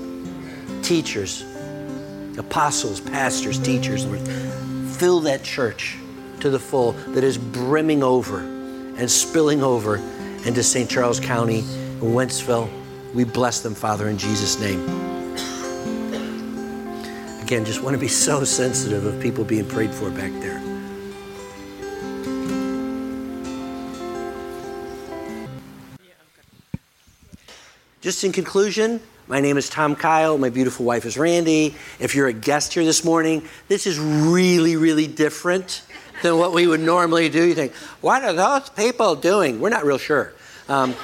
teachers, 0.87 1.43
apostles, 2.37 3.01
pastors, 3.01 3.59
teachers, 3.59 4.05
Lord. 4.05 4.21
Fill 4.95 5.19
that 5.19 5.43
church 5.43 5.97
to 6.39 6.49
the 6.49 6.59
full 6.59 6.93
that 7.09 7.25
is 7.25 7.37
brimming 7.37 8.03
over 8.03 8.39
and 8.95 9.09
spilling 9.09 9.63
over 9.63 9.99
into 10.45 10.63
St. 10.63 10.89
Charles 10.89 11.19
County 11.19 11.59
and 11.59 12.01
Wentzville. 12.01 12.69
We 13.13 13.23
bless 13.23 13.61
them, 13.61 13.75
Father, 13.75 14.09
in 14.09 14.17
Jesus' 14.17 14.59
name. 14.59 14.81
Again, 17.41 17.65
just 17.65 17.83
want 17.83 17.93
to 17.93 17.99
be 17.99 18.07
so 18.27 18.43
sensitive 18.43 19.05
of 19.05 19.21
people 19.21 19.43
being 19.43 19.67
prayed 19.67 19.91
for 19.91 20.09
back 20.09 20.31
there. 20.41 20.61
Just 28.01 28.25
in 28.25 28.33
conclusion, 28.33 28.99
my 29.29 29.39
name 29.39 29.55
is 29.55 29.69
Tom 29.69 29.95
Kyle. 29.95 30.37
My 30.37 30.49
beautiful 30.49 30.85
wife 30.85 31.05
is 31.05 31.17
Randy. 31.17 31.73
If 32.01 32.15
you're 32.15 32.27
a 32.27 32.33
guest 32.33 32.73
here 32.73 32.83
this 32.83 33.05
morning, 33.05 33.47
this 33.69 33.87
is 33.87 33.97
really, 33.97 34.75
really 34.75 35.07
different 35.07 35.83
than 36.23 36.37
what 36.37 36.53
we 36.53 36.65
would 36.65 36.79
normally 36.79 37.29
do. 37.29 37.43
You 37.43 37.53
think, 37.53 37.73
what 38.01 38.23
are 38.23 38.33
those 38.33 38.69
people 38.69 39.15
doing? 39.15 39.59
We're 39.59 39.69
not 39.69 39.85
real 39.85 39.99
sure. 39.99 40.33
Um, 40.67 40.95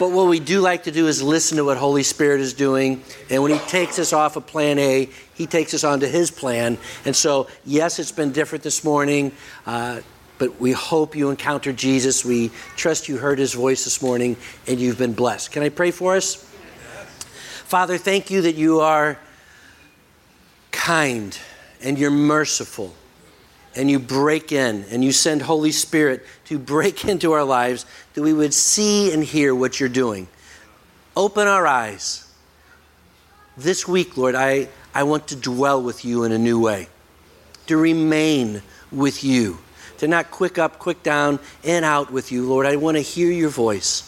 but 0.00 0.10
what 0.10 0.28
we 0.28 0.40
do 0.40 0.60
like 0.60 0.84
to 0.84 0.90
do 0.90 1.06
is 1.06 1.22
listen 1.22 1.56
to 1.58 1.64
what 1.64 1.76
Holy 1.76 2.02
Spirit 2.02 2.40
is 2.40 2.54
doing. 2.54 3.02
And 3.30 3.42
when 3.42 3.52
He 3.52 3.58
takes 3.66 3.98
us 3.98 4.12
off 4.12 4.36
of 4.36 4.46
plan 4.46 4.78
A, 4.78 5.08
He 5.34 5.46
takes 5.46 5.74
us 5.74 5.84
onto 5.84 6.06
His 6.06 6.30
plan. 6.30 6.78
And 7.04 7.14
so, 7.14 7.48
yes, 7.64 7.98
it's 7.98 8.12
been 8.12 8.32
different 8.32 8.64
this 8.64 8.82
morning. 8.82 9.32
Uh, 9.66 10.00
but 10.38 10.60
we 10.60 10.72
hope 10.72 11.16
you 11.16 11.30
encountered 11.30 11.76
Jesus. 11.76 12.24
We 12.24 12.50
trust 12.76 13.08
you 13.08 13.18
heard 13.18 13.40
his 13.40 13.54
voice 13.54 13.82
this 13.82 14.00
morning 14.00 14.36
and 14.68 14.78
you've 14.78 14.98
been 14.98 15.12
blessed. 15.12 15.50
Can 15.50 15.64
I 15.64 15.68
pray 15.68 15.90
for 15.90 16.14
us? 16.14 16.36
Father, 17.64 17.98
thank 17.98 18.30
you 18.30 18.42
that 18.42 18.54
you 18.54 18.78
are 18.78 19.18
kind 20.70 21.36
and 21.82 21.98
you're 21.98 22.12
merciful 22.12 22.94
and 23.76 23.90
you 23.90 23.98
break 23.98 24.52
in 24.52 24.84
and 24.90 25.04
you 25.04 25.12
send 25.12 25.42
Holy 25.42 25.72
Spirit 25.72 26.24
to 26.46 26.58
break 26.58 27.04
into 27.08 27.32
our 27.32 27.44
lives 27.44 27.86
that 28.14 28.22
we 28.22 28.32
would 28.32 28.54
see 28.54 29.12
and 29.12 29.22
hear 29.22 29.54
what 29.54 29.80
you're 29.80 29.88
doing. 29.88 30.28
Open 31.16 31.46
our 31.46 31.66
eyes. 31.66 32.24
This 33.56 33.88
week, 33.88 34.16
Lord, 34.16 34.34
I, 34.34 34.68
I 34.94 35.02
want 35.02 35.28
to 35.28 35.36
dwell 35.36 35.82
with 35.82 36.04
you 36.04 36.24
in 36.24 36.32
a 36.32 36.38
new 36.38 36.60
way, 36.60 36.88
to 37.66 37.76
remain 37.76 38.62
with 38.92 39.24
you 39.24 39.58
to 39.98 40.08
not 40.08 40.30
quick 40.30 40.58
up, 40.58 40.78
quick 40.78 41.02
down, 41.02 41.38
and 41.64 41.84
out 41.84 42.10
with 42.10 42.32
you, 42.32 42.48
Lord. 42.48 42.66
I 42.66 42.76
want 42.76 42.96
to 42.96 43.00
hear 43.02 43.30
your 43.30 43.50
voice. 43.50 44.02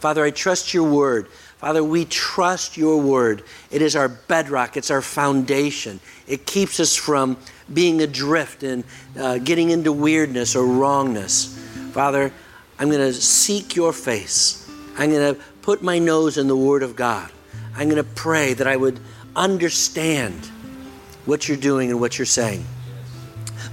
Father, 0.00 0.24
I 0.24 0.30
trust 0.30 0.74
your 0.74 0.88
word. 0.88 1.28
Father, 1.58 1.82
we 1.82 2.04
trust 2.04 2.76
your 2.76 3.00
word. 3.00 3.42
It 3.70 3.82
is 3.82 3.96
our 3.96 4.08
bedrock, 4.08 4.76
it's 4.76 4.90
our 4.90 5.00
foundation. 5.00 6.00
It 6.26 6.44
keeps 6.44 6.78
us 6.80 6.94
from 6.94 7.38
being 7.72 8.00
adrift 8.00 8.62
and 8.62 8.84
uh, 9.18 9.38
getting 9.38 9.70
into 9.70 9.92
weirdness 9.92 10.54
or 10.54 10.66
wrongness. 10.66 11.56
Father, 11.92 12.32
I'm 12.78 12.88
going 12.88 13.00
to 13.00 13.12
seek 13.12 13.74
your 13.74 13.92
face. 13.92 14.68
I'm 14.98 15.10
going 15.10 15.34
to 15.34 15.40
put 15.62 15.82
my 15.82 15.98
nose 15.98 16.38
in 16.38 16.46
the 16.46 16.56
word 16.56 16.82
of 16.82 16.96
God. 16.96 17.30
I'm 17.74 17.88
going 17.88 18.02
to 18.02 18.10
pray 18.10 18.54
that 18.54 18.66
I 18.66 18.76
would 18.76 19.00
understand 19.34 20.46
what 21.24 21.48
you're 21.48 21.56
doing 21.56 21.90
and 21.90 22.00
what 22.00 22.18
you're 22.18 22.26
saying. 22.26 22.64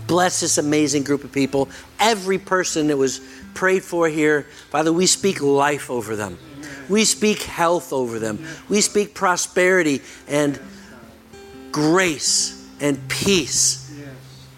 Bless 0.08 0.42
this 0.42 0.58
amazing 0.58 1.04
group 1.04 1.24
of 1.24 1.32
people. 1.32 1.70
Every 2.00 2.38
person 2.38 2.88
that 2.88 2.98
was 2.98 3.22
prayed 3.54 3.84
for 3.84 4.10
here, 4.10 4.44
Father, 4.70 4.92
we 4.92 5.06
speak 5.06 5.42
life 5.42 5.90
over 5.90 6.16
them. 6.16 6.38
We 6.90 7.06
speak 7.06 7.44
health 7.44 7.94
over 7.94 8.20
them. 8.20 8.46
We 8.68 8.82
speak 8.82 9.14
prosperity 9.14 10.02
and 10.28 10.60
grace 11.72 12.68
and 12.82 13.08
peace 13.08 13.83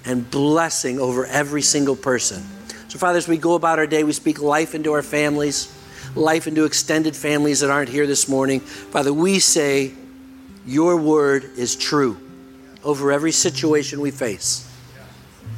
and 0.05 0.29
blessing 0.29 0.99
over 0.99 1.25
every 1.25 1.61
single 1.61 1.95
person. 1.95 2.43
So, 2.87 2.99
Father, 2.99 3.17
as 3.17 3.27
we 3.27 3.37
go 3.37 3.55
about 3.55 3.79
our 3.79 3.87
day, 3.87 4.03
we 4.03 4.13
speak 4.13 4.41
life 4.41 4.75
into 4.75 4.93
our 4.93 5.01
families, 5.01 5.73
life 6.15 6.47
into 6.47 6.65
extended 6.65 7.15
families 7.15 7.59
that 7.59 7.69
aren't 7.69 7.89
here 7.89 8.07
this 8.07 8.29
morning. 8.29 8.59
Father, 8.59 9.13
we 9.13 9.39
say 9.39 9.91
your 10.65 10.97
word 10.97 11.43
is 11.57 11.75
true 11.75 12.17
over 12.83 13.11
every 13.11 13.31
situation 13.31 13.99
we 13.99 14.11
face. 14.11 14.71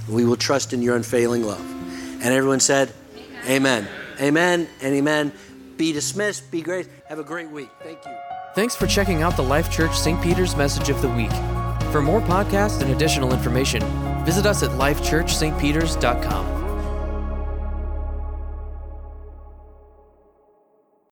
We 0.09 0.25
will 0.25 0.37
trust 0.37 0.73
in 0.73 0.81
your 0.81 0.95
unfailing 0.95 1.43
love. 1.43 1.61
And 2.23 2.33
everyone 2.33 2.59
said, 2.59 2.93
Amen. 3.45 3.87
Amen, 3.87 3.87
amen 4.19 4.67
and 4.81 4.95
amen. 4.95 5.31
Be 5.77 5.93
dismissed. 5.93 6.49
Be 6.49 6.61
great. 6.61 6.87
Have 7.07 7.19
a 7.19 7.23
great 7.23 7.49
week. 7.49 7.69
Thank 7.83 8.03
you. 8.05 8.11
Thanks 8.55 8.75
for 8.75 8.87
checking 8.87 9.21
out 9.21 9.37
the 9.37 9.43
Life 9.43 9.71
Church 9.71 9.95
St. 9.95 10.21
Peter's 10.23 10.55
Message 10.55 10.89
of 10.89 11.01
the 11.01 11.09
Week. 11.09 11.31
For 11.91 12.01
more 12.01 12.21
podcasts 12.21 12.81
and 12.81 12.91
additional 12.91 13.31
information, 13.31 13.83
visit 14.27 14.45
us 14.45 14.61
at 14.61 14.71
lifechurchstpeters.com. 14.71 16.56